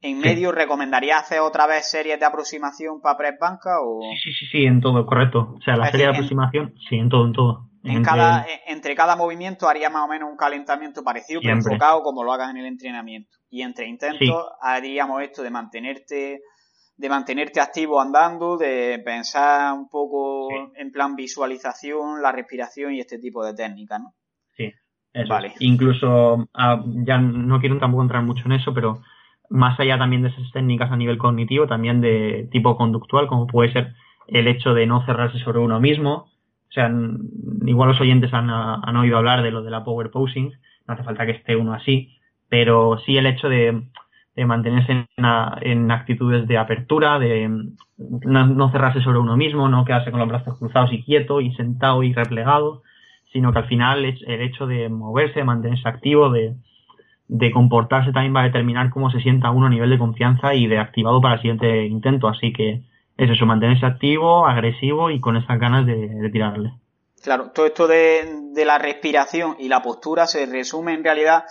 ¿En 0.01 0.19
medio 0.19 0.51
recomendaría 0.51 1.17
hacer 1.17 1.39
otra 1.39 1.67
vez 1.67 1.89
series 1.89 2.19
de 2.19 2.25
aproximación 2.25 3.01
para 3.01 3.17
press 3.17 3.39
banca 3.39 3.81
o...? 3.81 4.01
Sí, 4.23 4.31
sí, 4.31 4.45
sí, 4.45 4.65
en 4.65 4.79
todo, 4.81 5.05
correcto. 5.05 5.55
O 5.57 5.61
sea, 5.61 5.75
la 5.75 5.91
serie 5.91 6.07
de 6.07 6.13
aproximación, 6.13 6.73
sí, 6.87 6.95
en 6.97 7.09
todo, 7.09 7.25
en 7.25 7.33
todo. 7.33 7.68
En 7.89 7.97
entre... 7.97 8.11
cada, 8.11 8.45
entre 8.67 8.95
cada 8.95 9.15
movimiento 9.15 9.67
haría 9.67 9.89
más 9.89 10.05
o 10.05 10.07
menos 10.07 10.29
un 10.29 10.37
calentamiento 10.37 11.03
parecido, 11.03 11.41
pero 11.41 11.55
enfocado 11.55 12.01
como 12.01 12.23
lo 12.23 12.31
hagas 12.31 12.51
en 12.51 12.57
el 12.57 12.65
entrenamiento. 12.65 13.37
Y 13.49 13.61
entre 13.61 13.87
intentos 13.87 14.45
haríamos 14.61 15.21
esto 15.21 15.43
de 15.43 15.49
mantenerte 15.49 16.41
de 16.99 17.07
mantenerte 17.07 17.61
activo 17.61 18.01
andando, 18.01 18.57
de 18.57 19.01
pensar 19.05 19.73
un 19.73 19.87
poco 19.87 20.49
en 20.75 20.91
plan 20.91 21.15
visualización, 21.15 22.21
la 22.21 22.33
respiración 22.33 22.93
y 22.93 22.99
este 22.99 23.19
tipo 23.19 23.45
de 23.45 23.53
técnicas, 23.53 24.01
¿no? 24.01 24.13
Sí, 24.57 24.73
Vale. 25.29 25.53
Incluso, 25.59 26.49
ah, 26.53 26.83
ya 26.85 27.17
no 27.17 27.61
quiero 27.61 27.79
tampoco 27.79 28.03
entrar 28.03 28.21
mucho 28.23 28.43
en 28.45 28.51
eso, 28.51 28.73
pero 28.73 29.01
más 29.49 29.79
allá 29.79 29.97
también 29.97 30.23
de 30.23 30.29
esas 30.29 30.51
técnicas 30.51 30.91
a 30.91 30.97
nivel 30.97 31.17
cognitivo, 31.17 31.67
también 31.67 32.01
de 32.01 32.49
tipo 32.51 32.75
conductual, 32.75 33.27
como 33.27 33.47
puede 33.47 33.71
ser 33.71 33.93
el 34.27 34.47
hecho 34.47 34.73
de 34.73 34.85
no 34.85 35.05
cerrarse 35.05 35.39
sobre 35.39 35.59
uno 35.59 35.79
mismo. 35.79 36.29
Igual 37.65 37.89
los 37.89 38.01
oyentes 38.01 38.33
han, 38.33 38.49
han 38.49 38.95
oído 38.95 39.17
hablar 39.17 39.43
de 39.43 39.51
lo 39.51 39.61
de 39.61 39.71
la 39.71 39.83
power 39.83 40.11
posing, 40.11 40.51
no 40.87 40.93
hace 40.93 41.03
falta 41.03 41.25
que 41.25 41.33
esté 41.33 41.55
uno 41.55 41.73
así, 41.73 42.17
pero 42.47 42.99
sí 43.05 43.17
el 43.17 43.25
hecho 43.25 43.49
de 43.49 43.83
de 44.39 44.45
mantenerse 44.45 45.05
en, 45.17 45.91
actitudes 45.91 46.47
de 46.47 46.57
apertura, 46.57 47.19
de 47.19 47.49
no, 47.97 48.71
cerrarse 48.71 49.01
sobre 49.01 49.19
uno 49.19 49.35
mismo, 49.35 49.67
no 49.67 49.83
quedarse 49.83 50.11
con 50.11 50.21
los 50.21 50.29
brazos 50.29 50.57
cruzados 50.57 50.93
y 50.93 51.03
quieto 51.03 51.41
y 51.41 51.53
sentado 51.55 52.03
y 52.03 52.13
replegado, 52.13 52.83
sino 53.33 53.51
que 53.51 53.59
al 53.59 53.67
final 53.67 54.05
el 54.05 54.41
hecho 54.41 54.65
de 54.65 54.87
moverse, 54.87 55.39
de 55.39 55.43
mantenerse 55.43 55.89
activo, 55.89 56.29
de, 56.29 56.55
comportarse 57.51 58.13
también 58.13 58.33
va 58.33 58.39
a 58.39 58.45
determinar 58.45 58.91
cómo 58.91 59.11
se 59.11 59.19
sienta 59.19 59.51
uno 59.51 59.67
a 59.67 59.69
nivel 59.69 59.89
de 59.89 59.97
confianza 59.97 60.55
y 60.55 60.67
de 60.67 60.79
activado 60.79 61.19
para 61.19 61.33
el 61.33 61.41
siguiente 61.41 61.85
intento. 61.87 62.29
Así 62.29 62.53
que 62.53 62.83
es 63.19 63.29
eso, 63.29 63.45
mantenerse 63.45 63.85
activo, 63.85 64.47
agresivo 64.47 65.11
y 65.11 65.19
con 65.19 65.35
esas 65.35 65.59
ganas 65.59 65.85
de, 65.85 66.29
tirarle. 66.31 66.71
Claro, 67.21 67.51
todo 67.51 67.65
esto 67.65 67.85
de, 67.85 68.53
la 68.65 68.77
respiración 68.77 69.57
y 69.59 69.67
la 69.67 69.81
postura 69.81 70.25
se 70.25 70.45
resume 70.45 70.93
en 70.93 71.03
realidad 71.03 71.43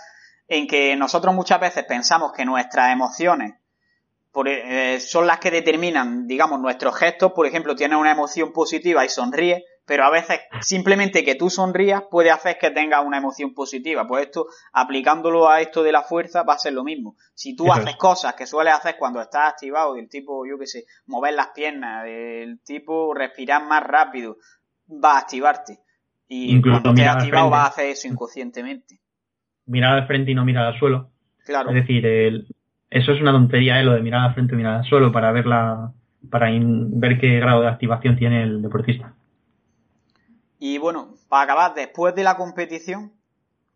en 0.47 0.67
que 0.67 0.95
nosotros 0.95 1.33
muchas 1.35 1.59
veces 1.59 1.85
pensamos 1.85 2.33
que 2.33 2.43
nuestras 2.43 2.91
emociones 2.91 3.53
eh, 4.45 4.99
son 4.99 5.27
las 5.27 5.39
que 5.39 5.51
determinan, 5.51 6.27
digamos, 6.27 6.59
nuestros 6.59 6.97
gestos. 6.97 7.33
Por 7.33 7.45
ejemplo, 7.45 7.75
tienes 7.75 7.99
una 7.99 8.11
emoción 8.11 8.51
positiva 8.51 9.05
y 9.05 9.09
sonríes, 9.09 9.61
pero 9.89 10.03
a 10.03 10.11
veces 10.11 10.39
simplemente 10.61 11.25
que 11.25 11.33
tú 11.33 11.49
sonrías 11.49 12.03
puede 12.11 12.29
hacer 12.29 12.59
que 12.61 12.69
tengas 12.69 13.03
una 13.03 13.17
emoción 13.17 13.55
positiva. 13.55 14.07
Pues 14.07 14.27
esto, 14.27 14.45
aplicándolo 14.71 15.49
a 15.49 15.61
esto 15.61 15.81
de 15.81 15.91
la 15.91 16.03
fuerza, 16.03 16.43
va 16.43 16.53
a 16.53 16.59
ser 16.59 16.73
lo 16.73 16.83
mismo. 16.83 17.15
Si 17.33 17.55
tú 17.55 17.73
haces 17.73 17.95
cosas 17.95 18.35
que 18.35 18.45
sueles 18.45 18.75
hacer 18.75 18.97
cuando 18.99 19.19
estás 19.19 19.53
activado, 19.53 19.95
del 19.95 20.07
tipo, 20.07 20.45
yo 20.45 20.59
qué 20.59 20.67
sé, 20.67 20.85
mover 21.07 21.33
las 21.33 21.47
piernas, 21.55 22.03
del 22.03 22.59
tipo 22.63 23.15
respirar 23.15 23.65
más 23.65 23.81
rápido, 23.83 24.37
va 24.87 25.15
a 25.15 25.19
activarte. 25.21 25.79
Y 26.27 26.61
cuando 26.61 26.93
te 26.93 27.07
activado, 27.07 27.49
vas 27.49 27.65
a 27.65 27.69
hacer 27.69 27.85
eso 27.87 28.07
inconscientemente 28.07 28.99
mirar 29.69 29.93
al 29.93 30.07
frente 30.07 30.31
y 30.31 30.35
no 30.35 30.45
mirar 30.45 30.65
al 30.65 30.79
suelo. 30.79 31.09
Claro. 31.45 31.69
Es 31.69 31.75
decir, 31.75 32.05
eso 32.89 33.11
es 33.11 33.21
una 33.21 33.31
tontería, 33.31 33.79
¿eh? 33.79 33.83
lo 33.83 33.93
de 33.93 34.01
mirar 34.01 34.21
al 34.27 34.33
frente 34.33 34.53
y 34.53 34.57
mirar 34.57 34.77
al 34.77 34.85
suelo 34.85 35.11
para 35.11 35.31
ver 35.31 35.45
la, 35.45 35.93
para 36.29 36.49
ver 36.51 37.19
qué 37.19 37.39
grado 37.39 37.61
de 37.61 37.67
activación 37.67 38.17
tiene 38.17 38.43
el 38.43 38.61
deportista. 38.61 39.13
Y 40.59 40.77
bueno, 40.77 41.15
para 41.29 41.43
acabar, 41.43 41.73
después 41.73 42.13
de 42.13 42.23
la 42.23 42.35
competición, 42.35 43.13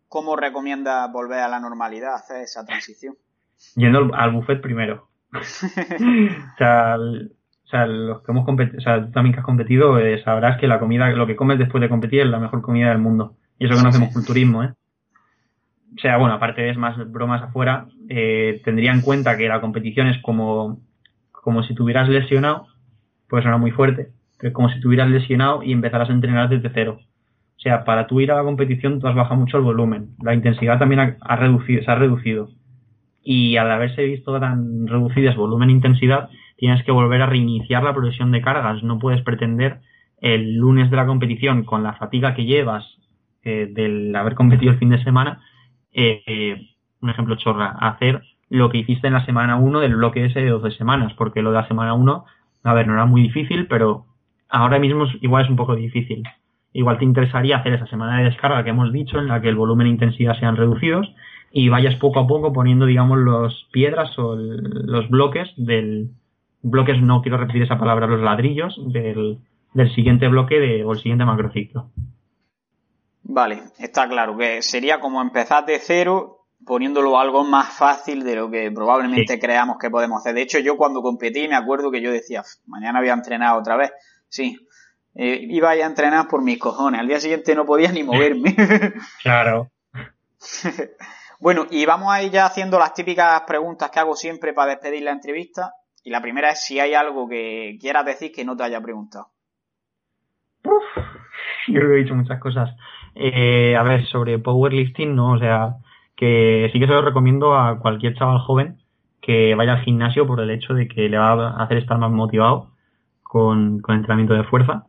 ¿cómo 0.08 0.36
recomienda 0.36 1.06
volver 1.08 1.40
a 1.40 1.48
la 1.48 1.58
normalidad, 1.58 2.14
hacer 2.14 2.42
esa 2.42 2.64
transición? 2.64 3.16
Yendo 3.74 4.14
al 4.14 4.32
buffet 4.32 4.60
primero. 4.60 5.08
o, 5.32 6.58
sea, 6.58 6.96
o 6.96 7.68
sea, 7.68 7.86
los 7.86 8.22
que 8.22 8.30
hemos 8.30 8.44
competido, 8.44 8.78
o 8.78 8.82
sea, 8.82 9.04
tú 9.04 9.10
también 9.12 9.32
que 9.32 9.40
has 9.40 9.46
competido, 9.46 9.98
eh, 9.98 10.22
sabrás 10.22 10.60
que 10.60 10.68
la 10.68 10.78
comida, 10.78 11.08
lo 11.10 11.26
que 11.26 11.36
comes 11.36 11.58
después 11.58 11.80
de 11.80 11.88
competir 11.88 12.20
es 12.20 12.26
la 12.26 12.38
mejor 12.38 12.60
comida 12.60 12.90
del 12.90 12.98
mundo. 12.98 13.34
Y 13.58 13.64
eso 13.64 13.76
que 13.76 13.82
no 13.82 13.88
hacemos 13.88 14.12
culturismo, 14.12 14.62
¿eh? 14.62 14.74
o 15.96 16.00
sea, 16.00 16.16
bueno, 16.18 16.34
aparte 16.34 16.62
de 16.62 16.74
más 16.74 16.96
bromas 17.10 17.42
afuera, 17.42 17.86
eh, 18.08 18.60
tendría 18.64 18.92
en 18.92 19.00
cuenta 19.00 19.36
que 19.36 19.48
la 19.48 19.60
competición 19.60 20.08
es 20.08 20.20
como, 20.22 20.80
como 21.30 21.62
si 21.62 21.74
tuvieras 21.74 22.08
lesionado, 22.08 22.66
puede 23.28 23.44
sonar 23.44 23.60
muy 23.60 23.70
fuerte, 23.70 24.10
es 24.48 24.52
como 24.52 24.68
si 24.68 24.80
tuvieras 24.80 25.10
lesionado 25.10 25.62
y 25.62 25.72
empezaras 25.72 26.10
a 26.10 26.12
entrenar 26.12 26.48
desde 26.48 26.70
cero. 26.72 26.98
O 27.56 27.60
sea, 27.60 27.84
para 27.84 28.06
tú 28.06 28.20
ir 28.20 28.30
a 28.30 28.36
la 28.36 28.42
competición 28.42 29.00
tú 29.00 29.06
has 29.06 29.14
bajado 29.14 29.40
mucho 29.40 29.56
el 29.56 29.62
volumen, 29.62 30.10
la 30.22 30.34
intensidad 30.34 30.78
también 30.78 31.16
ha, 31.20 31.36
reducido, 31.36 31.82
se 31.82 31.90
ha 31.90 31.94
reducido. 31.94 32.50
Y 33.22 33.56
al 33.56 33.70
haberse 33.70 34.04
visto 34.04 34.38
tan 34.38 34.86
reducidas 34.86 35.36
volumen 35.36 35.70
e 35.70 35.72
intensidad, 35.72 36.28
tienes 36.56 36.84
que 36.84 36.92
volver 36.92 37.22
a 37.22 37.26
reiniciar 37.26 37.82
la 37.82 37.94
progresión 37.94 38.32
de 38.32 38.42
cargas. 38.42 38.82
No 38.82 38.98
puedes 38.98 39.22
pretender 39.22 39.80
el 40.20 40.56
lunes 40.56 40.90
de 40.90 40.96
la 40.96 41.06
competición 41.06 41.64
con 41.64 41.82
la 41.82 41.94
fatiga 41.94 42.34
que 42.34 42.44
llevas 42.44 42.84
eh, 43.42 43.68
del 43.72 44.14
haber 44.14 44.34
competido 44.34 44.72
el 44.72 44.78
fin 44.78 44.90
de 44.90 45.02
semana 45.02 45.40
eh, 45.92 46.74
un 47.00 47.10
ejemplo 47.10 47.36
chorra, 47.36 47.76
hacer 47.80 48.22
lo 48.50 48.70
que 48.70 48.78
hiciste 48.78 49.06
en 49.06 49.14
la 49.14 49.24
semana 49.24 49.56
1 49.56 49.80
del 49.80 49.96
bloque 49.96 50.24
ese 50.24 50.40
de 50.40 50.50
12 50.50 50.72
semanas, 50.72 51.12
porque 51.14 51.42
lo 51.42 51.50
de 51.50 51.58
la 51.58 51.68
semana 51.68 51.94
1, 51.94 52.24
a 52.64 52.74
ver, 52.74 52.86
no 52.86 52.94
era 52.94 53.04
muy 53.04 53.22
difícil, 53.22 53.66
pero 53.66 54.06
ahora 54.48 54.78
mismo 54.78 55.06
igual 55.20 55.44
es 55.44 55.50
un 55.50 55.56
poco 55.56 55.74
difícil. 55.74 56.22
Igual 56.72 56.98
te 56.98 57.04
interesaría 57.04 57.58
hacer 57.58 57.74
esa 57.74 57.86
semana 57.86 58.18
de 58.18 58.24
descarga 58.24 58.64
que 58.64 58.70
hemos 58.70 58.92
dicho, 58.92 59.18
en 59.18 59.28
la 59.28 59.40
que 59.40 59.48
el 59.48 59.56
volumen 59.56 59.86
e 59.86 59.90
intensidad 59.90 60.38
sean 60.38 60.56
reducidos, 60.56 61.14
y 61.52 61.68
vayas 61.68 61.94
poco 61.96 62.20
a 62.20 62.26
poco 62.26 62.52
poniendo, 62.52 62.86
digamos, 62.86 63.18
los 63.18 63.68
piedras 63.70 64.18
o 64.18 64.34
los 64.34 65.08
bloques 65.08 65.52
del, 65.56 66.10
bloques, 66.62 67.00
no 67.00 67.22
quiero 67.22 67.36
repetir 67.36 67.62
esa 67.62 67.78
palabra, 67.78 68.06
los 68.06 68.20
ladrillos 68.20 68.74
del, 68.92 69.38
del 69.72 69.94
siguiente 69.94 70.26
bloque 70.28 70.58
de, 70.58 70.84
o 70.84 70.92
el 70.92 70.98
siguiente 70.98 71.24
macrociclo. 71.24 71.90
Vale, 73.22 73.62
está 73.78 74.08
claro 74.08 74.36
que 74.36 74.62
sería 74.62 75.00
como 75.00 75.22
empezar 75.22 75.64
de 75.64 75.78
cero 75.78 76.40
poniéndolo 76.66 77.18
algo 77.18 77.44
más 77.44 77.76
fácil 77.76 78.24
de 78.24 78.36
lo 78.36 78.50
que 78.50 78.70
probablemente 78.70 79.38
creamos 79.38 79.76
que 79.78 79.90
podemos 79.90 80.20
hacer. 80.20 80.34
De 80.34 80.42
hecho, 80.42 80.58
yo 80.58 80.76
cuando 80.76 81.02
competí 81.02 81.46
me 81.46 81.56
acuerdo 81.56 81.90
que 81.90 82.00
yo 82.00 82.10
decía, 82.10 82.42
mañana 82.66 83.00
voy 83.00 83.10
a 83.10 83.14
entrenar 83.14 83.56
otra 83.56 83.76
vez. 83.76 83.92
Sí, 84.34 84.58
eh, 85.14 85.46
iba 85.48 85.70
a 85.70 85.86
entrenar 85.86 86.26
por 86.26 86.42
mis 86.42 86.58
cojones. 86.58 87.00
Al 87.00 87.06
día 87.06 87.20
siguiente 87.20 87.54
no 87.54 87.64
podía 87.64 87.92
ni 87.92 88.02
moverme. 88.02 88.56
claro. 89.22 89.70
bueno, 91.38 91.66
y 91.70 91.86
vamos 91.86 92.12
a 92.12 92.20
ir 92.20 92.32
ya 92.32 92.46
haciendo 92.46 92.76
las 92.76 92.94
típicas 92.94 93.42
preguntas 93.46 93.92
que 93.92 94.00
hago 94.00 94.16
siempre 94.16 94.52
para 94.52 94.72
despedir 94.72 95.04
la 95.04 95.12
entrevista. 95.12 95.74
Y 96.02 96.10
la 96.10 96.20
primera 96.20 96.50
es 96.50 96.64
si 96.64 96.80
hay 96.80 96.94
algo 96.94 97.28
que 97.28 97.78
quieras 97.80 98.04
decir 98.06 98.32
que 98.32 98.44
no 98.44 98.56
te 98.56 98.64
haya 98.64 98.80
preguntado. 98.80 99.28
Uf, 100.64 101.04
yo 101.68 101.80
he 101.80 101.98
dicho 101.98 102.16
muchas 102.16 102.40
cosas. 102.40 102.70
Eh, 103.14 103.76
a 103.76 103.84
ver, 103.84 104.04
sobre 104.06 104.40
powerlifting, 104.40 105.14
no, 105.14 105.34
o 105.34 105.38
sea, 105.38 105.76
que 106.16 106.70
sí 106.72 106.80
que 106.80 106.88
se 106.88 106.92
lo 106.92 107.02
recomiendo 107.02 107.54
a 107.54 107.78
cualquier 107.78 108.16
chaval 108.16 108.40
joven 108.40 108.82
que 109.20 109.54
vaya 109.54 109.74
al 109.74 109.84
gimnasio 109.84 110.26
por 110.26 110.40
el 110.40 110.50
hecho 110.50 110.74
de 110.74 110.88
que 110.88 111.08
le 111.08 111.18
va 111.18 111.50
a 111.50 111.62
hacer 111.62 111.78
estar 111.78 111.98
más 111.98 112.10
motivado 112.10 112.73
con, 113.34 113.80
con 113.80 113.96
entrenamiento 113.96 114.34
de 114.34 114.44
fuerza. 114.44 114.86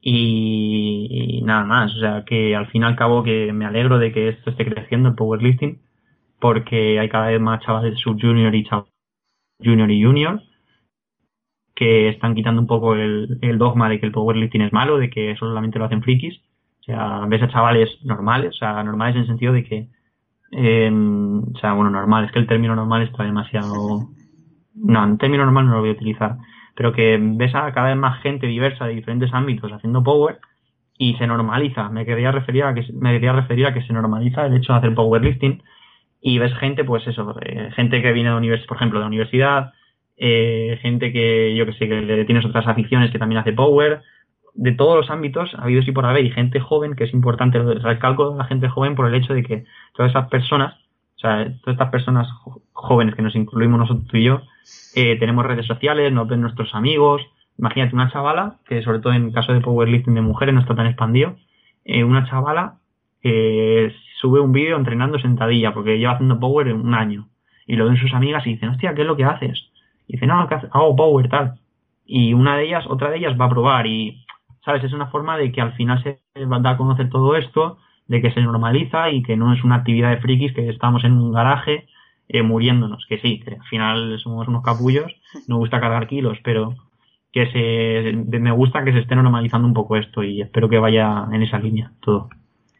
Y, 0.00 1.42
nada 1.44 1.64
más, 1.64 1.94
o 1.94 1.98
sea, 2.00 2.24
que 2.24 2.56
al 2.56 2.68
fin 2.68 2.82
y 2.82 2.84
al 2.86 2.96
cabo 2.96 3.22
que 3.22 3.52
me 3.52 3.66
alegro 3.66 3.98
de 3.98 4.12
que 4.12 4.30
esto 4.30 4.48
esté 4.48 4.64
creciendo 4.64 5.10
el 5.10 5.14
powerlifting, 5.14 5.82
porque 6.40 6.98
hay 6.98 7.10
cada 7.10 7.26
vez 7.26 7.38
más 7.38 7.62
chavales 7.62 7.98
sub 7.98 8.18
junior 8.18 8.54
y 8.54 8.66
junior 9.62 9.90
y 9.90 10.02
junior 10.02 10.40
que 11.74 12.08
están 12.08 12.34
quitando 12.34 12.62
un 12.62 12.66
poco 12.66 12.94
el, 12.94 13.38
el 13.42 13.58
dogma 13.58 13.90
de 13.90 14.00
que 14.00 14.06
el 14.06 14.12
powerlifting 14.12 14.62
es 14.62 14.72
malo, 14.72 14.96
de 14.96 15.10
que 15.10 15.36
solamente 15.36 15.78
lo 15.78 15.84
hacen 15.84 16.02
frikis 16.02 16.40
o 16.80 16.84
sea, 16.84 17.26
ves 17.26 17.42
a 17.42 17.48
chavales 17.48 17.90
normales, 18.04 18.54
o 18.54 18.58
sea, 18.58 18.82
normales 18.84 19.16
en 19.16 19.22
el 19.22 19.26
sentido 19.26 19.52
de 19.52 19.64
que, 19.64 19.88
eh, 20.52 20.90
o 20.90 21.58
sea, 21.58 21.74
bueno, 21.74 21.90
normal, 21.90 22.24
es 22.24 22.32
que 22.32 22.38
el 22.38 22.46
término 22.46 22.74
normal 22.74 23.02
está 23.02 23.24
demasiado... 23.24 24.08
No, 24.76 25.04
el 25.04 25.18
término 25.18 25.44
normal 25.44 25.66
no 25.66 25.72
lo 25.74 25.80
voy 25.80 25.90
a 25.90 25.94
utilizar, 25.94 26.36
pero 26.76 26.92
que 26.92 27.18
ves 27.20 27.54
a 27.54 27.72
cada 27.72 27.88
vez 27.88 27.96
más 27.96 28.22
gente 28.22 28.46
diversa 28.46 28.86
de 28.86 28.94
diferentes 28.94 29.32
ámbitos 29.32 29.72
haciendo 29.72 30.04
power 30.04 30.38
y 30.98 31.14
se 31.14 31.26
normaliza. 31.26 31.88
Me 31.88 32.04
quería 32.04 32.30
referir 32.30 32.64
a 32.64 32.74
que 32.74 32.86
me 32.92 33.12
quería 33.12 33.32
referir 33.32 33.66
a 33.66 33.74
que 33.74 33.82
se 33.82 33.92
normaliza 33.92 34.46
el 34.46 34.54
hecho 34.54 34.72
de 34.72 34.78
hacer 34.78 34.94
powerlifting 34.94 35.62
y 36.20 36.38
ves 36.38 36.54
gente, 36.54 36.84
pues 36.84 37.06
eso, 37.06 37.34
eh, 37.42 37.70
gente 37.74 38.02
que 38.02 38.12
viene 38.12 38.30
de 38.30 38.36
universidad, 38.36 38.68
por 38.68 38.76
ejemplo, 38.76 38.98
de 38.98 39.04
la 39.04 39.08
universidad, 39.08 39.72
eh, 40.16 40.78
gente 40.82 41.12
que 41.12 41.54
yo 41.56 41.66
que 41.66 41.72
sé 41.74 41.88
que 41.88 42.24
tienes 42.26 42.44
otras 42.44 42.66
aficiones 42.66 43.10
que 43.10 43.18
también 43.18 43.40
hace 43.40 43.52
power, 43.52 44.02
de 44.54 44.72
todos 44.72 44.96
los 44.96 45.10
ámbitos, 45.10 45.54
ha 45.54 45.64
habido 45.64 45.82
sí 45.82 45.92
por 45.92 46.06
haber, 46.06 46.24
y 46.24 46.30
gente 46.30 46.60
joven, 46.60 46.94
que 46.94 47.04
es 47.04 47.12
importante, 47.12 47.58
recalco 47.58 48.32
a 48.32 48.36
la 48.36 48.44
gente 48.44 48.68
joven 48.68 48.94
por 48.94 49.06
el 49.06 49.14
hecho 49.14 49.34
de 49.34 49.42
que 49.42 49.64
todas 49.94 50.10
esas 50.10 50.28
personas, 50.28 50.74
o 51.16 51.18
sea, 51.18 51.44
todas 51.60 51.74
estas 51.74 51.90
personas 51.90 52.28
jóvenes 52.72 53.14
que 53.14 53.22
nos 53.22 53.36
incluimos 53.36 53.78
nosotros 53.78 54.08
tú 54.08 54.16
y 54.16 54.24
yo, 54.24 54.42
eh, 54.94 55.18
tenemos 55.18 55.44
redes 55.44 55.66
sociales, 55.66 56.12
nos 56.12 56.28
ven 56.28 56.40
nuestros 56.40 56.74
amigos, 56.74 57.22
imagínate 57.58 57.94
una 57.94 58.10
chavala, 58.10 58.56
que 58.66 58.82
sobre 58.82 59.00
todo 59.00 59.12
en 59.12 59.32
caso 59.32 59.52
de 59.52 59.60
powerlifting 59.60 60.14
de 60.14 60.22
mujeres 60.22 60.54
no 60.54 60.60
está 60.60 60.74
tan 60.74 60.86
expandido, 60.86 61.36
eh, 61.84 62.04
una 62.04 62.26
chavala 62.28 62.78
que 63.20 63.92
sube 64.20 64.40
un 64.40 64.52
vídeo 64.52 64.76
entrenando 64.76 65.18
sentadilla, 65.18 65.74
porque 65.74 65.98
lleva 65.98 66.12
haciendo 66.12 66.40
power 66.40 66.72
un 66.72 66.94
año, 66.94 67.28
y 67.66 67.76
lo 67.76 67.86
ven 67.86 67.96
sus 67.96 68.14
amigas 68.14 68.46
y 68.46 68.54
dicen, 68.54 68.70
hostia, 68.70 68.94
¿qué 68.94 69.02
es 69.02 69.06
lo 69.06 69.16
que 69.16 69.24
haces? 69.24 69.70
Y 70.08 70.14
dice, 70.14 70.26
no, 70.26 70.48
hago 70.70 70.96
power, 70.96 71.28
tal. 71.28 71.58
Y 72.04 72.32
una 72.34 72.56
de 72.56 72.64
ellas, 72.66 72.86
otra 72.88 73.10
de 73.10 73.18
ellas 73.18 73.36
va 73.38 73.46
a 73.46 73.50
probar 73.50 73.86
y, 73.86 74.24
¿sabes? 74.64 74.84
Es 74.84 74.92
una 74.92 75.08
forma 75.08 75.36
de 75.36 75.50
que 75.50 75.60
al 75.60 75.72
final 75.72 76.02
se 76.02 76.20
va 76.46 76.58
a 76.58 76.60
dar 76.60 76.74
a 76.74 76.76
conocer 76.76 77.10
todo 77.10 77.34
esto, 77.36 77.78
de 78.06 78.22
que 78.22 78.30
se 78.30 78.40
normaliza 78.40 79.10
y 79.10 79.22
que 79.22 79.36
no 79.36 79.52
es 79.52 79.64
una 79.64 79.76
actividad 79.76 80.10
de 80.10 80.18
frikis 80.18 80.54
que 80.54 80.68
estamos 80.68 81.02
en 81.04 81.12
un 81.12 81.32
garaje 81.32 81.88
eh, 82.28 82.42
muriéndonos. 82.42 83.06
Que 83.08 83.18
sí, 83.18 83.40
que 83.40 83.54
al 83.54 83.66
final 83.68 84.18
somos 84.18 84.46
unos 84.48 84.62
capullos, 84.62 85.12
nos 85.46 85.58
gusta 85.58 85.80
cargar 85.80 86.06
kilos, 86.06 86.38
pero 86.42 86.74
que 87.32 87.46
se, 87.52 88.38
me 88.38 88.52
gusta 88.52 88.82
que 88.82 88.92
se 88.92 89.00
esté 89.00 89.14
normalizando 89.14 89.68
un 89.68 89.74
poco 89.74 89.96
esto 89.96 90.22
y 90.22 90.40
espero 90.40 90.68
que 90.68 90.78
vaya 90.78 91.26
en 91.30 91.42
esa 91.42 91.58
línea 91.58 91.92
todo. 92.00 92.30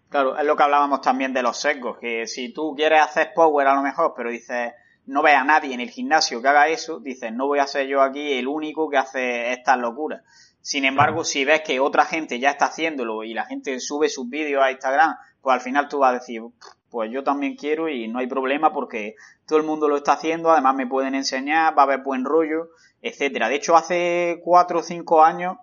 Claro, 0.09 0.39
es 0.39 0.47
lo 0.47 0.57
que 0.57 0.63
hablábamos 0.63 1.03
también 1.03 1.35
de 1.35 1.43
los 1.43 1.61
sesgos, 1.61 1.99
que 1.99 2.27
si 2.27 2.55
tú 2.55 2.75
quieres 2.75 3.03
hacer 3.03 3.33
power 3.35 3.67
a 3.67 3.75
lo 3.75 3.83
mejor, 3.83 4.15
pero 4.17 4.31
dices, 4.31 4.73
no 5.05 5.23
ve 5.23 5.35
a 5.35 5.45
nadie 5.45 5.75
en 5.75 5.81
el 5.81 5.91
gimnasio 5.91 6.41
que 6.41 6.49
haga 6.49 6.69
eso, 6.69 7.01
dices, 7.01 7.33
no 7.33 7.47
voy 7.47 7.59
a 7.59 7.67
ser 7.67 7.87
yo 7.87 8.01
aquí 8.01 8.33
el 8.33 8.49
único 8.49 8.89
que 8.89 8.97
hace 8.97 9.53
estas 9.53 9.79
locuras. 9.79 10.23
Sin 10.61 10.85
embargo, 10.85 11.23
si 11.23 11.45
ves 11.45 11.61
que 11.61 11.79
otra 11.79 12.07
gente 12.07 12.41
ya 12.41 12.51
está 12.51 12.67
haciéndolo 12.67 13.25
y 13.25 13.35
la 13.35 13.45
gente 13.45 13.79
sube 13.79 14.09
sus 14.09 14.29
vídeos 14.29 14.63
a 14.63 14.71
Instagram, 14.71 15.17
pues 15.41 15.55
al 15.55 15.61
final 15.61 15.89
tú 15.89 15.99
vas 15.99 16.11
a 16.11 16.19
decir, 16.19 16.43
pues 16.91 17.11
yo 17.13 17.23
también 17.23 17.57
quiero 17.57 17.89
y 17.89 18.09
no 18.09 18.19
hay 18.19 18.27
problema 18.27 18.73
porque 18.73 19.15
todo 19.47 19.59
el 19.59 19.65
mundo 19.65 19.89
lo 19.89 19.97
está 19.97 20.15
haciendo, 20.15 20.51
además 20.51 20.75
me 20.75 20.87
pueden 20.87 21.15
enseñar, 21.15 21.77
va 21.77 21.83
a 21.83 21.85
haber 21.85 22.03
buen 22.03 22.25
rollo, 22.25 22.71
etcétera. 23.01 23.49
De 23.49 23.57
hecho, 23.57 23.77
hace 23.77 24.41
cuatro 24.43 24.81
o 24.81 24.83
cinco 24.83 25.25
años 25.25 25.57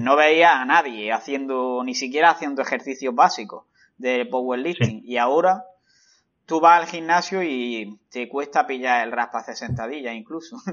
no 0.00 0.16
veía 0.16 0.60
a 0.60 0.64
nadie 0.64 1.12
haciendo, 1.12 1.82
ni 1.84 1.94
siquiera 1.94 2.30
haciendo 2.30 2.62
ejercicios 2.62 3.14
básicos 3.14 3.64
de 3.96 4.26
powerlifting. 4.26 5.02
Y 5.04 5.16
ahora 5.16 5.64
tú 6.46 6.60
vas 6.60 6.80
al 6.80 6.88
gimnasio 6.88 7.42
y 7.42 7.98
te 8.10 8.28
cuesta 8.28 8.66
pillar 8.66 9.06
el 9.06 9.12
raspa 9.12 9.38
hacer 9.38 9.54
sentadilla 9.54 10.12
incluso. 10.12 10.56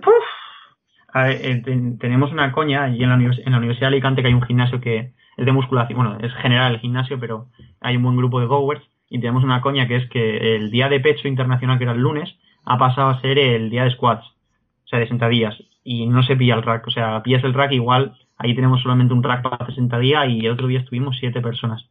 Eh, 1.18 1.64
tenemos 1.98 2.34
una 2.34 2.52
coña 2.52 2.84
allí 2.84 3.02
en 3.02 3.10
la, 3.10 3.16
en 3.16 3.52
la 3.54 3.58
Universidad 3.58 3.88
de 3.88 3.96
Alicante 3.96 4.22
que 4.22 4.28
hay 4.28 4.34
un 4.34 4.42
gimnasio 4.42 4.82
que 4.82 5.14
es 5.38 5.46
de 5.46 5.52
musculación, 5.54 5.98
bueno, 5.98 6.18
es 6.20 6.34
general 6.42 6.74
el 6.74 6.82
gimnasio, 6.82 7.18
pero 7.18 7.48
hay 7.80 7.96
un 7.96 8.04
buen 8.04 8.18
grupo 8.18 8.42
de 8.42 8.48
goers 8.48 8.84
y 9.10 9.20
tenemos 9.20 9.44
una 9.44 9.62
coña 9.62 9.88
que 9.88 9.98
es 9.98 10.10
que 10.10 10.56
el 10.56 10.72
día 10.72 10.90
de 10.90 11.00
pecho 11.00 11.28
internacional, 11.28 11.78
que 11.78 11.84
era 11.84 11.94
el 11.94 12.02
lunes, 12.02 12.36
ha 12.66 12.78
pasado 12.78 13.10
a 13.10 13.22
ser 13.22 13.38
el 13.38 13.70
día 13.70 13.84
de 13.84 13.92
squats, 13.92 14.26
o 14.26 14.88
sea, 14.88 15.00
de 15.00 15.08
sentadillas, 15.08 15.56
y 15.84 16.08
no 16.08 16.24
se 16.24 16.36
pilla 16.36 16.56
el 16.56 16.64
rack, 16.64 16.88
o 16.88 16.92
sea, 16.92 17.22
pillas 17.24 17.44
el 17.44 17.54
rack 17.54 17.72
igual, 17.74 18.18
ahí 18.38 18.56
tenemos 18.56 18.82
solamente 18.82 19.14
un 19.14 19.24
rack 19.24 19.44
para 19.44 19.58
hacer 19.58 19.76
sentadilla 19.76 20.26
y 20.26 20.46
el 20.46 20.52
otro 20.52 20.68
día 20.68 20.80
estuvimos 20.80 21.18
siete 21.20 21.42
personas 21.42 21.86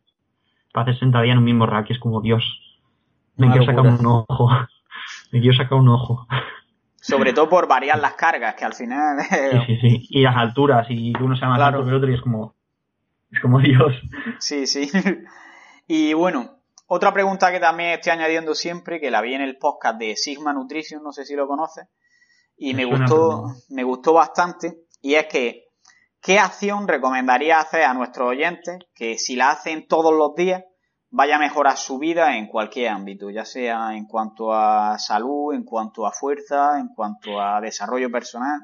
para 0.73 0.91
hacer 0.91 0.99
sentadilla 0.99 1.33
en 1.33 1.39
un 1.39 1.45
mismo 1.45 1.67
rack, 1.67 1.91
y 1.91 1.93
es 1.93 1.99
como 1.99 2.21
Dios. 2.21 2.43
Me 3.37 3.51
quiero 3.51 3.67
sacar 3.67 3.87
un 3.87 4.07
ojo. 4.07 4.51
Me 5.33 5.41
quiero 5.41 5.57
sacar 5.57 5.79
un 5.79 5.89
ojo. 5.89 6.27
Sobre 7.01 7.33
todo 7.33 7.49
por 7.49 7.69
variar 7.69 7.99
las 7.99 8.15
cargas, 8.15 8.55
que 8.55 8.65
al 8.65 8.75
final. 8.75 9.19
sí, 9.21 9.59
sí, 9.67 9.77
sí. 9.81 10.07
Y 10.11 10.23
las 10.23 10.37
alturas, 10.37 10.87
y 10.91 11.13
uno 11.21 11.37
sea 11.37 11.49
más 11.49 11.61
alto 11.61 11.85
que 11.85 11.91
el 11.91 11.97
otro, 11.97 12.11
y 12.11 12.15
es 12.15 12.21
como. 12.21 12.55
Es 13.31 13.41
como 13.41 13.61
Dios. 13.61 13.95
Sí, 14.39 14.67
sí. 14.67 14.91
Y 15.87 16.15
bueno, 16.15 16.54
otra 16.87 17.13
pregunta 17.13 17.51
que 17.51 17.61
también 17.61 17.91
estoy 17.91 18.13
añadiendo 18.13 18.55
siempre, 18.55 19.01
que 19.01 19.11
la 19.11 19.23
vi 19.23 19.35
en 19.35 19.41
el 19.41 19.57
podcast 19.57 19.99
de 19.99 20.17
Sigma 20.17 20.53
Nutrition, 20.53 21.03
no 21.03 21.13
sé 21.13 21.25
si 21.25 21.35
lo 21.35 21.47
conoces, 21.47 21.89
y 22.57 22.75
me, 22.75 22.85
gustó, 22.85 23.47
me 23.71 23.85
gustó 23.85 24.13
bastante, 24.13 24.85
y 25.01 25.15
es 25.15 25.27
que, 25.27 25.69
¿qué 26.21 26.39
acción 26.39 26.87
recomendaría 26.87 27.59
hacer 27.59 27.83
a 27.83 27.95
nuestros 27.95 28.29
oyentes 28.29 28.79
que 28.95 29.19
si 29.19 29.35
la 29.35 29.51
hacen 29.51 29.89
todos 29.89 30.13
los 30.13 30.35
días, 30.35 30.63
vaya 31.11 31.37
a 31.37 31.39
mejorar 31.39 31.77
su 31.77 31.99
vida 31.99 32.37
en 32.37 32.49
cualquier 32.49 32.89
ámbito, 32.89 33.31
ya 33.31 33.45
sea 33.45 33.95
en 33.95 34.07
cuanto 34.07 34.53
a 34.53 34.99
salud, 34.99 35.55
en 35.55 35.63
cuanto 35.63 36.07
a 36.07 36.13
fuerza, 36.13 36.81
en 36.81 36.89
cuanto 36.89 37.41
a 37.41 37.61
desarrollo 37.61 38.11
personal. 38.11 38.61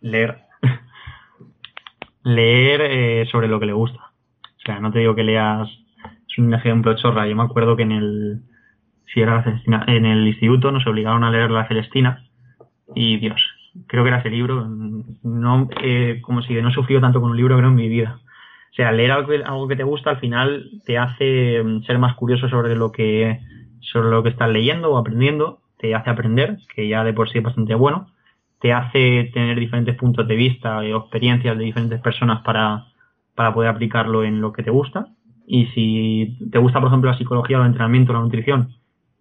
Leer. 0.00 0.46
Leer 2.24 2.80
eh, 2.82 3.26
sobre 3.30 3.46
lo 3.46 3.60
que 3.60 3.66
le 3.66 3.72
gusta. 3.72 4.00
O 4.00 4.60
sea, 4.64 4.80
no 4.80 4.90
te 4.90 4.98
digo 4.98 5.14
que 5.14 5.22
leas, 5.22 5.68
es 6.42 6.46
un 6.46 6.54
ejemplo 6.54 6.94
chorra. 6.96 7.26
Yo 7.26 7.36
me 7.36 7.42
acuerdo 7.42 7.76
que 7.76 7.82
en 7.82 7.92
el, 7.92 8.42
si 9.12 9.20
era 9.20 9.36
la 9.36 9.44
Celestina, 9.44 9.84
en 9.88 10.04
el 10.04 10.26
instituto 10.26 10.70
nos 10.70 10.86
obligaron 10.86 11.24
a 11.24 11.30
leer 11.30 11.50
la 11.50 11.68
Celestina 11.68 12.24
y 12.94 13.18
Dios, 13.18 13.40
creo 13.86 14.04
que 14.04 14.08
era 14.08 14.20
ese 14.20 14.30
libro, 14.30 14.66
no, 15.22 15.68
eh, 15.82 16.20
como 16.22 16.42
si 16.42 16.54
no 16.54 16.68
he 16.68 16.72
sufrido 16.72 17.00
tanto 17.00 17.20
con 17.20 17.30
un 17.30 17.36
libro 17.36 17.56
creo 17.56 17.68
en 17.68 17.74
mi 17.74 17.88
vida 17.88 18.20
o 18.70 18.74
sea, 18.76 18.92
leer 18.92 19.10
algo, 19.10 19.68
que 19.68 19.76
te 19.76 19.84
gusta 19.84 20.10
al 20.10 20.20
final 20.20 20.68
te 20.84 20.98
hace 20.98 21.62
mm, 21.64 21.84
ser 21.84 21.98
más 21.98 22.14
curioso 22.14 22.46
sobre 22.50 22.76
lo 22.76 22.92
que 22.92 23.40
sobre 23.80 24.10
lo 24.10 24.22
que 24.22 24.28
estás 24.28 24.50
leyendo 24.50 24.92
o 24.92 24.98
aprendiendo, 24.98 25.60
te 25.78 25.94
hace 25.94 26.10
aprender, 26.10 26.58
que 26.74 26.86
ya 26.86 27.02
de 27.02 27.14
por 27.14 27.30
sí 27.30 27.38
es 27.38 27.44
bastante 27.44 27.74
bueno, 27.74 28.08
te 28.60 28.74
hace 28.74 29.30
tener 29.32 29.58
diferentes 29.58 29.96
puntos 29.96 30.28
de 30.28 30.36
vista 30.36 30.80
o 30.80 30.98
experiencias 30.98 31.56
de 31.56 31.64
diferentes 31.64 32.00
personas 32.02 32.42
para, 32.42 32.84
para 33.34 33.54
poder 33.54 33.70
aplicarlo 33.70 34.24
en 34.24 34.42
lo 34.42 34.52
que 34.52 34.62
te 34.62 34.70
gusta. 34.70 35.06
Y 35.46 35.66
si 35.66 36.38
te 36.50 36.58
gusta, 36.58 36.80
por 36.80 36.88
ejemplo, 36.88 37.10
la 37.10 37.18
psicología 37.18 37.58
el 37.58 37.66
entrenamiento 37.66 38.12
la 38.12 38.20
nutrición 38.20 38.70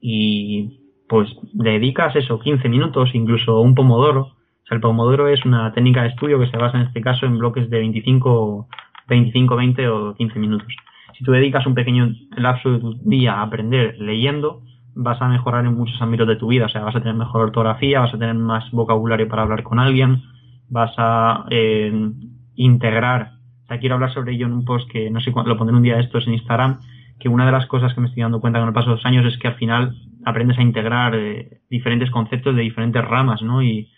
y 0.01 0.79
pues 1.07 1.29
dedicas 1.53 2.15
eso, 2.15 2.39
15 2.39 2.67
minutos, 2.67 3.11
incluso 3.13 3.61
un 3.61 3.75
pomodoro. 3.75 4.21
O 4.21 4.67
sea, 4.67 4.75
el 4.75 4.81
pomodoro 4.81 5.27
es 5.27 5.45
una 5.45 5.71
técnica 5.73 6.01
de 6.01 6.09
estudio 6.09 6.39
que 6.39 6.47
se 6.47 6.57
basa 6.57 6.77
en 6.79 6.87
este 6.87 7.01
caso 7.01 7.25
en 7.25 7.37
bloques 7.37 7.69
de 7.69 7.77
25 7.77 8.67
25, 9.07 9.55
20 9.55 9.87
o 9.89 10.15
15 10.15 10.39
minutos. 10.39 10.67
Si 11.17 11.23
tú 11.23 11.31
dedicas 11.31 11.65
un 11.65 11.75
pequeño 11.75 12.13
lapso 12.35 12.71
de 12.71 12.79
tu 12.79 12.93
día 13.09 13.35
a 13.35 13.43
aprender 13.43 13.95
leyendo, 13.99 14.61
vas 14.95 15.21
a 15.21 15.27
mejorar 15.27 15.65
en 15.65 15.75
muchos 15.75 16.01
ámbitos 16.01 16.27
de 16.27 16.35
tu 16.35 16.47
vida. 16.47 16.65
O 16.65 16.69
sea, 16.69 16.83
vas 16.83 16.95
a 16.95 16.99
tener 16.99 17.15
mejor 17.15 17.41
ortografía, 17.41 18.01
vas 18.01 18.13
a 18.13 18.17
tener 18.17 18.35
más 18.35 18.69
vocabulario 18.71 19.27
para 19.27 19.43
hablar 19.43 19.63
con 19.63 19.79
alguien, 19.79 20.23
vas 20.69 20.93
a 20.97 21.45
eh, 21.49 22.11
integrar. 22.55 23.34
O 23.69 23.79
quiero 23.79 23.95
hablar 23.95 24.13
sobre 24.13 24.33
ello 24.33 24.45
en 24.45 24.53
un 24.53 24.65
post 24.65 24.89
que 24.89 25.09
no 25.09 25.19
sé 25.19 25.31
cuándo 25.31 25.49
lo 25.49 25.57
pondré 25.57 25.75
un 25.75 25.83
día 25.83 25.95
de 25.95 26.03
estos 26.03 26.27
en 26.27 26.33
Instagram, 26.33 26.79
que 27.19 27.29
una 27.29 27.45
de 27.45 27.51
las 27.51 27.65
cosas 27.65 27.93
que 27.93 28.01
me 28.01 28.07
estoy 28.07 28.23
dando 28.23 28.41
cuenta 28.41 28.59
con 28.59 28.67
el 28.67 28.73
paso 28.73 28.89
de 28.89 28.95
los 28.97 29.05
años 29.05 29.25
es 29.25 29.39
que 29.39 29.47
al 29.47 29.55
final 29.55 29.95
aprendes 30.25 30.57
a 30.57 30.61
integrar 30.61 31.15
eh, 31.15 31.61
diferentes 31.69 32.11
conceptos 32.11 32.55
de 32.55 32.61
diferentes 32.61 33.03
ramas, 33.03 33.41
¿no? 33.41 33.63
Y, 33.63 33.89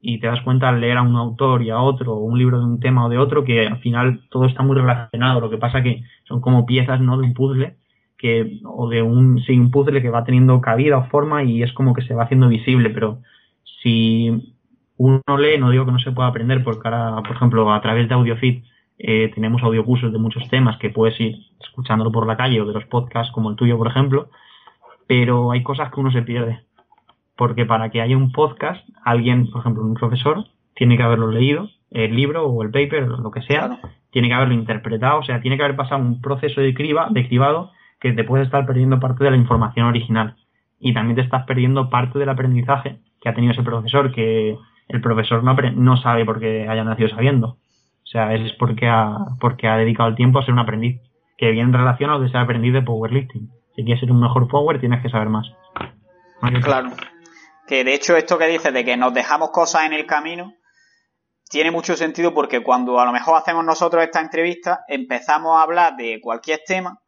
y 0.00 0.18
te 0.18 0.26
das 0.26 0.40
cuenta 0.40 0.68
al 0.68 0.80
leer 0.80 0.96
a 0.96 1.02
un 1.02 1.14
autor 1.16 1.62
y 1.62 1.70
a 1.70 1.78
otro, 1.78 2.16
un 2.16 2.38
libro 2.38 2.58
de 2.58 2.64
un 2.64 2.80
tema 2.80 3.06
o 3.06 3.08
de 3.08 3.18
otro, 3.18 3.44
que 3.44 3.66
al 3.66 3.78
final 3.78 4.22
todo 4.30 4.46
está 4.46 4.62
muy 4.62 4.76
relacionado. 4.76 5.40
Lo 5.40 5.50
que 5.50 5.58
pasa 5.58 5.82
que 5.82 6.02
son 6.24 6.40
como 6.40 6.66
piezas, 6.66 7.00
¿no? 7.00 7.16
De 7.18 7.24
un 7.24 7.34
puzzle, 7.34 7.76
que, 8.18 8.60
o 8.64 8.88
de 8.88 9.02
un, 9.02 9.40
sí, 9.42 9.58
un 9.58 9.70
puzzle 9.70 10.02
que 10.02 10.10
va 10.10 10.24
teniendo 10.24 10.60
cabida 10.60 10.98
o 10.98 11.04
forma 11.04 11.44
y 11.44 11.62
es 11.62 11.72
como 11.72 11.94
que 11.94 12.02
se 12.02 12.14
va 12.14 12.24
haciendo 12.24 12.48
visible, 12.48 12.90
pero 12.90 13.20
si 13.82 14.56
uno 14.96 15.20
lee, 15.38 15.58
no 15.58 15.70
digo 15.70 15.84
que 15.84 15.92
no 15.92 15.98
se 15.98 16.12
pueda 16.12 16.28
aprender, 16.28 16.62
porque 16.64 16.88
ahora, 16.88 17.22
por 17.22 17.36
ejemplo, 17.36 17.72
a 17.72 17.80
través 17.80 18.08
de 18.08 18.14
AudioFit 18.14 18.64
eh, 18.98 19.30
tenemos 19.34 19.62
audiocursos 19.62 20.12
de 20.12 20.18
muchos 20.18 20.48
temas 20.48 20.78
que 20.78 20.90
puedes 20.90 21.18
ir 21.20 21.36
escuchándolo 21.60 22.12
por 22.12 22.26
la 22.26 22.36
calle 22.36 22.60
o 22.60 22.66
de 22.66 22.74
los 22.74 22.84
podcasts 22.86 23.32
como 23.32 23.50
el 23.50 23.56
tuyo, 23.56 23.78
por 23.78 23.88
ejemplo, 23.88 24.28
pero 25.06 25.50
hay 25.50 25.62
cosas 25.62 25.90
que 25.92 26.00
uno 26.00 26.10
se 26.10 26.22
pierde 26.22 26.64
porque 27.36 27.66
para 27.66 27.90
que 27.90 28.00
haya 28.00 28.16
un 28.16 28.32
podcast, 28.32 28.88
alguien, 29.04 29.50
por 29.50 29.60
ejemplo, 29.60 29.82
un 29.82 29.94
profesor, 29.94 30.44
tiene 30.74 30.96
que 30.96 31.02
haberlo 31.02 31.30
leído, 31.30 31.68
el 31.90 32.14
libro 32.14 32.46
o 32.46 32.62
el 32.62 32.70
paper, 32.70 33.08
lo 33.08 33.30
que 33.30 33.42
sea, 33.42 33.80
tiene 34.10 34.28
que 34.28 34.34
haberlo 34.34 34.54
interpretado, 34.54 35.18
o 35.18 35.22
sea, 35.24 35.40
tiene 35.40 35.56
que 35.56 35.64
haber 35.64 35.76
pasado 35.76 36.00
un 36.00 36.20
proceso 36.20 36.60
de, 36.60 36.74
criba, 36.74 37.08
de 37.10 37.26
cribado 37.26 37.72
que 38.00 38.12
te 38.12 38.24
puedes 38.24 38.46
estar 38.46 38.66
perdiendo 38.66 39.00
parte 39.00 39.24
de 39.24 39.30
la 39.30 39.36
información 39.36 39.86
original. 39.86 40.36
Y 40.78 40.94
también 40.94 41.16
te 41.16 41.22
estás 41.22 41.44
perdiendo 41.44 41.90
parte 41.90 42.18
del 42.18 42.28
aprendizaje 42.28 42.98
que 43.20 43.28
ha 43.28 43.34
tenido 43.34 43.52
ese 43.52 43.62
profesor, 43.62 44.12
que 44.12 44.56
el 44.88 45.00
profesor 45.00 45.42
no, 45.44 45.54
no 45.54 45.96
sabe 45.96 46.24
por 46.24 46.40
qué 46.40 46.68
haya 46.68 46.84
nacido 46.84 47.08
sabiendo. 47.08 47.56
Sea, 48.12 48.34
es 48.34 48.52
porque 48.58 48.86
ha, 48.88 49.16
porque 49.40 49.68
ha 49.68 49.76
dedicado 49.76 50.10
el 50.10 50.16
tiempo 50.16 50.38
a 50.38 50.44
ser 50.44 50.52
un 50.52 50.60
aprendiz, 50.60 51.00
que 51.38 51.50
viene 51.50 51.68
en 51.68 51.72
relación 51.72 52.10
a 52.10 52.18
lo 52.18 52.24
que 52.24 52.30
se 52.30 52.36
ha 52.36 52.42
aprendido 52.42 52.74
de 52.74 52.82
powerlifting. 52.82 53.50
Si 53.74 53.84
quieres 53.84 54.00
ser 54.00 54.12
un 54.12 54.20
mejor 54.20 54.48
power, 54.48 54.78
tienes 54.78 55.02
que 55.02 55.08
saber 55.08 55.28
más. 55.28 55.46
Claro 56.62 56.90
que 57.66 57.84
de 57.84 57.94
hecho 57.94 58.16
esto 58.16 58.38
que 58.38 58.48
dices 58.48 58.72
de 58.72 58.84
que 58.84 58.96
nos 58.96 59.14
dejamos 59.14 59.50
cosas 59.50 59.86
en 59.86 59.92
el 59.92 60.06
camino 60.06 60.52
tiene 61.48 61.70
mucho 61.70 61.96
sentido 61.96 62.34
porque 62.34 62.62
cuando 62.62 62.98
a 62.98 63.04
lo 63.04 63.12
mejor 63.12 63.36
hacemos 63.36 63.64
nosotros 63.64 64.02
esta 64.02 64.20
entrevista 64.20 64.84
empezamos 64.88 65.56
a 65.56 65.62
hablar 65.62 65.96
de 65.96 66.20
cualquier 66.20 66.60
tema 66.66 66.98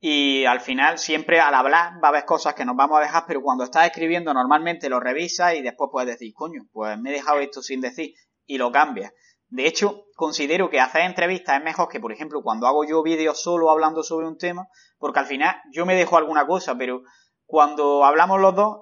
y 0.00 0.44
al 0.44 0.60
final 0.60 0.98
siempre 0.98 1.40
al 1.40 1.54
hablar 1.54 2.02
va 2.02 2.08
a 2.08 2.10
haber 2.10 2.24
cosas 2.24 2.54
que 2.54 2.64
nos 2.64 2.74
vamos 2.74 2.98
a 2.98 3.02
dejar, 3.02 3.24
pero 3.26 3.42
cuando 3.42 3.62
estás 3.62 3.86
escribiendo 3.86 4.34
normalmente 4.34 4.88
lo 4.88 4.98
revisas 4.98 5.54
y 5.54 5.62
después 5.62 5.90
puedes 5.92 6.08
decir, 6.08 6.32
coño, 6.34 6.62
pues 6.72 6.98
me 6.98 7.10
he 7.10 7.12
dejado 7.12 7.38
esto 7.38 7.62
sin 7.62 7.80
decir 7.80 8.12
y 8.44 8.58
lo 8.58 8.72
cambias. 8.72 9.12
De 9.52 9.66
hecho, 9.66 10.06
considero 10.16 10.70
que 10.70 10.80
hacer 10.80 11.02
entrevistas 11.02 11.58
es 11.58 11.62
mejor 11.62 11.86
que, 11.90 12.00
por 12.00 12.10
ejemplo, 12.10 12.40
cuando 12.42 12.66
hago 12.66 12.86
yo 12.86 13.02
vídeos 13.02 13.42
solo 13.42 13.70
hablando 13.70 14.02
sobre 14.02 14.26
un 14.26 14.38
tema, 14.38 14.66
porque 14.98 15.20
al 15.20 15.26
final 15.26 15.56
yo 15.70 15.84
me 15.84 15.94
dejo 15.94 16.16
alguna 16.16 16.46
cosa, 16.46 16.74
pero 16.78 17.02
cuando 17.44 18.02
hablamos 18.02 18.40
los 18.40 18.54
dos, 18.54 18.78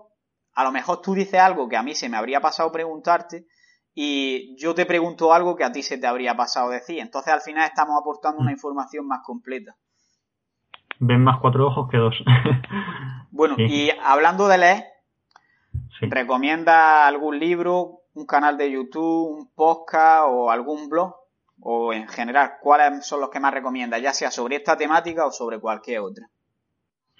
a 0.54 0.62
lo 0.62 0.70
mejor 0.70 1.02
tú 1.02 1.14
dices 1.14 1.40
algo 1.40 1.68
que 1.68 1.76
a 1.76 1.82
mí 1.82 1.96
se 1.96 2.08
me 2.08 2.16
habría 2.16 2.40
pasado 2.40 2.70
preguntarte 2.70 3.46
y 3.94 4.56
yo 4.62 4.72
te 4.72 4.86
pregunto 4.86 5.34
algo 5.34 5.56
que 5.56 5.64
a 5.64 5.72
ti 5.72 5.82
se 5.82 5.98
te 5.98 6.06
habría 6.06 6.36
pasado 6.36 6.70
decir. 6.70 7.00
Entonces 7.00 7.32
al 7.32 7.40
final 7.40 7.64
estamos 7.64 8.00
aportando 8.00 8.40
una 8.40 8.52
mm. 8.52 8.54
información 8.54 9.08
más 9.08 9.22
completa. 9.24 9.74
Ven 11.00 11.24
más 11.24 11.40
cuatro 11.40 11.66
ojos 11.66 11.88
que 11.90 11.96
dos. 11.96 12.14
bueno, 13.32 13.56
y 13.58 13.90
hablando 14.04 14.46
de 14.46 14.58
leer, 14.58 14.84
¿recomienda 16.02 17.08
algún 17.08 17.40
libro, 17.40 17.99
un 18.14 18.26
canal 18.26 18.56
de 18.56 18.70
YouTube, 18.70 19.38
un 19.38 19.50
podcast 19.54 20.26
o 20.28 20.50
algún 20.50 20.88
blog? 20.88 21.14
O 21.62 21.92
en 21.92 22.08
general, 22.08 22.52
¿cuáles 22.62 23.06
son 23.06 23.20
los 23.20 23.30
que 23.30 23.40
más 23.40 23.52
recomienda? 23.52 23.98
Ya 23.98 24.12
sea 24.12 24.30
sobre 24.30 24.56
esta 24.56 24.76
temática 24.76 25.26
o 25.26 25.30
sobre 25.30 25.58
cualquier 25.58 26.00
otra. 26.00 26.26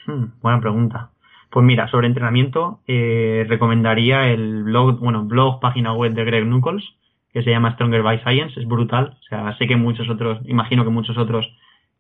Hmm, 0.07 0.41
buena 0.41 0.61
pregunta. 0.61 1.11
Pues 1.51 1.67
mira, 1.67 1.89
sobre 1.89 2.07
entrenamiento, 2.07 2.81
eh, 2.87 3.45
recomendaría 3.49 4.29
el 4.29 4.63
blog, 4.63 4.99
bueno, 5.01 5.25
blog, 5.25 5.61
página 5.61 5.93
web 5.93 6.15
de 6.15 6.25
Greg 6.25 6.47
Nuckols, 6.47 6.85
que 7.33 7.43
se 7.43 7.51
llama 7.51 7.75
Stronger 7.75 8.03
by 8.03 8.21
Science, 8.21 8.59
es 8.59 8.67
brutal. 8.67 9.19
O 9.21 9.23
sea, 9.25 9.57
sé 9.59 9.67
que 9.67 9.77
muchos 9.77 10.09
otros, 10.09 10.41
imagino 10.45 10.85
que 10.85 10.91
muchos 10.91 11.19
otros 11.19 11.47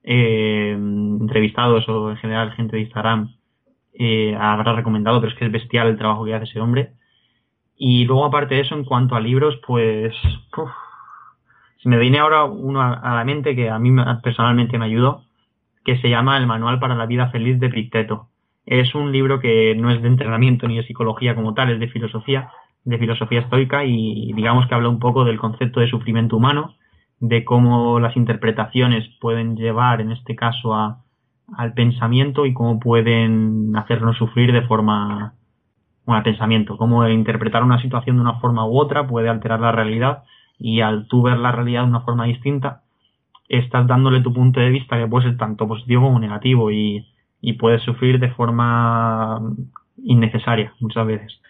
eh, 0.03 0.73
entrevistados 0.73 1.89
o 1.89 2.11
en 2.11 2.17
general 2.17 2.53
gente 2.53 2.77
de 2.77 2.83
Instagram 2.83 3.35
eh, 3.93 4.37
habrá 4.39 4.73
recomendado, 4.73 5.21
pero 5.21 5.33
es 5.33 5.39
que 5.39 5.47
es 5.47 5.53
bestial 5.53 5.89
el 5.89 5.99
trabajo 5.99 6.25
que 6.25 6.35
hace 6.35 6.45
ese 6.45 6.61
hombre. 6.61 6.93
Y 7.83 8.05
luego, 8.05 8.27
aparte 8.27 8.57
de 8.57 8.61
eso, 8.61 8.75
en 8.75 8.85
cuanto 8.85 9.15
a 9.15 9.21
libros, 9.21 9.59
pues. 9.67 10.15
se 11.79 11.89
me 11.89 11.99
viene 11.99 12.19
ahora 12.19 12.45
uno 12.45 12.83
a, 12.83 13.15
la 13.15 13.25
mente 13.25 13.57
que 13.57 13.71
a 13.71 13.79
mí 13.79 13.91
personalmente 14.23 14.79
me 14.79 14.85
ayudó, 14.85 15.25
que 15.83 15.97
se 15.97 16.11
llama 16.11 16.37
El 16.37 16.47
Manual 16.47 16.79
para 16.79 16.95
la 16.95 17.07
Vida 17.07 17.31
Feliz 17.31 17.59
de 17.59 17.71
Picteto. 17.71 18.29
Es 18.67 18.95
un 18.95 19.13
libro 19.13 19.41
que 19.41 19.75
no 19.77 19.91
es 19.91 20.03
de 20.03 20.09
entrenamiento 20.09 20.69
ni 20.69 20.77
de 20.77 20.87
psicología 20.87 21.35
como 21.35 21.55
tal, 21.55 21.71
es 21.71 21.81
de 21.81 21.89
filosofía, 21.89 22.51
de 22.85 22.99
filosofía 22.99 23.41
estoica 23.41 23.83
y 23.83 24.31
digamos 24.35 24.67
que 24.67 24.75
habla 24.75 24.91
un 24.91 24.99
poco 24.99 25.25
del 25.25 25.39
concepto 25.39 25.81
de 25.81 25.89
sufrimiento 25.89 26.37
humano, 26.37 26.75
de 27.19 27.47
cómo 27.47 27.99
las 27.99 28.15
interpretaciones 28.15 29.09
pueden 29.23 29.57
llevar, 29.57 30.03
en 30.03 30.13
este 30.13 30.37
caso, 30.37 30.75
al 30.75 31.73
pensamiento 31.73 32.45
y 32.45 32.53
cómo 32.53 32.79
pueden 32.79 33.75
hacernos 33.75 34.19
sufrir 34.19 34.53
de 34.53 34.67
forma, 34.67 35.33
al 36.15 36.23
pensamiento, 36.23 36.77
cómo 36.77 37.07
interpretar 37.09 37.63
una 37.63 37.81
situación 37.81 38.17
de 38.17 38.23
una 38.23 38.41
forma 38.41 38.67
u 38.67 38.79
otra 38.79 39.07
puede 39.07 39.29
alterar 39.29 39.61
la 39.61 39.73
realidad 39.73 40.25
y 40.59 40.81
al 40.81 41.07
tú 41.09 41.23
ver 41.23 41.39
la 41.39 41.53
realidad 41.53 41.83
de 41.83 41.89
una 41.89 42.01
forma 42.01 42.25
distinta, 42.25 42.83
estás 43.49 43.87
dándole 43.87 44.21
tu 44.21 44.33
punto 44.33 44.61
de 44.61 44.71
vista 44.71 44.99
que 44.99 45.07
puede 45.07 45.29
ser 45.29 45.39
tanto 45.39 45.67
positivo 45.67 46.03
como 46.03 46.21
negativo 46.21 46.71
y 46.71 47.07
y 47.41 47.55
puedes 47.55 47.83
sufrir 47.83 48.19
de 48.19 48.31
forma 48.31 49.41
innecesaria 50.03 50.75
muchas 50.81 51.07
veces. 51.07 51.41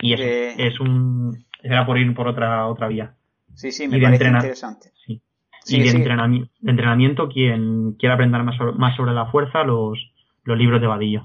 Y 0.00 0.14
es, 0.14 0.20
es 0.58 0.80
un 0.80 1.44
era 1.62 1.84
por 1.84 1.98
ir 1.98 2.14
por 2.14 2.28
otra 2.28 2.66
otra 2.66 2.88
vía. 2.88 3.14
Sí, 3.54 3.72
sí, 3.72 3.88
me 3.88 4.00
parece 4.00 4.28
interesante. 4.28 4.92
Sí. 5.06 5.20
y 5.66 5.82
de, 5.82 5.90
entrenamiento, 5.90 6.50
de, 6.60 6.70
entrenamiento, 6.70 7.28
quien 7.28 7.92
quiera 7.98 8.14
aprender 8.14 8.42
más 8.42 8.56
sobre, 8.56 8.72
más 8.72 8.96
sobre 8.96 9.12
la 9.12 9.26
fuerza, 9.26 9.64
los, 9.64 9.98
los 10.44 10.56
libros 10.58 10.80
de 10.80 10.86
Vadillo. 10.86 11.24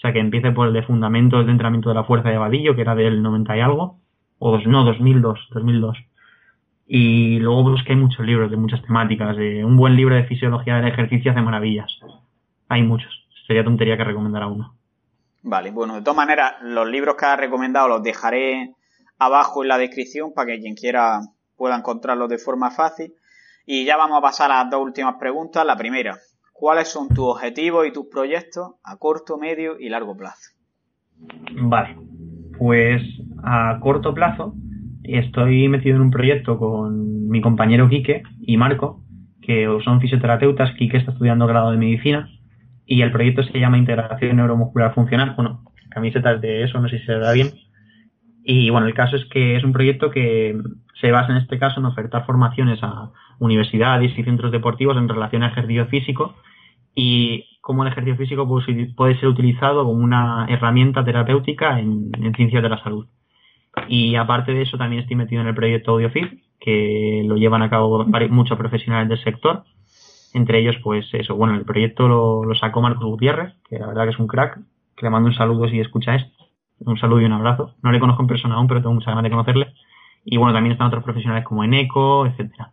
O 0.00 0.02
sea, 0.02 0.14
que 0.14 0.18
empiece 0.18 0.50
por 0.52 0.66
el 0.66 0.72
de 0.72 0.82
Fundamentos 0.82 1.44
de 1.44 1.52
Entrenamiento 1.52 1.90
de 1.90 1.94
la 1.94 2.04
Fuerza 2.04 2.30
de 2.30 2.38
Vadillo, 2.38 2.74
que 2.74 2.80
era 2.80 2.94
del 2.94 3.22
90 3.22 3.54
y 3.54 3.60
algo, 3.60 3.98
o 4.38 4.56
no, 4.56 4.84
2002, 4.84 5.48
2002. 5.50 5.98
Y 6.86 7.38
luego 7.38 7.64
busqué 7.64 7.94
muchos 7.94 8.24
libros 8.24 8.50
de 8.50 8.56
muchas 8.56 8.80
temáticas. 8.80 9.36
Un 9.36 9.76
buen 9.76 9.96
libro 9.96 10.14
de 10.14 10.24
fisiología 10.24 10.76
del 10.76 10.88
ejercicio 10.88 11.32
hace 11.32 11.42
maravillas. 11.42 12.00
Hay 12.70 12.82
muchos. 12.82 13.12
Sería 13.46 13.62
tontería 13.62 13.98
que 13.98 14.04
recomendara 14.04 14.46
uno. 14.46 14.74
Vale, 15.42 15.70
bueno, 15.70 15.96
de 15.96 16.00
todas 16.00 16.16
maneras, 16.16 16.54
los 16.62 16.88
libros 16.88 17.16
que 17.16 17.26
has 17.26 17.38
recomendado 17.38 17.88
los 17.88 18.02
dejaré 18.02 18.74
abajo 19.18 19.62
en 19.62 19.68
la 19.68 19.76
descripción 19.76 20.32
para 20.32 20.46
que 20.46 20.60
quien 20.60 20.76
quiera 20.76 21.20
pueda 21.56 21.76
encontrarlos 21.76 22.30
de 22.30 22.38
forma 22.38 22.70
fácil. 22.70 23.12
Y 23.66 23.84
ya 23.84 23.98
vamos 23.98 24.16
a 24.16 24.22
pasar 24.22 24.50
a 24.50 24.62
las 24.62 24.70
dos 24.70 24.80
últimas 24.80 25.16
preguntas. 25.20 25.66
La 25.66 25.76
primera, 25.76 26.16
¿cuáles 26.60 26.88
son 26.88 27.08
tus 27.08 27.24
objetivos 27.24 27.86
y 27.86 27.92
tus 27.92 28.06
proyectos 28.06 28.74
a 28.84 28.98
corto, 28.98 29.38
medio 29.38 29.80
y 29.80 29.88
largo 29.88 30.14
plazo? 30.14 30.50
Vale, 31.54 31.96
pues 32.58 33.02
a 33.42 33.78
corto 33.80 34.12
plazo 34.12 34.54
estoy 35.02 35.68
metido 35.68 35.96
en 35.96 36.02
un 36.02 36.10
proyecto 36.10 36.58
con 36.58 37.28
mi 37.28 37.40
compañero 37.40 37.88
Quique 37.88 38.22
y 38.40 38.58
Marco, 38.58 39.02
que 39.40 39.66
son 39.82 40.02
fisioterapeutas. 40.02 40.74
Quique 40.76 40.98
está 40.98 41.12
estudiando 41.12 41.46
grado 41.46 41.70
de 41.70 41.78
medicina 41.78 42.28
y 42.84 43.00
el 43.00 43.10
proyecto 43.10 43.42
se 43.42 43.58
llama 43.58 43.78
Integración 43.78 44.36
Neuromuscular 44.36 44.94
Funcional. 44.94 45.34
Bueno, 45.36 45.64
camisetas 45.88 46.42
de 46.42 46.64
eso, 46.64 46.78
no 46.78 46.90
sé 46.90 46.98
si 46.98 47.06
se 47.06 47.14
da 47.14 47.32
bien. 47.32 47.52
Y 48.44 48.68
bueno, 48.68 48.86
el 48.86 48.94
caso 48.94 49.16
es 49.16 49.24
que 49.30 49.56
es 49.56 49.64
un 49.64 49.72
proyecto 49.72 50.10
que 50.10 50.60
se 51.00 51.10
basa 51.10 51.32
en 51.32 51.38
este 51.38 51.58
caso 51.58 51.80
en 51.80 51.86
ofertar 51.86 52.26
formaciones 52.26 52.80
a 52.82 53.10
universidades 53.40 54.16
y 54.16 54.22
centros 54.22 54.52
deportivos 54.52 54.96
en 54.96 55.08
relación 55.08 55.42
al 55.42 55.50
ejercicio 55.50 55.86
físico 55.86 56.36
y 56.94 57.58
cómo 57.60 57.82
el 57.82 57.88
ejercicio 57.88 58.16
físico 58.16 58.48
puede 58.96 59.18
ser 59.18 59.28
utilizado 59.28 59.84
como 59.84 60.02
una 60.02 60.46
herramienta 60.48 61.04
terapéutica 61.04 61.80
en, 61.80 62.12
ciencias 62.36 62.62
de 62.62 62.68
la 62.68 62.82
salud. 62.82 63.06
Y 63.88 64.14
aparte 64.14 64.52
de 64.52 64.62
eso, 64.62 64.78
también 64.78 65.02
estoy 65.02 65.16
metido 65.16 65.42
en 65.42 65.48
el 65.48 65.54
proyecto 65.54 65.92
AudioFit, 65.92 66.42
que 66.60 67.22
lo 67.26 67.36
llevan 67.36 67.62
a 67.62 67.70
cabo 67.70 68.04
muchos 68.30 68.56
profesionales 68.58 69.08
del 69.08 69.22
sector 69.24 69.64
entre 70.32 70.60
ellos, 70.60 70.76
pues 70.82 71.08
eso, 71.12 71.34
bueno, 71.34 71.54
el 71.54 71.64
proyecto 71.64 72.06
lo, 72.06 72.54
sacó 72.54 72.80
Marcos 72.80 73.04
Gutiérrez, 73.04 73.54
que 73.68 73.78
la 73.78 73.88
verdad 73.88 74.04
que 74.04 74.10
es 74.10 74.18
un 74.18 74.28
crack, 74.28 74.58
que 74.96 75.06
le 75.06 75.10
mando 75.10 75.28
un 75.28 75.34
saludo 75.34 75.68
si 75.68 75.80
escucha 75.80 76.14
esto. 76.14 76.44
Un 76.80 76.98
saludo 76.98 77.20
y 77.20 77.24
un 77.24 77.32
abrazo. 77.32 77.74
No 77.82 77.92
le 77.92 78.00
conozco 78.00 78.22
en 78.22 78.28
persona 78.28 78.54
aún, 78.54 78.66
pero 78.66 78.80
tengo 78.80 78.94
mucha 78.94 79.10
ganas 79.10 79.24
de 79.24 79.30
conocerle. 79.30 79.74
Y 80.24 80.36
bueno, 80.36 80.54
también 80.54 80.72
están 80.72 80.86
otros 80.86 81.04
profesionales 81.04 81.44
como 81.44 81.64
Eneco, 81.64 82.26
etcétera. 82.26 82.72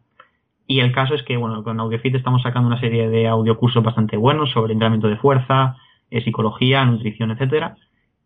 Y 0.68 0.82
el 0.82 0.92
caso 0.92 1.16
es 1.16 1.24
que, 1.24 1.38
bueno, 1.38 1.64
con 1.64 1.80
AudioFit 1.80 2.16
estamos 2.16 2.42
sacando 2.42 2.68
una 2.68 2.80
serie 2.80 3.10
de 3.10 3.28
audiocursos 3.28 3.82
bastante 3.84 4.18
buenos 4.18 4.52
sobre 4.52 4.74
entrenamiento 4.74 5.08
de 5.08 5.16
fuerza, 5.16 5.78
eh, 6.12 6.22
psicología, 6.22 6.84
nutrición, 6.86 7.32
etcétera. 7.32 7.78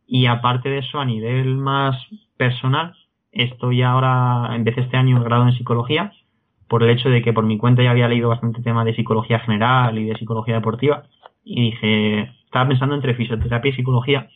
Y 0.08 0.26
aparte 0.26 0.70
de 0.70 0.80
eso, 0.80 1.00
a 1.00 1.06
nivel 1.06 1.56
más 1.56 1.96
personal, 2.38 2.96
estoy 3.32 3.84
ahora, 3.84 4.50
empecé 4.56 4.82
este 4.82 4.98
año 4.98 5.24
grado 5.24 5.48
en 5.48 5.54
psicología 5.54 6.12
por 6.68 6.84
el 6.84 6.90
hecho 6.90 7.10
de 7.10 7.22
que 7.22 7.34
por 7.34 7.46
mi 7.46 7.58
cuenta 7.58 7.84
ya 7.84 7.92
había 7.92 8.08
leído 8.08 8.30
bastante 8.30 8.62
tema 8.62 8.84
de 8.86 8.96
psicología 8.96 9.40
general 9.40 9.98
y 10.00 10.06
de 10.06 10.16
psicología 10.16 10.56
deportiva 10.56 11.04
y 11.44 11.72
dije, 11.72 12.32
estaba 12.46 12.68
pensando 12.68 12.96
entre 12.96 13.14
fisioterapia 13.14 13.70
y 13.70 13.74
psicología 13.74 14.30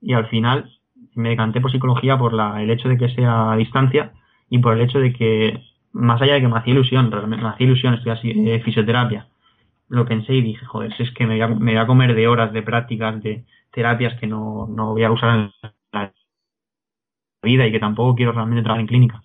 y 0.00 0.14
al 0.14 0.26
final 0.26 0.70
me 1.14 1.30
decanté 1.30 1.60
por 1.60 1.70
psicología 1.70 2.18
por 2.18 2.32
la, 2.32 2.62
el 2.62 2.70
hecho 2.70 2.88
de 2.88 2.98
que 2.98 3.08
sea 3.10 3.52
a 3.52 3.56
distancia 3.56 4.12
y 4.48 4.58
por 4.58 4.74
el 4.74 4.80
hecho 4.80 4.98
de 4.98 5.12
que, 5.12 5.62
más 5.92 6.20
allá 6.22 6.34
de 6.34 6.40
que 6.40 6.48
me 6.48 6.58
hacía 6.58 6.74
ilusión, 6.74 7.10
realmente 7.10 7.44
me 7.44 7.50
hacía 7.50 7.66
ilusión 7.66 7.94
estudiar 7.94 8.18
eh, 8.22 8.60
fisioterapia, 8.64 9.26
lo 9.88 10.06
pensé 10.06 10.34
y 10.34 10.42
dije, 10.42 10.64
joder, 10.64 10.96
si 10.96 11.02
es 11.02 11.10
que 11.12 11.26
me 11.26 11.44
voy, 11.44 11.76
a, 11.76 11.86
comer 11.86 12.14
de 12.14 12.28
horas 12.28 12.52
de 12.52 12.62
prácticas, 12.62 13.20
de 13.22 13.44
terapias 13.72 14.18
que 14.20 14.26
no, 14.26 14.68
no 14.68 14.92
voy 14.92 15.02
a 15.02 15.10
usar 15.10 15.36
en 15.36 15.52
la 15.92 16.12
vida 17.42 17.66
y 17.66 17.72
que 17.72 17.80
tampoco 17.80 18.14
quiero 18.14 18.32
realmente 18.32 18.62
trabajar 18.62 18.82
en 18.82 18.86
clínica. 18.86 19.22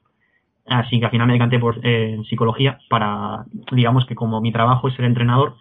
Así 0.66 1.00
que 1.00 1.06
al 1.06 1.12
final 1.12 1.28
me 1.28 1.34
decanté 1.34 1.60
por 1.60 1.80
eh, 1.84 2.20
psicología 2.28 2.80
para, 2.90 3.46
digamos 3.72 4.06
que 4.08 4.16
como 4.16 4.42
mi 4.42 4.52
trabajo 4.52 4.88
es 4.88 4.96
ser 4.96 5.06
entrenador, 5.06 5.56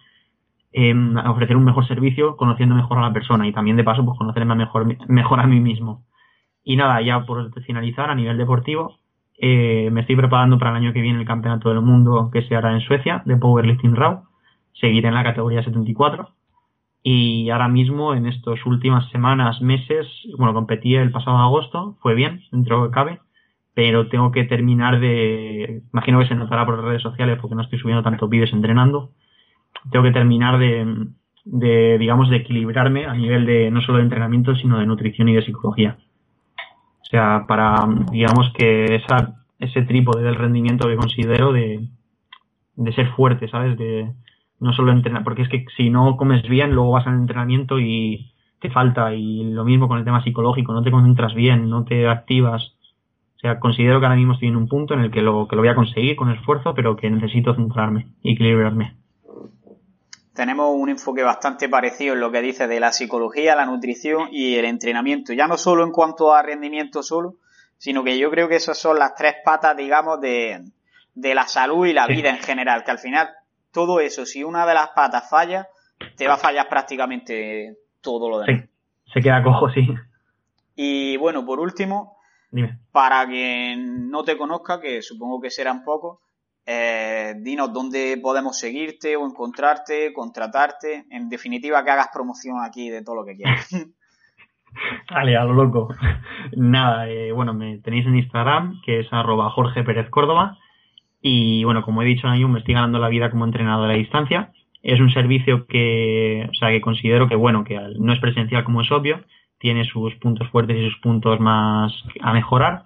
em, 0.73 1.17
ofrecer 1.19 1.57
un 1.57 1.65
mejor 1.65 1.87
servicio 1.87 2.37
conociendo 2.37 2.75
mejor 2.75 2.99
a 2.99 3.03
la 3.03 3.13
persona 3.13 3.47
y 3.47 3.53
también 3.53 3.77
de 3.77 3.85
paso 3.85 4.05
pues 4.05 4.19
conocerme 4.19 4.55
mejor, 4.55 4.87
mejor 5.09 5.41
a 5.41 5.47
mí 5.47 5.61
mismo. 5.61 6.05
Y 6.65 6.77
nada, 6.77 7.03
ya 7.03 7.27
por 7.27 7.53
finalizar 7.65 8.11
a 8.11 8.15
nivel 8.15 8.39
deportivo, 8.39 8.99
eh, 9.39 9.89
me 9.91 10.03
estoy 10.03 10.17
preparando 10.17 10.59
para 10.59 10.71
el 10.71 10.77
año 10.77 10.93
que 10.93 11.01
viene 11.01 11.21
el 11.21 11.27
campeonato 11.27 11.69
del 11.69 11.81
mundo 11.81 12.31
que 12.33 12.43
se 12.43 12.57
hará 12.57 12.73
en 12.73 12.81
Suecia 12.81 13.23
de 13.25 13.37
Powerlifting 13.37 13.97
Raw. 13.97 14.25
Seguiré 14.73 15.09
en 15.09 15.15
la 15.15 15.25
categoría 15.25 15.63
74. 15.63 16.31
Y 17.03 17.51
ahora 17.51 17.69
mismo, 17.69 18.15
en 18.15 18.27
estas 18.27 18.65
últimas 18.65 19.09
semanas, 19.11 19.61
meses, 19.61 20.07
bueno, 20.39 20.55
competí 20.55 20.95
el 20.95 21.11
pasado 21.11 21.37
agosto, 21.39 21.97
fue 22.01 22.15
bien, 22.15 22.43
dentro 22.51 22.85
de 22.85 22.91
cabe 22.91 23.21
pero 23.75 24.09
tengo 24.09 24.31
que 24.31 24.45
terminar 24.45 25.01
de, 25.01 25.83
imagino 25.93 26.21
que 26.21 26.29
se 26.29 26.37
notará 26.37 26.65
por 26.65 26.77
las 26.77 26.85
redes 26.85 27.03
sociales 27.03 27.39
porque 27.41 27.57
no 27.57 27.63
estoy 27.63 27.79
subiendo 27.81 28.05
tantos 28.05 28.31
vídeos 28.31 28.53
entrenando, 28.53 29.11
tengo 29.91 30.05
que 30.05 30.13
terminar 30.13 30.59
de, 30.59 31.09
de, 31.45 31.99
digamos, 31.99 32.31
de 32.31 32.37
equilibrarme 32.37 33.07
a 33.07 33.15
nivel 33.15 33.45
de 33.45 33.71
no 33.71 33.81
solo 33.83 33.99
de 33.99 34.05
entrenamiento, 34.05 34.55
sino 34.55 34.79
de 34.79 34.87
nutrición 34.87 35.29
y 35.29 35.35
de 35.35 35.45
psicología. 35.45 35.99
O 37.05 37.07
sea, 37.11 37.45
para, 37.47 37.87
digamos, 38.11 38.53
que 38.55 38.97
esa, 38.97 39.37
ese 39.59 39.83
trípode 39.83 40.23
del 40.23 40.35
rendimiento 40.35 40.89
que 40.89 40.97
considero 40.97 41.53
de, 41.53 41.89
de 42.77 42.93
ser 42.93 43.09
fuerte, 43.13 43.49
¿sabes? 43.49 43.79
De 43.79 44.13
no 44.61 44.73
solo 44.73 44.93
entrenar, 44.93 45.25
porque 45.25 45.43
es 45.43 45.49
que 45.49 45.65
si 45.77 45.91
no 45.91 46.17
comes 46.17 46.43
bien, 46.49 46.75
luego 46.75 46.93
vas 46.93 47.07
al 47.07 47.15
entrenamiento 47.15 47.79
y 47.79 48.33
te 48.61 48.71
falta, 48.71 49.15
y 49.15 49.45
lo 49.53 49.65
mismo 49.65 49.89
con 49.89 49.99
el 49.99 50.05
tema 50.05 50.23
psicológico, 50.25 50.73
no 50.73 50.83
te 50.83 50.91
concentras 50.91 51.35
bien, 51.35 51.69
no 51.69 51.85
te 51.85 52.09
activas, 52.09 52.75
sea, 53.45 53.61
considero 53.61 54.01
que 54.01 54.07
ahora 54.07 54.17
mismo 54.17 54.33
estoy 54.33 54.49
en 54.49 54.57
un 54.57 54.69
punto 54.69 54.95
en 54.95 55.01
el 55.01 55.11
que 55.11 55.21
lo, 55.21 55.47
que 55.47 55.55
lo 55.55 55.61
voy 55.61 55.69
a 55.69 55.75
conseguir 55.75 56.17
con 56.17 56.31
esfuerzo, 56.31 56.75
pero 56.75 56.97
que 56.97 57.11
necesito 57.11 57.55
centrarme 57.55 58.07
y 58.23 58.33
equilibrarme. 58.33 58.97
Tenemos 60.35 60.75
un 60.75 60.89
enfoque 60.89 61.23
bastante 61.23 61.69
parecido 61.69 62.15
en 62.15 62.21
lo 62.21 62.33
que 62.33 62.43
dice 62.43 62.67
de 62.67 62.81
la 62.81 62.93
psicología, 62.93 63.55
la 63.55 63.67
nutrición 63.67 64.29
y 64.33 64.57
el 64.57 64.65
entrenamiento. 64.65 65.33
Ya 65.33 65.47
no 65.47 65.57
solo 65.57 65.85
en 65.85 65.93
cuanto 65.93 66.35
a 66.35 66.43
rendimiento 66.43 67.03
solo, 67.03 67.37
sino 67.79 68.03
que 68.03 68.19
yo 68.19 68.31
creo 68.31 68.49
que 68.49 68.57
esas 68.57 68.77
son 68.77 68.99
las 68.99 69.15
tres 69.15 69.37
patas, 69.45 69.77
digamos, 69.77 70.21
de, 70.21 70.65
de 71.15 71.35
la 71.35 71.47
salud 71.47 71.87
y 71.87 71.93
la 71.93 72.07
vida 72.07 72.31
en 72.31 72.39
general. 72.39 72.83
Que 72.83 72.91
al 72.91 72.99
final, 72.99 73.29
todo 73.71 74.01
eso, 74.01 74.27
si 74.27 74.43
una 74.43 74.67
de 74.67 74.75
las 74.75 74.89
patas 74.89 75.31
falla, 75.31 75.69
te 76.17 76.27
va 76.27 76.35
a 76.35 76.39
fallar 76.39 76.69
prácticamente 76.69 77.77
todo 78.01 78.29
lo 78.29 78.41
demás. 78.41 78.65
Se 79.13 79.21
queda 79.21 79.43
cojo, 79.43 79.71
sí. 79.71 79.89
Y 80.75 81.17
bueno, 81.17 81.47
por 81.47 81.61
último, 81.61 82.19
para 82.91 83.27
quien 83.27 84.11
no 84.11 84.25
te 84.25 84.37
conozca, 84.37 84.81
que 84.81 85.03
supongo 85.03 85.41
que 85.41 85.51
serán 85.51 85.85
pocos, 85.85 86.19
eh, 86.67 87.35
dinos 87.39 87.73
dónde 87.73 88.19
podemos 88.23 88.59
seguirte 88.59 89.17
o 89.17 89.27
encontrarte, 89.27 90.13
contratarte, 90.13 91.07
en 91.11 91.29
definitiva 91.29 91.85
que 91.85 91.91
hagas 91.91 92.09
promoción 92.13 92.63
aquí 92.63 92.91
de 92.91 93.03
todo 93.03 93.17
lo 93.17 93.25
que 93.25 93.37
quieras. 93.37 93.69
Vale, 95.11 95.37
a 95.37 95.45
lo 95.45 95.55
loco. 95.55 95.95
Nada, 96.57 97.09
eh, 97.09 97.33
bueno, 97.33 97.55
me 97.55 97.79
tenéis 97.79 98.07
en 98.07 98.17
Instagram, 98.17 98.81
que 98.85 99.01
es 99.01 99.13
arroba 99.13 99.51
Jorge 99.51 99.83
Pérez 99.83 100.09
Córdoba. 100.11 100.59
Y 101.21 101.65
bueno, 101.65 101.83
como 101.83 102.03
he 102.03 102.07
dicho, 102.07 102.29
me 102.29 102.59
estoy 102.59 102.75
ganando 102.75 102.99
la 102.99 103.09
vida 103.09 103.31
como 103.31 103.45
entrenador 103.45 103.91
a 103.91 103.95
distancia. 103.95 104.53
Es 104.83 105.01
un 105.01 105.11
servicio 105.11 105.67
que, 105.67 106.47
o 106.51 106.55
sea, 106.55 106.69
que 106.71 106.83
considero 106.83 107.29
que, 107.29 107.37
bueno, 107.37 107.65
que 107.65 107.81
no 107.99 108.13
es 108.13 108.21
presencial 108.21 108.65
como 108.65 108.83
es 108.83 108.91
obvio, 108.93 109.23
tiene 109.59 109.85
sus 109.87 110.15
puntos 110.17 110.49
fuertes 110.51 110.77
y 110.77 110.91
sus 110.91 110.99
puntos 110.99 111.41
más 111.41 111.93
a 112.21 112.33
mejorar. 112.35 112.85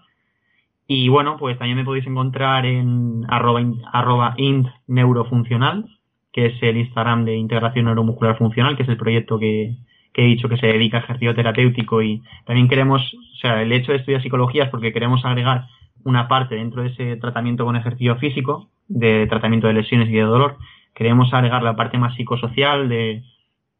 Y 0.91 1.11
bueno, 1.11 1.37
pues 1.37 1.59
también 1.59 1.77
me 1.77 1.85
podéis 1.85 2.07
encontrar 2.07 2.65
en 2.65 3.27
arroba, 3.29 4.35
int 4.39 4.69
neurofuncional, 4.87 5.85
que 6.33 6.47
es 6.47 6.63
el 6.63 6.79
Instagram 6.79 7.27
de 7.27 7.37
integración 7.37 7.85
neuromuscular 7.85 8.39
funcional, 8.39 8.75
que 8.75 8.85
es 8.85 8.89
el 8.89 8.97
proyecto 8.97 9.39
que, 9.39 9.77
he 10.15 10.25
dicho 10.25 10.49
que 10.49 10.57
se 10.57 10.67
dedica 10.67 10.97
a 10.97 11.01
ejercicio 11.01 11.35
terapéutico 11.35 12.03
y 12.03 12.23
también 12.47 12.69
queremos, 12.69 13.03
o 13.15 13.37
sea, 13.37 13.61
el 13.61 13.71
hecho 13.71 13.93
de 13.93 13.99
estudiar 13.99 14.23
psicología 14.23 14.65
es 14.65 14.71
porque 14.71 14.95
queremos 14.95 15.25
agregar 15.27 15.67
una 16.05 16.27
parte 16.27 16.55
dentro 16.55 16.83
de 16.83 16.89
ese 16.89 17.17
tratamiento 17.17 17.67
con 17.67 17.77
ejercicio 17.77 18.17
físico, 18.17 18.71
de 18.89 19.27
tratamiento 19.27 19.67
de 19.67 19.75
lesiones 19.75 20.09
y 20.09 20.13
de 20.13 20.23
dolor, 20.23 20.57
queremos 20.95 21.33
agregar 21.35 21.63
la 21.63 21.77
parte 21.77 21.99
más 21.99 22.15
psicosocial 22.17 22.89
de, 22.89 23.25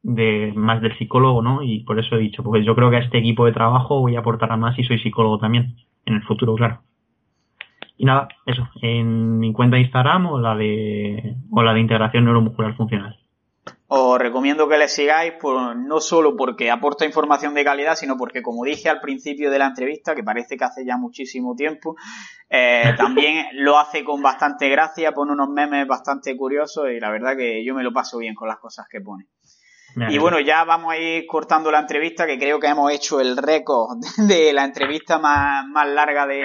de 0.03 0.53
más 0.55 0.83
del 0.83 0.97
psicólogo, 0.99 1.41
¿no? 1.41 1.63
Y 1.63 1.81
por 1.85 1.99
eso 1.99 2.17
he 2.17 2.21
dicho, 2.21 2.43
porque 2.43 2.65
yo 2.65 2.75
creo 2.75 2.91
que 2.91 2.97
a 2.97 3.01
este 3.01 3.17
equipo 3.17 3.47
de 3.47 3.53
trabajo 3.53 3.99
voy 3.99 4.17
a 4.17 4.21
aportar 4.21 4.55
más 4.59 4.79
y 4.79 4.85
soy 4.85 4.99
psicólogo 4.99 5.39
también, 5.39 5.77
en 6.05 6.15
el 6.15 6.23
futuro, 6.23 6.55
claro. 6.55 6.83
Y 7.99 8.05
nada, 8.05 8.29
eso, 8.47 8.69
en 8.81 9.41
mi 9.41 9.53
cuenta 9.53 9.77
de 9.77 9.83
Instagram 9.83 10.27
o 10.27 10.39
la 10.39 10.55
de, 10.55 11.35
o 11.51 11.63
la 11.63 11.75
de 11.75 11.81
integración 11.81 12.25
neuromuscular 12.25 12.77
funcional. 12.77 13.19
Os 13.89 14.19
recomiendo 14.19 14.69
que 14.69 14.79
le 14.79 14.87
sigáis, 14.87 15.33
por, 15.33 15.75
no 15.75 16.01
solo 16.01 16.37
porque 16.37 16.71
aporta 16.71 17.05
información 17.05 17.55
de 17.55 17.65
calidad, 17.65 17.97
sino 17.97 18.17
porque, 18.17 18.41
como 18.41 18.65
dije 18.65 18.89
al 18.89 19.01
principio 19.01 19.51
de 19.51 19.59
la 19.59 19.67
entrevista, 19.67 20.15
que 20.15 20.23
parece 20.23 20.57
que 20.57 20.65
hace 20.65 20.87
ya 20.87 20.97
muchísimo 20.97 21.57
tiempo, 21.57 21.97
eh, 22.49 22.93
también 22.97 23.47
lo 23.55 23.79
hace 23.79 24.05
con 24.05 24.23
bastante 24.23 24.69
gracia, 24.69 25.13
pone 25.13 25.33
unos 25.33 25.49
memes 25.49 25.89
bastante 25.89 26.37
curiosos 26.37 26.89
y 26.95 27.01
la 27.01 27.11
verdad 27.11 27.37
que 27.37 27.65
yo 27.65 27.75
me 27.75 27.83
lo 27.83 27.93
paso 27.93 28.19
bien 28.19 28.35
con 28.35 28.47
las 28.47 28.59
cosas 28.59 28.87
que 28.89 29.01
pone. 29.01 29.27
Y 30.11 30.19
bueno, 30.19 30.39
ya 30.39 30.63
vamos 30.63 30.93
a 30.93 30.99
ir 30.99 31.27
cortando 31.27 31.73
la 31.73 31.81
entrevista, 31.81 32.25
que 32.25 32.39
creo 32.39 32.61
que 32.61 32.69
hemos 32.69 32.93
hecho 32.93 33.21
el 33.21 33.37
récord 33.37 33.99
de 34.29 34.53
la 34.53 34.65
entrevista 34.65 35.19
más, 35.19 35.67
más 35.67 35.89
larga 35.89 36.27
de, 36.27 36.45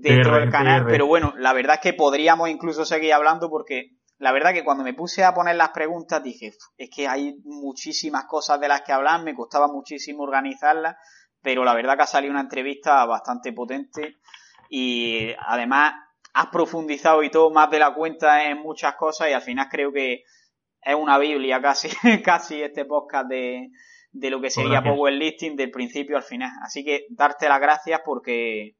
dentro 0.00 0.36
del 0.36 0.50
canal, 0.50 0.86
pero 0.86 1.06
bueno, 1.06 1.34
la 1.36 1.52
verdad 1.52 1.74
es 1.74 1.80
que 1.80 1.92
podríamos 1.92 2.48
incluso 2.48 2.84
seguir 2.84 3.12
hablando 3.12 3.50
porque 3.50 3.90
la 4.18 4.32
verdad 4.32 4.52
que 4.52 4.64
cuando 4.64 4.84
me 4.84 4.94
puse 4.94 5.22
a 5.22 5.34
poner 5.34 5.56
las 5.56 5.70
preguntas 5.70 6.22
dije, 6.22 6.52
es 6.76 6.90
que 6.90 7.06
hay 7.06 7.34
muchísimas 7.44 8.24
cosas 8.24 8.58
de 8.60 8.68
las 8.68 8.82
que 8.82 8.92
hablar, 8.92 9.22
me 9.22 9.34
costaba 9.34 9.68
muchísimo 9.68 10.22
organizarlas, 10.22 10.96
pero 11.42 11.64
la 11.64 11.74
verdad 11.74 11.96
que 11.96 12.04
ha 12.04 12.06
salido 12.06 12.32
una 12.32 12.40
entrevista 12.40 13.04
bastante 13.04 13.52
potente 13.52 14.16
y 14.70 15.28
además 15.46 15.94
has 16.32 16.46
profundizado 16.46 17.22
y 17.22 17.30
todo 17.30 17.50
más 17.50 17.70
de 17.70 17.78
la 17.78 17.92
cuenta 17.92 18.48
en 18.48 18.58
muchas 18.58 18.94
cosas 18.94 19.28
y 19.28 19.32
al 19.34 19.42
final 19.42 19.68
creo 19.70 19.92
que 19.92 20.22
es 20.80 20.94
una 20.94 21.18
Biblia 21.18 21.60
casi, 21.60 21.88
casi 22.24 22.62
este 22.62 22.86
podcast 22.86 23.28
de, 23.28 23.68
de 24.10 24.30
lo 24.30 24.40
que 24.40 24.50
sería 24.50 24.80
Listing 24.80 25.56
del 25.56 25.70
principio 25.70 26.16
al 26.16 26.22
final. 26.22 26.50
Así 26.62 26.82
que 26.82 27.06
darte 27.10 27.48
las 27.48 27.60
gracias 27.60 28.00
porque 28.04 28.76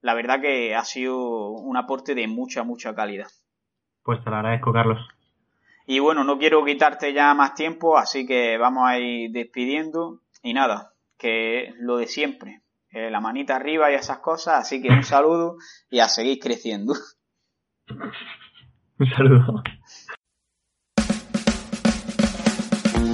la 0.00 0.14
verdad 0.14 0.40
que 0.40 0.74
ha 0.74 0.84
sido 0.84 1.50
un 1.50 1.76
aporte 1.76 2.14
de 2.14 2.28
mucha, 2.28 2.62
mucha 2.62 2.94
calidad. 2.94 3.28
Pues 4.02 4.22
te 4.22 4.30
lo 4.30 4.36
agradezco, 4.36 4.72
Carlos. 4.72 4.98
Y 5.86 6.00
bueno, 6.00 6.24
no 6.24 6.38
quiero 6.38 6.64
quitarte 6.64 7.12
ya 7.12 7.32
más 7.34 7.54
tiempo, 7.54 7.96
así 7.96 8.26
que 8.26 8.58
vamos 8.58 8.84
a 8.88 8.98
ir 8.98 9.30
despidiendo. 9.30 10.20
Y 10.42 10.52
nada, 10.52 10.92
que 11.18 11.72
lo 11.78 11.96
de 11.96 12.06
siempre, 12.06 12.62
la 12.90 13.20
manita 13.20 13.56
arriba 13.56 13.90
y 13.90 13.94
esas 13.94 14.18
cosas, 14.18 14.60
así 14.60 14.82
que 14.82 14.90
un 14.90 15.02
saludo 15.04 15.56
y 15.90 16.00
a 16.00 16.08
seguir 16.08 16.38
creciendo. 16.38 16.94
Un 17.88 19.06
saludo. 19.10 19.62